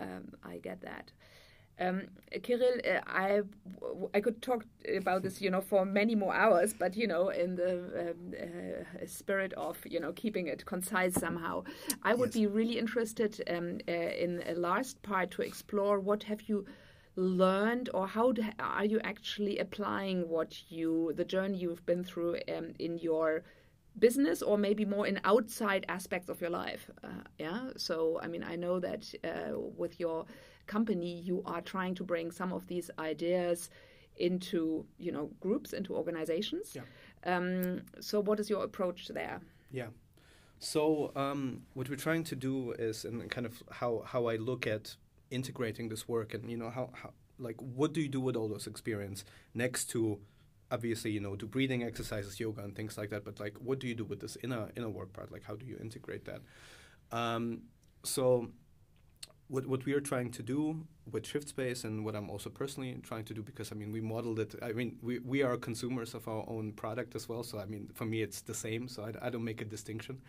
um, 0.00 0.32
I 0.44 0.58
get 0.58 0.80
that. 0.82 1.12
Um, 1.78 2.08
Kirill, 2.42 2.78
uh, 2.84 3.00
I, 3.06 3.40
I 4.14 4.20
could 4.20 4.42
talk 4.42 4.66
about 4.96 5.22
this, 5.22 5.40
you 5.40 5.50
know, 5.50 5.62
for 5.62 5.86
many 5.86 6.14
more 6.14 6.34
hours, 6.34 6.74
but 6.74 6.96
you 6.96 7.06
know, 7.06 7.30
in 7.30 7.56
the 7.56 7.72
um, 8.10 8.34
uh, 8.38 9.06
spirit 9.06 9.54
of 9.54 9.78
you 9.86 10.00
know 10.00 10.12
keeping 10.12 10.46
it 10.48 10.66
concise 10.66 11.14
somehow, 11.14 11.64
I 12.02 12.14
would 12.14 12.32
Yes. 12.32 12.34
be 12.34 12.46
really 12.46 12.78
interested 12.78 13.42
um, 13.48 13.78
uh, 13.88 13.92
in 13.92 14.42
a 14.46 14.54
last 14.54 15.02
part 15.02 15.30
to 15.32 15.42
explore 15.42 16.00
what 16.00 16.24
have 16.24 16.42
you 16.48 16.66
learned 17.16 17.88
or 17.94 18.06
how 18.06 18.32
d- 18.32 18.42
are 18.58 18.84
you 18.84 19.00
actually 19.00 19.58
applying 19.58 20.28
what 20.28 20.70
you 20.70 21.12
the 21.16 21.24
journey 21.24 21.58
you've 21.58 21.84
been 21.86 22.04
through 22.04 22.36
um, 22.56 22.72
in 22.78 22.98
your 22.98 23.42
business 24.00 24.42
or 24.42 24.56
maybe 24.58 24.84
more 24.84 25.06
in 25.06 25.20
outside 25.24 25.84
aspects 25.88 26.28
of 26.28 26.40
your 26.40 26.50
life 26.50 26.90
uh, 27.04 27.08
yeah 27.38 27.60
so 27.76 28.18
i 28.22 28.26
mean 28.26 28.42
i 28.42 28.56
know 28.56 28.80
that 28.80 29.02
uh, 29.24 29.52
with 29.76 30.00
your 30.00 30.24
company 30.66 31.12
you 31.20 31.42
are 31.46 31.60
trying 31.60 31.94
to 31.94 32.04
bring 32.04 32.30
some 32.32 32.52
of 32.52 32.66
these 32.66 32.90
ideas 32.98 33.70
into 34.16 34.84
you 34.98 35.12
know 35.12 35.30
groups 35.40 35.72
into 35.72 35.94
organizations 35.94 36.76
Yeah. 36.76 36.82
um, 37.36 37.82
so 38.00 38.20
what 38.20 38.40
is 38.40 38.48
your 38.50 38.64
approach 38.64 39.08
there 39.08 39.40
Yeah. 39.72 39.90
So 40.62 41.10
um, 41.16 41.62
what 41.74 41.88
we're 41.88 41.96
trying 41.96 42.24
to 42.24 42.36
do 42.36 42.72
is, 42.78 43.04
and 43.06 43.30
kind 43.30 43.46
of 43.46 43.62
how 43.80 44.02
how 44.12 44.22
I 44.32 44.36
look 44.36 44.66
at 44.66 44.96
integrating 45.30 45.88
this 45.88 46.06
work, 46.08 46.34
and 46.34 46.50
you 46.50 46.58
know 46.58 46.70
how, 46.70 46.90
how 46.92 47.10
like 47.38 47.56
what 47.78 47.94
do 47.94 48.00
you 48.00 48.08
do 48.08 48.20
with 48.20 48.36
all 48.36 48.48
those 48.48 48.66
experience 48.70 49.24
next 49.54 49.90
to 49.92 50.18
obviously 50.70 51.10
you 51.10 51.20
know 51.20 51.36
do 51.36 51.46
breathing 51.46 51.82
exercises, 51.82 52.38
yoga, 52.40 52.62
and 52.62 52.74
things 52.74 52.96
like 52.98 53.10
that. 53.10 53.24
But 53.24 53.40
like, 53.40 53.56
what 53.58 53.78
do 53.78 53.88
you 53.88 53.94
do 53.94 54.04
with 54.04 54.20
this 54.20 54.36
inner 54.42 54.68
inner 54.76 54.88
work 54.90 55.12
part? 55.12 55.32
Like, 55.32 55.44
how 55.44 55.56
do 55.56 55.66
you 55.66 55.78
integrate 55.80 56.24
that? 56.26 56.40
Um, 57.12 57.62
so 58.04 58.48
what 59.48 59.66
what 59.66 59.84
we 59.84 59.92
are 59.92 60.00
trying 60.00 60.30
to 60.30 60.42
do 60.42 60.86
with 61.10 61.26
Shift 61.26 61.48
Space 61.48 61.82
and 61.84 62.04
what 62.04 62.14
I'm 62.14 62.30
also 62.30 62.48
personally 62.48 62.96
trying 63.02 63.24
to 63.24 63.34
do 63.34 63.42
because 63.42 63.72
I 63.72 63.74
mean 63.74 63.90
we 63.92 64.00
modeled 64.00 64.38
it. 64.38 64.54
I 64.62 64.72
mean 64.72 64.96
we 65.02 65.18
we 65.18 65.42
are 65.42 65.56
consumers 65.56 66.14
of 66.14 66.28
our 66.28 66.44
own 66.48 66.72
product 66.72 67.14
as 67.16 67.28
well. 67.28 67.42
So 67.42 67.58
I 67.58 67.64
mean 67.64 67.90
for 67.94 68.04
me 68.04 68.22
it's 68.22 68.42
the 68.42 68.54
same. 68.54 68.86
So 68.88 69.02
I, 69.04 69.26
I 69.26 69.30
don't 69.30 69.44
make 69.44 69.60
a 69.60 69.64
distinction. 69.64 70.20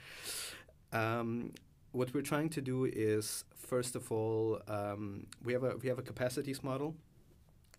Um, 0.92 1.54
what 1.92 2.14
we're 2.14 2.22
trying 2.24 2.50
to 2.50 2.62
do 2.62 2.86
is 2.86 3.44
first 3.56 3.96
of 3.96 4.12
all 4.12 4.60
um, 4.68 5.28
we 5.44 5.54
have 5.54 5.64
a 5.64 5.78
we 5.78 5.88
have 5.90 6.00
a 6.00 6.04
capacities 6.04 6.64
model, 6.64 6.96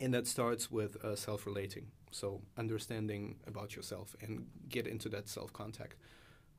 and 0.01 0.15
that 0.15 0.27
starts 0.27 0.71
with 0.71 1.03
uh, 1.05 1.17
self-relating. 1.17 1.87
So 2.13 2.43
understanding 2.57 3.37
about 3.47 3.75
yourself 3.75 4.15
and 4.21 4.47
get 4.69 4.87
into 4.87 5.09
that 5.11 5.29
self-contact. 5.29 5.97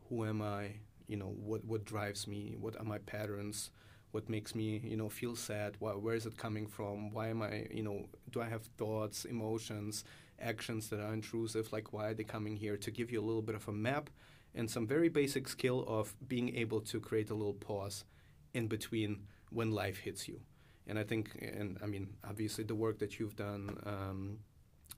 Who 0.09 0.25
am 0.25 0.41
I? 0.41 0.71
You 1.07 1.17
know 1.17 1.33
what 1.37 1.63
what 1.65 1.85
drives 1.85 2.27
me? 2.27 2.55
What 2.59 2.75
are 2.77 2.83
my 2.83 2.97
patterns? 2.99 3.71
What 4.11 4.29
makes 4.29 4.53
me 4.55 4.81
you 4.83 4.97
know 4.97 5.09
feel 5.09 5.35
sad? 5.35 5.75
Why, 5.79 5.91
where 5.91 6.15
is 6.15 6.25
it 6.25 6.37
coming 6.37 6.67
from? 6.67 7.11
Why 7.11 7.27
am 7.27 7.41
I 7.41 7.67
you 7.71 7.83
know 7.83 8.07
do 8.31 8.41
I 8.41 8.49
have 8.49 8.63
thoughts, 8.77 9.25
emotions, 9.25 10.03
actions 10.39 10.89
that 10.89 10.99
are 10.99 11.13
intrusive? 11.13 11.71
Like 11.71 11.93
why 11.93 12.07
are 12.09 12.13
they 12.13 12.23
coming 12.23 12.55
here? 12.57 12.77
To 12.77 12.91
give 12.91 13.11
you 13.11 13.21
a 13.21 13.27
little 13.29 13.41
bit 13.41 13.55
of 13.55 13.67
a 13.67 13.71
map 13.71 14.09
and 14.55 14.69
some 14.69 14.87
very 14.87 15.09
basic 15.09 15.47
skill 15.47 15.85
of 15.87 16.15
being 16.27 16.55
able 16.55 16.81
to 16.81 16.99
create 16.99 17.29
a 17.29 17.35
little 17.35 17.53
pause 17.53 18.05
in 18.53 18.67
between 18.67 19.23
when 19.49 19.71
life 19.71 19.99
hits 19.99 20.27
you. 20.27 20.41
And 20.87 20.99
I 20.99 21.03
think, 21.03 21.29
and 21.41 21.77
I 21.81 21.85
mean, 21.85 22.09
obviously, 22.27 22.63
the 22.63 22.75
work 22.75 22.99
that 22.99 23.19
you've 23.19 23.35
done 23.35 23.77
um, 23.85 24.39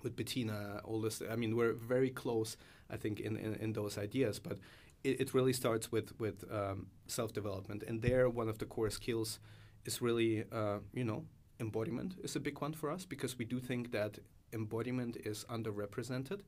with 0.04 0.16
Bettina, 0.16 0.82
all 0.84 1.02
this, 1.02 1.22
I 1.30 1.36
mean, 1.36 1.56
we're 1.56 1.74
very 1.74 2.10
close, 2.10 2.58
I 2.90 2.98
think, 2.98 3.20
in, 3.20 3.38
in, 3.38 3.56
in 3.56 3.74
those 3.74 3.98
ideas. 3.98 4.40
But 4.40 4.60
it, 5.04 5.22
it, 5.22 5.34
really 5.34 5.54
starts 5.54 5.92
with, 5.92 6.20
with 6.20 6.44
um, 6.52 6.88
self 7.08 7.34
development. 7.34 7.84
And 7.88 8.02
there, 8.02 8.30
one 8.30 8.50
of 8.50 8.58
the 8.58 8.66
core 8.66 8.90
skills 8.90 9.40
is 9.86 10.02
really, 10.02 10.44
uh, 10.52 10.80
you 10.94 11.04
know, 11.04 11.26
embodiment 11.60 12.16
is 12.24 12.36
a 12.36 12.40
big 12.40 12.60
one 12.62 12.74
for 12.74 12.92
us 12.92 13.06
because 13.06 13.38
we 13.38 13.46
do 13.46 13.60
think 13.60 13.92
that 13.92 14.20
embodiment 14.54 15.18
is 15.18 15.46
underrepresented 15.50 16.42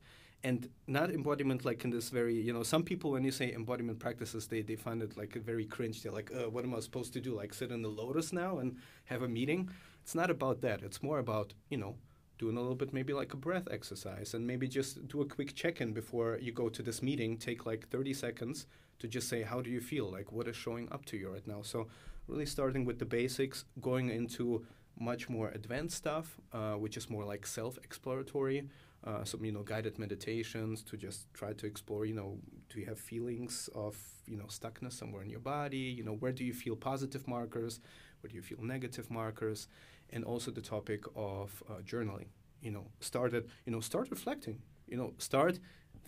and 0.44 0.68
not 0.86 1.10
embodiment 1.10 1.64
like 1.64 1.84
in 1.84 1.90
this 1.90 2.10
very 2.10 2.34
you 2.34 2.52
know 2.52 2.62
some 2.62 2.82
people 2.82 3.10
when 3.10 3.24
you 3.24 3.30
say 3.30 3.52
embodiment 3.52 3.98
practices 3.98 4.46
they, 4.46 4.62
they 4.62 4.76
find 4.76 5.02
it 5.02 5.16
like 5.16 5.34
very 5.34 5.64
cringe 5.64 6.02
they're 6.02 6.12
like 6.12 6.30
uh, 6.32 6.48
what 6.48 6.64
am 6.64 6.74
i 6.74 6.80
supposed 6.80 7.12
to 7.12 7.20
do 7.20 7.34
like 7.34 7.52
sit 7.52 7.70
in 7.70 7.82
the 7.82 7.88
lotus 7.88 8.32
now 8.32 8.58
and 8.58 8.76
have 9.04 9.22
a 9.22 9.28
meeting 9.28 9.68
it's 10.02 10.14
not 10.14 10.30
about 10.30 10.60
that 10.60 10.82
it's 10.82 11.02
more 11.02 11.18
about 11.18 11.54
you 11.70 11.76
know 11.76 11.96
doing 12.38 12.56
a 12.56 12.60
little 12.60 12.76
bit 12.76 12.92
maybe 12.92 13.12
like 13.12 13.32
a 13.34 13.36
breath 13.36 13.68
exercise 13.70 14.34
and 14.34 14.46
maybe 14.46 14.68
just 14.68 15.06
do 15.08 15.20
a 15.20 15.26
quick 15.26 15.54
check-in 15.54 15.92
before 15.92 16.38
you 16.40 16.52
go 16.52 16.68
to 16.68 16.82
this 16.82 17.02
meeting. 17.02 17.36
Take 17.36 17.66
like 17.66 17.88
30 17.88 18.14
seconds 18.14 18.66
to 19.00 19.08
just 19.08 19.28
say 19.28 19.42
how 19.42 19.60
do 19.60 19.70
you 19.70 19.80
feel? 19.80 20.10
Like 20.10 20.32
what 20.32 20.48
is 20.48 20.56
showing 20.56 20.88
up 20.92 21.04
to 21.06 21.16
you 21.16 21.30
right 21.30 21.46
now? 21.46 21.62
So 21.62 21.88
really 22.26 22.46
starting 22.46 22.84
with 22.84 22.98
the 22.98 23.06
basics 23.06 23.64
going 23.80 24.10
into 24.10 24.64
much 25.00 25.28
more 25.28 25.48
advanced 25.50 25.96
stuff 25.96 26.36
uh, 26.52 26.72
which 26.72 26.96
is 26.96 27.08
more 27.08 27.24
like 27.24 27.46
self-exploratory 27.46 28.68
uh, 29.04 29.22
some 29.22 29.44
you 29.44 29.52
know 29.52 29.62
guided 29.62 29.96
meditations 29.96 30.82
to 30.82 30.96
just 30.96 31.32
try 31.32 31.52
to 31.52 31.66
explore 31.66 32.04
you 32.04 32.14
know 32.14 32.36
do 32.68 32.80
you 32.80 32.86
have 32.86 32.98
feelings 32.98 33.70
of 33.74 33.96
you 34.28 34.36
know 34.36 34.44
stuckness 34.44 34.92
somewhere 34.92 35.22
in 35.22 35.30
your 35.30 35.40
body? 35.40 35.94
You 35.98 36.04
know 36.04 36.14
where 36.14 36.32
do 36.32 36.44
you 36.44 36.52
feel 36.52 36.76
positive 36.76 37.26
markers? 37.26 37.80
Where 38.20 38.28
do 38.28 38.36
you 38.36 38.42
feel 38.42 38.62
negative 38.62 39.10
markers 39.10 39.68
and 40.10 40.24
also 40.24 40.50
the 40.50 40.60
topic 40.60 41.04
of 41.14 41.62
uh, 41.68 41.74
journaling 41.82 42.28
you 42.60 42.70
know 42.70 42.86
started 43.00 43.48
you 43.66 43.72
know 43.72 43.80
start 43.80 44.10
reflecting 44.10 44.58
you 44.86 44.96
know 44.96 45.12
start 45.18 45.58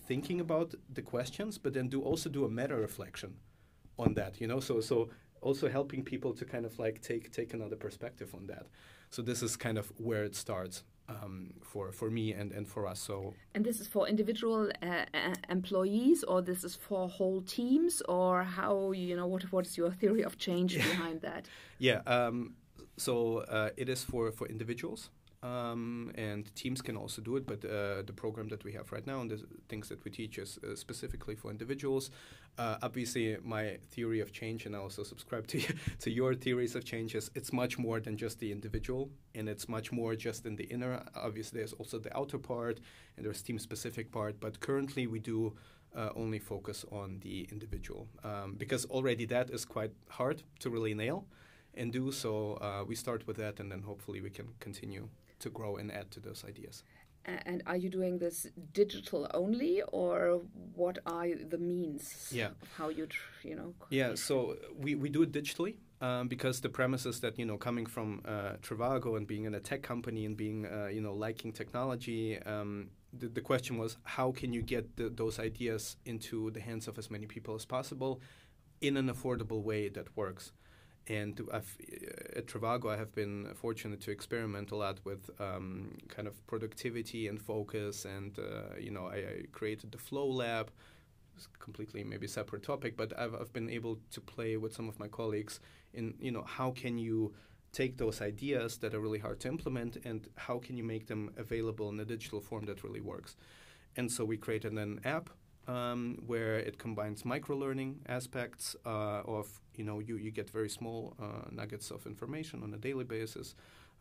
thinking 0.07 0.39
about 0.39 0.73
the 0.93 1.01
questions 1.01 1.57
but 1.57 1.73
then 1.73 1.87
do 1.87 2.01
also 2.01 2.29
do 2.29 2.45
a 2.45 2.49
meta 2.49 2.75
reflection 2.75 3.35
on 3.97 4.13
that 4.13 4.39
you 4.41 4.47
know 4.47 4.59
so 4.59 4.81
so 4.81 5.09
also 5.41 5.69
helping 5.69 6.03
people 6.03 6.33
to 6.33 6.45
kind 6.45 6.65
of 6.65 6.77
like 6.79 7.01
take 7.01 7.31
take 7.31 7.53
another 7.53 7.75
perspective 7.75 8.33
on 8.35 8.47
that 8.47 8.67
so 9.09 9.21
this 9.21 9.43
is 9.43 9.55
kind 9.55 9.77
of 9.77 9.91
where 9.97 10.23
it 10.23 10.35
starts 10.35 10.83
um, 11.11 11.53
for 11.61 11.91
for 11.91 12.09
me 12.09 12.33
and 12.33 12.51
and 12.51 12.67
for 12.67 12.87
us. 12.87 12.99
So 12.99 13.33
and 13.53 13.65
this 13.65 13.79
is 13.79 13.87
for 13.87 14.07
individual 14.07 14.71
uh, 14.81 15.05
uh, 15.13 15.35
employees, 15.49 16.23
or 16.23 16.41
this 16.41 16.63
is 16.63 16.75
for 16.75 17.09
whole 17.09 17.41
teams, 17.41 18.01
or 18.07 18.43
how 18.43 18.91
you 18.91 19.15
know 19.15 19.27
what 19.27 19.43
what 19.51 19.65
is 19.65 19.77
your 19.77 19.91
theory 19.91 20.23
of 20.23 20.37
change 20.37 20.75
behind 20.91 21.21
that? 21.21 21.47
Yeah. 21.79 22.01
Um, 22.05 22.55
so 22.97 23.39
uh, 23.39 23.69
it 23.77 23.89
is 23.89 24.03
for 24.03 24.31
for 24.31 24.47
individuals. 24.47 25.09
Um, 25.43 26.11
and 26.13 26.55
teams 26.55 26.83
can 26.83 26.95
also 26.95 27.19
do 27.19 27.35
it, 27.35 27.47
but 27.47 27.65
uh, 27.65 28.03
the 28.03 28.13
program 28.15 28.47
that 28.49 28.63
we 28.63 28.73
have 28.73 28.91
right 28.91 29.05
now 29.07 29.21
and 29.21 29.31
the 29.31 29.43
things 29.69 29.89
that 29.89 30.03
we 30.05 30.11
teach 30.11 30.37
is 30.37 30.59
uh, 30.59 30.75
specifically 30.75 31.33
for 31.33 31.49
individuals. 31.49 32.11
Uh, 32.59 32.77
obviously, 32.83 33.37
my 33.43 33.79
theory 33.89 34.19
of 34.19 34.31
change, 34.31 34.67
and 34.67 34.75
I 34.75 34.79
also 34.79 35.01
subscribe 35.01 35.47
to 35.47 35.59
to 35.99 36.11
your 36.11 36.35
theories 36.35 36.75
of 36.75 36.85
changes. 36.85 37.31
It's 37.33 37.51
much 37.51 37.79
more 37.79 37.99
than 37.99 38.17
just 38.17 38.37
the 38.39 38.51
individual, 38.51 39.09
and 39.33 39.49
it's 39.49 39.67
much 39.67 39.91
more 39.91 40.15
just 40.15 40.45
in 40.45 40.55
the 40.55 40.65
inner. 40.65 41.03
Obviously, 41.15 41.59
there's 41.59 41.73
also 41.73 41.97
the 41.97 42.15
outer 42.15 42.37
part, 42.37 42.79
and 43.17 43.25
there's 43.25 43.41
team-specific 43.41 44.11
part. 44.11 44.39
But 44.39 44.59
currently, 44.59 45.07
we 45.07 45.19
do 45.19 45.53
uh, 45.95 46.09
only 46.15 46.39
focus 46.39 46.85
on 46.91 47.19
the 47.21 47.47
individual 47.51 48.07
um, 48.23 48.55
because 48.57 48.85
already 48.85 49.25
that 49.25 49.49
is 49.49 49.65
quite 49.65 49.91
hard 50.09 50.43
to 50.59 50.69
really 50.69 50.93
nail 50.93 51.25
and 51.75 51.91
do. 51.91 52.11
So 52.11 52.55
uh, 52.55 52.83
we 52.85 52.95
start 52.95 53.27
with 53.27 53.37
that, 53.37 53.59
and 53.59 53.71
then 53.71 53.81
hopefully 53.81 54.21
we 54.21 54.29
can 54.29 54.47
continue 54.59 55.07
to 55.39 55.49
grow 55.49 55.77
and 55.77 55.91
add 55.91 56.11
to 56.11 56.19
those 56.19 56.43
ideas. 56.47 56.83
And 57.23 57.61
are 57.67 57.77
you 57.77 57.89
doing 57.89 58.17
this 58.17 58.47
digital 58.73 59.29
only, 59.33 59.83
or 59.91 60.41
what 60.75 60.97
are 61.05 61.27
the 61.49 61.57
means? 61.59 62.31
Yeah. 62.31 62.47
Of 62.61 62.69
how 62.75 62.89
you, 62.89 63.07
you 63.43 63.55
know? 63.55 63.73
Yeah. 63.89 64.15
So 64.15 64.57
we, 64.75 64.95
we 64.95 65.09
do 65.09 65.21
it 65.21 65.31
digitally 65.31 65.75
um, 66.01 66.27
because 66.27 66.61
the 66.61 66.69
premise 66.69 67.05
is 67.05 67.19
that 67.19 67.37
you 67.37 67.45
know 67.45 67.57
coming 67.57 67.85
from 67.85 68.21
uh, 68.25 68.53
Trivago 68.63 69.17
and 69.17 69.27
being 69.27 69.45
in 69.45 69.53
a 69.53 69.59
tech 69.59 69.83
company 69.83 70.25
and 70.25 70.35
being 70.35 70.65
uh, 70.65 70.87
you 70.87 71.01
know 71.01 71.13
liking 71.13 71.51
technology, 71.51 72.41
um, 72.43 72.89
the, 73.13 73.27
the 73.27 73.41
question 73.41 73.77
was 73.77 73.97
how 74.03 74.31
can 74.31 74.51
you 74.51 74.63
get 74.63 74.95
the, 74.97 75.09
those 75.09 75.37
ideas 75.37 75.97
into 76.05 76.49
the 76.51 76.59
hands 76.59 76.87
of 76.87 76.97
as 76.97 77.11
many 77.11 77.27
people 77.27 77.53
as 77.53 77.65
possible 77.65 78.19
in 78.81 78.97
an 78.97 79.09
affordable 79.09 79.61
way 79.61 79.89
that 79.89 80.07
works. 80.17 80.53
And 81.07 81.41
I've, 81.51 81.77
uh, 81.81 82.37
at 82.39 82.47
Trivago, 82.47 82.89
I 82.93 82.97
have 82.97 83.13
been 83.13 83.53
fortunate 83.55 84.01
to 84.01 84.11
experiment 84.11 84.71
a 84.71 84.75
lot 84.75 84.99
with 85.03 85.29
um, 85.39 85.97
kind 86.07 86.27
of 86.27 86.45
productivity 86.47 87.27
and 87.27 87.41
focus. 87.41 88.05
And, 88.05 88.37
uh, 88.37 88.77
you 88.79 88.91
know, 88.91 89.07
I, 89.07 89.15
I, 89.15 89.43
created 89.51 89.91
the 89.91 89.97
Flow 89.97 90.27
Lab, 90.27 90.71
it's 91.35 91.47
completely 91.59 92.03
maybe 92.03 92.27
separate 92.27 92.63
topic, 92.63 92.95
but 92.95 93.17
I've, 93.17 93.33
I've 93.33 93.51
been 93.51 93.69
able 93.69 93.97
to 94.11 94.21
play 94.21 94.57
with 94.57 94.73
some 94.73 94.87
of 94.87 94.99
my 94.99 95.07
colleagues 95.07 95.59
in, 95.93 96.13
you 96.19 96.31
know, 96.31 96.43
how 96.43 96.71
can 96.71 96.97
you 96.97 97.33
take 97.71 97.97
those 97.97 98.21
ideas 98.21 98.77
that 98.77 98.93
are 98.93 98.99
really 98.99 99.19
hard 99.19 99.39
to 99.39 99.47
implement 99.47 99.97
and 100.03 100.27
how 100.35 100.59
can 100.59 100.77
you 100.77 100.83
make 100.83 101.07
them 101.07 101.31
available 101.37 101.89
in 101.89 101.99
a 101.99 102.05
digital 102.05 102.41
form 102.41 102.65
that 102.65 102.83
really 102.83 102.99
works. 102.99 103.35
And 103.95 104.11
so 104.11 104.25
we 104.25 104.37
created 104.37 104.73
an 104.73 104.99
app 105.05 105.29
um, 105.67 106.17
where 106.25 106.57
it 106.57 106.77
combines 106.77 107.23
micro 107.25 107.55
learning 107.55 107.99
aspects 108.07 108.75
uh, 108.85 109.21
of 109.25 109.47
you 109.75 109.83
know 109.83 109.99
you, 109.99 110.17
you 110.17 110.31
get 110.31 110.49
very 110.49 110.69
small 110.69 111.13
uh, 111.21 111.49
nuggets 111.51 111.91
of 111.91 112.05
information 112.05 112.63
on 112.63 112.73
a 112.73 112.77
daily 112.77 113.03
basis. 113.03 113.55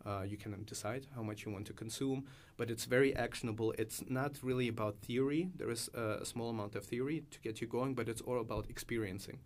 Uh, 0.06 0.22
you 0.22 0.38
can 0.38 0.64
decide 0.64 1.06
how 1.14 1.22
much 1.22 1.44
you 1.44 1.52
want 1.52 1.66
to 1.66 1.74
consume, 1.74 2.24
but 2.56 2.70
it's 2.70 2.86
very 2.86 3.14
actionable. 3.14 3.74
It's 3.76 4.02
not 4.08 4.38
really 4.42 4.68
about 4.68 4.96
theory. 5.02 5.50
There 5.56 5.70
is 5.70 5.90
a, 5.94 6.22
a 6.22 6.24
small 6.24 6.48
amount 6.48 6.74
of 6.74 6.84
theory 6.84 7.24
to 7.30 7.40
get 7.40 7.60
you 7.60 7.66
going, 7.66 7.94
but 7.94 8.08
it's 8.08 8.22
all 8.22 8.40
about 8.40 8.70
experiencing. 8.70 9.40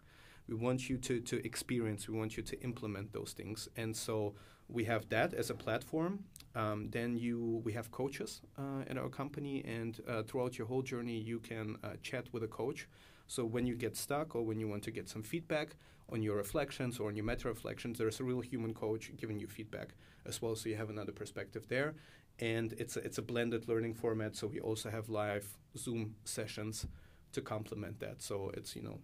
We 0.49 0.55
want 0.55 0.89
you 0.89 0.97
to, 0.99 1.21
to 1.21 1.45
experience, 1.45 2.09
we 2.09 2.17
want 2.17 2.37
you 2.37 2.43
to 2.45 2.61
implement 2.63 3.13
those 3.13 3.33
things. 3.33 3.69
And 3.77 3.97
so 3.97 4.35
we 4.69 4.85
have 4.85 5.09
that 5.09 5.35
as 5.35 5.51
a 5.51 5.55
platform. 5.55 6.25
Um, 6.55 6.89
then 6.91 7.17
you, 7.17 7.63
we 7.65 7.73
have 7.73 7.91
coaches 7.91 8.41
uh, 8.59 8.85
in 8.89 8.97
our 8.97 9.09
company, 9.09 9.65
and 9.65 10.01
uh, 10.09 10.23
throughout 10.23 10.57
your 10.57 10.67
whole 10.67 10.83
journey, 10.83 11.19
you 11.19 11.41
can 11.41 11.77
uh, 11.83 11.91
chat 12.03 12.27
with 12.33 12.45
a 12.45 12.49
coach. 12.49 12.89
So 13.27 13.45
when 13.45 13.67
you 13.67 13.75
get 13.75 13.97
stuck 13.97 14.37
or 14.37 14.43
when 14.43 14.61
you 14.61 14.69
want 14.69 14.83
to 14.85 14.91
get 14.91 15.09
some 15.09 15.23
feedback 15.23 15.77
on 16.13 16.23
your 16.23 16.37
reflections 16.37 17.01
or 17.01 17.09
on 17.09 17.17
your 17.17 17.25
meta 17.25 17.49
reflections, 17.49 17.99
there's 17.99 18.21
a 18.21 18.25
real 18.25 18.41
human 18.41 18.75
coach 18.75 19.11
giving 19.17 19.41
you 19.41 19.47
feedback 19.47 19.95
as 20.27 20.41
well, 20.41 20.55
so 20.55 20.69
you 20.69 20.77
have 20.77 20.91
another 20.91 21.13
perspective 21.13 21.67
there. 21.69 21.95
And 22.41 22.73
it's 22.75 22.97
a, 22.97 23.01
it's 23.01 23.19
a 23.19 23.23
blended 23.23 23.69
learning 23.69 23.95
format, 23.95 24.37
so 24.37 24.47
we 24.47 24.61
also 24.61 24.91
have 24.91 25.09
live 25.09 25.47
Zoom 25.77 26.17
sessions 26.25 26.87
to 27.33 27.41
complement 27.41 28.01
that. 28.01 28.23
So 28.23 28.51
it's 28.55 28.75
you 28.75 28.83
know 28.83 28.99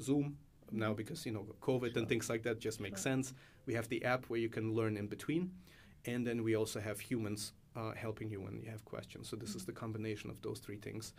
Zoom 0.00 0.36
now 0.70 0.92
because 0.92 1.26
you 1.26 1.32
know 1.32 1.46
COVID 1.60 1.96
and 1.96 2.08
things 2.08 2.28
like 2.28 2.42
that 2.44 2.60
just 2.60 2.80
make 2.80 2.98
sense. 2.98 3.34
We 3.66 3.74
have 3.74 3.88
the 3.88 4.04
app 4.04 4.26
where 4.26 4.38
you 4.38 4.48
can 4.48 4.74
learn 4.74 4.96
in 4.96 5.06
between, 5.06 5.50
and 6.06 6.26
then 6.26 6.42
we 6.42 6.56
also 6.56 6.80
have 6.80 7.00
humans 7.00 7.52
uh, 7.76 7.92
helping 7.94 8.30
you 8.30 8.40
when 8.40 8.60
you 8.62 8.70
have 8.70 8.84
questions. 8.84 9.28
So 9.28 9.36
this 9.36 9.50
mm-hmm. 9.50 9.58
is 9.58 9.64
the 9.66 9.72
combination 9.72 10.30
of 10.30 10.40
those 10.42 10.58
three 10.60 10.76
things 10.76 11.12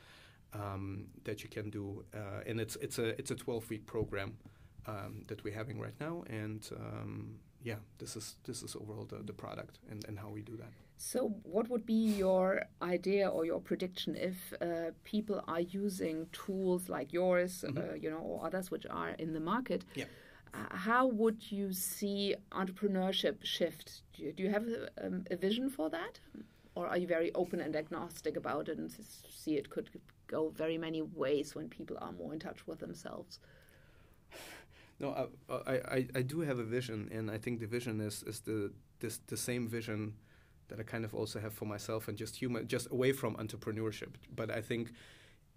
um, 0.53 1.05
that 1.23 1.43
you 1.43 1.49
can 1.49 1.69
do, 1.69 2.03
uh, 2.13 2.41
and 2.45 2.59
it's 2.59 2.75
it's 2.77 2.99
a 2.99 3.17
it's 3.19 3.31
a 3.31 3.35
12 3.35 3.69
week 3.69 3.85
program 3.85 4.37
um, 4.85 5.23
that 5.27 5.43
we're 5.43 5.53
having 5.53 5.79
right 5.79 5.99
now, 5.99 6.23
and 6.29 6.67
um, 6.75 7.39
yeah, 7.63 7.75
this 7.97 8.15
is 8.15 8.37
this 8.43 8.63
is 8.63 8.75
overall 8.75 9.05
the, 9.05 9.17
the 9.17 9.33
product 9.33 9.79
and, 9.89 10.05
and 10.07 10.17
how 10.17 10.29
we 10.29 10.41
do 10.41 10.55
that. 10.57 10.71
So, 10.99 11.35
what 11.43 11.69
would 11.69 11.85
be 11.85 12.17
your 12.17 12.63
idea 12.81 13.29
or 13.29 13.45
your 13.45 13.59
prediction 13.59 14.15
if 14.15 14.53
uh, 14.61 14.91
people 15.03 15.43
are 15.47 15.61
using 15.61 16.27
tools 16.31 16.89
like 16.89 17.13
yours, 17.13 17.63
mm 17.63 17.69
-hmm. 17.69 17.77
uh, 17.77 17.83
mm-hmm. 17.83 18.03
you 18.03 18.09
know, 18.11 18.23
or 18.29 18.47
others 18.47 18.69
which 18.69 18.87
are 18.89 19.15
in 19.17 19.33
the 19.33 19.39
market? 19.39 19.85
Yeah. 19.93 20.07
How 20.53 21.07
would 21.07 21.51
you 21.51 21.73
see 21.73 22.35
entrepreneurship 22.51 23.43
shift? 23.43 24.01
Do 24.13 24.23
you, 24.23 24.33
do 24.33 24.43
you 24.43 24.49
have 24.49 24.67
a, 24.67 25.05
um, 25.05 25.25
a, 25.31 25.35
vision 25.35 25.69
for 25.69 25.89
that, 25.89 26.19
or 26.75 26.87
are 26.87 26.97
you 26.97 27.07
very 27.07 27.33
open 27.33 27.59
and 27.59 27.75
agnostic 27.75 28.35
about 28.37 28.69
it 28.69 28.77
and 28.77 28.91
see 28.91 29.55
it 29.55 29.69
could 29.69 29.89
go 30.27 30.49
very 30.49 30.77
many 30.77 31.01
ways 31.01 31.55
when 31.55 31.69
people 31.69 31.97
are 31.99 32.11
more 32.11 32.33
in 32.33 32.39
touch 32.39 32.67
with 32.67 32.79
themselves? 32.79 33.39
No, 34.99 35.29
I, 35.47 35.53
I, 35.53 35.73
I, 35.75 36.07
I 36.15 36.21
do 36.23 36.39
have 36.39 36.57
a 36.57 36.63
vision, 36.63 37.07
and 37.13 37.29
I 37.29 37.37
think 37.37 37.59
the 37.59 37.67
vision 37.67 38.01
is, 38.01 38.23
is 38.23 38.39
the 38.39 38.71
this 38.99 39.19
the 39.27 39.37
same 39.37 39.67
vision 39.67 40.15
that 40.69 40.79
I 40.79 40.83
kind 40.83 41.05
of 41.05 41.13
also 41.13 41.39
have 41.39 41.53
for 41.53 41.65
myself 41.65 42.07
and 42.07 42.17
just 42.17 42.35
human, 42.35 42.67
just 42.67 42.89
away 42.91 43.11
from 43.11 43.35
entrepreneurship. 43.35 44.13
But 44.35 44.49
I 44.49 44.61
think 44.61 44.91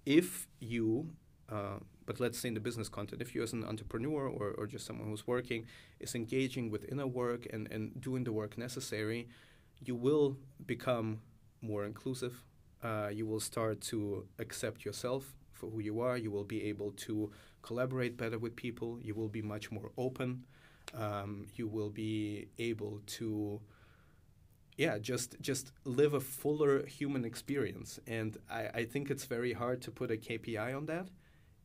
if 0.07 0.47
you, 0.61 1.11
uh, 1.49 1.79
but 2.11 2.19
let's 2.19 2.41
say 2.41 2.49
in 2.49 2.55
the 2.55 2.67
business 2.69 2.89
content, 2.89 3.23
if 3.23 3.37
you 3.37 3.43
as 3.45 3.53
an 3.53 3.63
entrepreneur 3.63 4.27
or, 4.27 4.51
or 4.59 4.67
just 4.67 4.85
someone 4.85 5.07
who's 5.09 5.29
working 5.29 5.65
is 6.01 6.17
engaging 6.17 6.69
with 6.69 6.83
inner 6.91 7.07
work 7.07 7.47
and, 7.53 7.71
and 7.71 8.01
doing 8.01 8.25
the 8.25 8.33
work 8.33 8.59
necessary, 8.59 9.29
you 9.79 9.95
will 9.95 10.37
become 10.67 11.21
more 11.63 11.85
inclusive. 11.85 12.43
Uh, 12.83 13.11
you 13.13 13.27
will 13.27 13.39
start 13.39 13.81
to 13.81 14.27
accept 14.41 14.85
yourself 14.85 15.37
for 15.53 15.71
who 15.71 15.79
you 15.79 16.01
are. 16.01 16.17
You 16.17 16.33
will 16.33 16.43
be 16.43 16.65
able 16.65 16.91
to 17.07 17.31
collaborate 17.63 18.17
better 18.17 18.41
with 18.41 18.57
people. 18.57 18.99
You 19.01 19.15
will 19.15 19.29
be 19.29 19.41
much 19.41 19.71
more 19.71 19.93
open. 19.97 20.43
Um, 20.93 21.47
you 21.55 21.69
will 21.69 21.91
be 21.91 22.49
able 22.59 23.03
to 23.19 23.61
yeah 24.77 24.99
just 24.99 25.37
just 25.41 25.71
live 25.85 26.15
a 26.15 26.21
fuller 26.21 26.85
human 26.87 27.25
experience 27.25 28.01
and 28.09 28.37
I, 28.51 28.63
I 28.81 28.85
think 28.85 29.11
it's 29.11 29.27
very 29.27 29.53
hard 29.53 29.83
to 29.83 29.91
put 29.91 30.11
a 30.11 30.17
kpi 30.17 30.75
on 30.75 30.87
that 30.87 31.09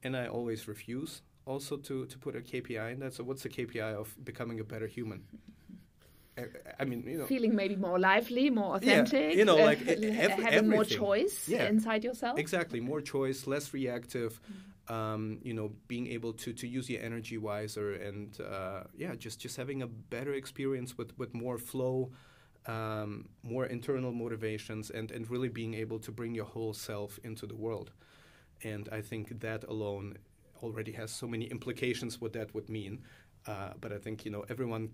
and 0.06 0.16
i 0.16 0.28
always 0.28 0.68
refuse 0.68 1.22
also 1.46 1.78
to, 1.78 2.06
to 2.06 2.18
put 2.18 2.36
a 2.36 2.40
kpi 2.40 2.94
in 2.94 3.00
that 3.00 3.14
so 3.14 3.24
what's 3.24 3.44
the 3.44 3.50
kpi 3.50 3.94
of 3.94 4.16
becoming 4.24 4.60
a 4.60 4.64
better 4.64 4.88
human 4.88 5.22
I, 6.80 6.84
mean, 6.84 7.04
you 7.08 7.18
know, 7.20 7.26
feeling 7.26 7.56
maybe 7.56 7.76
more 7.78 7.98
lively, 7.98 8.50
more 8.50 8.76
authentic. 8.76 9.32
Yeah, 9.32 9.38
you 9.38 9.46
know, 9.46 9.56
like 9.56 9.88
uh, 9.88 9.92
ev- 9.92 10.32
having 10.32 10.46
everything. 10.46 10.70
more 10.70 10.84
choice 10.84 11.48
Yeah. 11.48 11.68
inside 11.68 12.04
yourself. 12.04 12.38
Exactly, 12.38 12.82
more 12.82 13.02
choice, 13.02 13.48
less 13.48 13.74
reactive. 13.74 14.42
Um, 14.88 15.40
you 15.42 15.54
know, 15.54 15.72
being 15.88 16.08
able 16.08 16.34
to, 16.34 16.54
to 16.54 16.68
use 16.68 16.90
your 16.90 17.02
energy 17.02 17.38
wiser, 17.38 17.94
and 17.94 18.38
uh, 18.42 18.84
yeah, 18.96 19.16
just 19.16 19.40
just 19.40 19.56
having 19.58 19.82
a 19.82 19.88
better 19.88 20.34
experience 20.34 20.98
with, 20.98 21.18
with 21.18 21.34
more 21.34 21.58
flow, 21.58 22.12
um, 22.68 23.30
more 23.42 23.66
internal 23.66 24.12
motivations, 24.12 24.92
and 24.92 25.12
and 25.12 25.32
really 25.32 25.50
being 25.50 25.74
able 25.74 26.00
to 26.00 26.12
bring 26.12 26.36
your 26.36 26.46
whole 26.46 26.74
self 26.74 27.18
into 27.24 27.48
the 27.48 27.56
world. 27.56 27.92
And 28.64 28.90
I 28.92 29.02
think 29.02 29.40
that 29.42 29.64
alone 29.66 30.18
already 30.64 30.94
has 30.94 31.12
so 31.12 31.28
many 31.28 31.46
implications 31.46 32.22
what 32.22 32.34
that 32.34 32.54
would 32.54 32.70
mean. 32.70 33.04
Uh, 33.48 33.74
but 33.80 33.92
I 33.92 33.98
think 33.98 34.26
you 34.26 34.32
know 34.32 34.46
everyone 34.50 34.90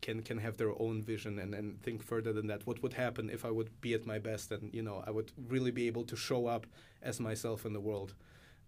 can 0.00 0.22
can 0.22 0.38
have 0.38 0.56
their 0.56 0.72
own 0.80 1.02
vision 1.02 1.38
and, 1.38 1.54
and 1.54 1.80
think 1.82 2.02
further 2.02 2.32
than 2.32 2.46
that. 2.48 2.66
What 2.66 2.82
would 2.82 2.94
happen 2.94 3.30
if 3.30 3.44
I 3.44 3.50
would 3.50 3.70
be 3.80 3.94
at 3.94 4.04
my 4.06 4.18
best 4.18 4.50
and 4.50 4.72
you 4.74 4.82
know 4.82 5.02
I 5.06 5.10
would 5.10 5.32
really 5.48 5.70
be 5.70 5.86
able 5.86 6.04
to 6.04 6.16
show 6.16 6.46
up 6.46 6.66
as 7.02 7.20
myself 7.20 7.64
in 7.64 7.72
the 7.72 7.80
world? 7.80 8.14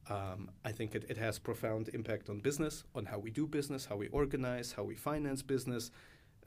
Um, 0.08 0.50
I 0.64 0.70
think 0.70 0.94
it, 0.94 1.04
it 1.08 1.16
has 1.16 1.38
profound 1.38 1.88
impact 1.92 2.30
on 2.30 2.38
business, 2.38 2.84
on 2.94 3.06
how 3.06 3.18
we 3.18 3.30
do 3.30 3.44
business, 3.46 3.86
how 3.86 3.96
we 3.96 4.06
organize, 4.08 4.72
how 4.72 4.84
we 4.84 4.94
finance 4.94 5.42
business, 5.42 5.90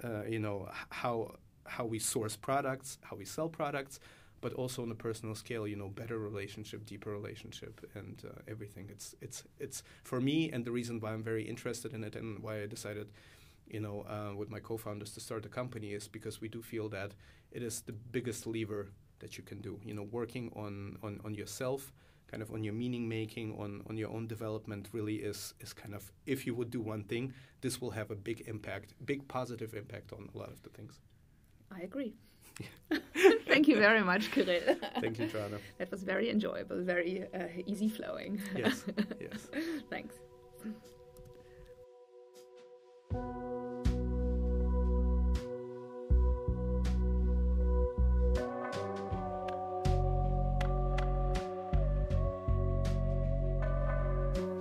uh, 0.02 0.24
you 0.24 0.40
know, 0.40 0.70
how 0.90 1.36
how 1.66 1.86
we 1.86 2.00
source 2.00 2.36
products, 2.36 2.98
how 3.04 3.16
we 3.18 3.26
sell 3.26 3.50
products, 3.50 4.00
but 4.42 4.54
also 4.54 4.82
on 4.82 4.92
a 4.92 4.96
personal 4.96 5.36
scale, 5.36 5.68
you 5.68 5.76
know, 5.76 5.90
better 5.90 6.18
relationship, 6.18 6.86
deeper 6.86 7.12
relationship, 7.12 7.90
and 7.96 8.24
uh, 8.26 8.40
everything. 8.48 8.88
It's 8.90 9.16
it's 9.22 9.44
it's 9.60 9.84
for 10.04 10.20
me, 10.22 10.52
and 10.52 10.66
the 10.66 10.72
reason 10.72 11.00
why 11.00 11.14
I'm 11.14 11.24
very 11.24 11.44
interested 11.44 11.94
in 11.94 12.04
it, 12.04 12.16
and 12.16 12.40
why 12.40 12.62
I 12.62 12.68
decided, 12.68 13.08
you 13.68 13.80
know, 13.80 14.06
uh, 14.10 14.36
with 14.36 14.50
my 14.50 14.60
co-founders 14.60 15.14
to 15.14 15.20
start 15.20 15.44
the 15.44 15.50
company 15.50 15.94
is 15.94 16.08
because 16.08 16.42
we 16.42 16.48
do 16.48 16.62
feel 16.62 16.90
that 16.90 17.12
it 17.52 17.64
is 17.64 17.82
the 17.82 17.94
biggest 17.94 18.48
lever 18.48 18.88
that 19.20 19.38
you 19.38 19.44
can 19.44 19.62
do. 19.62 19.80
You 19.84 19.94
know, 19.94 20.08
working 20.12 20.52
on 20.56 20.98
on, 21.04 21.20
on 21.26 21.34
yourself, 21.36 21.92
kind 22.28 22.42
of 22.42 22.52
on 22.52 22.64
your 22.64 22.74
meaning 22.74 23.08
making, 23.08 23.58
on 23.60 23.84
on 23.90 23.98
your 23.98 24.10
own 24.10 24.28
development, 24.28 24.90
really 24.94 25.16
is 25.16 25.54
is 25.60 25.74
kind 25.74 25.94
of 25.94 26.12
if 26.26 26.46
you 26.48 26.56
would 26.56 26.70
do 26.70 26.82
one 26.82 27.04
thing, 27.04 27.34
this 27.62 27.82
will 27.82 27.92
have 27.92 28.12
a 28.12 28.16
big 28.16 28.48
impact, 28.48 28.94
big 29.06 29.28
positive 29.28 29.74
impact 29.74 30.14
on 30.14 30.30
a 30.34 30.38
lot 30.38 30.50
of 30.50 30.62
the 30.64 30.70
things. 30.70 31.00
I 31.72 31.82
agree. 31.82 32.16
Thank 33.48 33.68
you 33.68 33.78
very 33.78 34.02
much, 34.04 34.32
Kirill. 34.32 34.76
Thank 35.00 35.20
you, 35.20 35.28
Joana. 35.28 35.60
that 35.78 35.92
was 35.92 36.04
very 36.04 36.30
enjoyable, 36.30 36.82
very 36.84 37.26
uh, 37.34 37.48
easy 37.66 37.90
flowing. 37.90 38.42
Yes, 38.56 38.84
yes. 39.22 39.48
Thanks. 39.90 40.16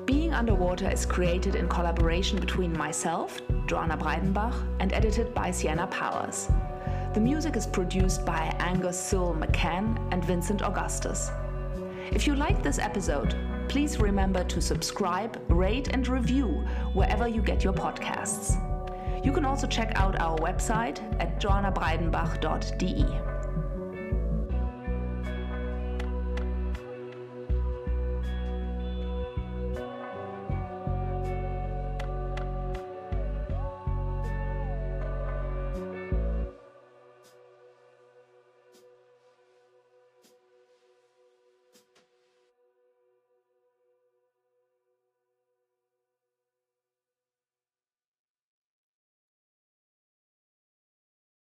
Being 0.05 0.33
Underwater 0.33 0.91
is 0.91 1.07
created 1.07 1.55
in 1.55 1.69
collaboration 1.69 2.41
between 2.41 2.77
myself, 2.77 3.41
Joana 3.67 3.99
Breidenbach, 3.99 4.55
and 4.81 4.93
edited 4.93 5.35
by 5.35 5.51
Sienna 5.51 5.87
Powers. 5.87 6.49
The 7.15 7.21
music 7.21 7.57
is 7.57 7.67
produced 7.67 8.27
by 8.27 8.55
Angus 8.59 9.01
Sewell 9.01 9.35
McCann 9.35 9.99
and 10.13 10.23
Vincent 10.23 10.61
Augustus. 10.63 11.31
If 12.13 12.27
you 12.27 12.35
like 12.35 12.63
this 12.63 12.79
episode, 12.79 13.35
please 13.69 13.99
remember 13.99 14.45
to 14.45 14.61
subscribe, 14.61 15.41
rate, 15.49 15.89
and 15.89 16.07
review 16.07 16.65
wherever 16.93 17.27
you 17.27 17.41
get 17.41 17.65
your 17.65 17.73
podcasts. 17.73 18.57
You 19.25 19.33
can 19.33 19.47
also 19.47 19.67
check 19.67 19.93
out 19.97 20.21
our 20.21 20.39
website 20.39 21.01
at 21.19 21.41
joanabreidenbach.de. 21.41 23.28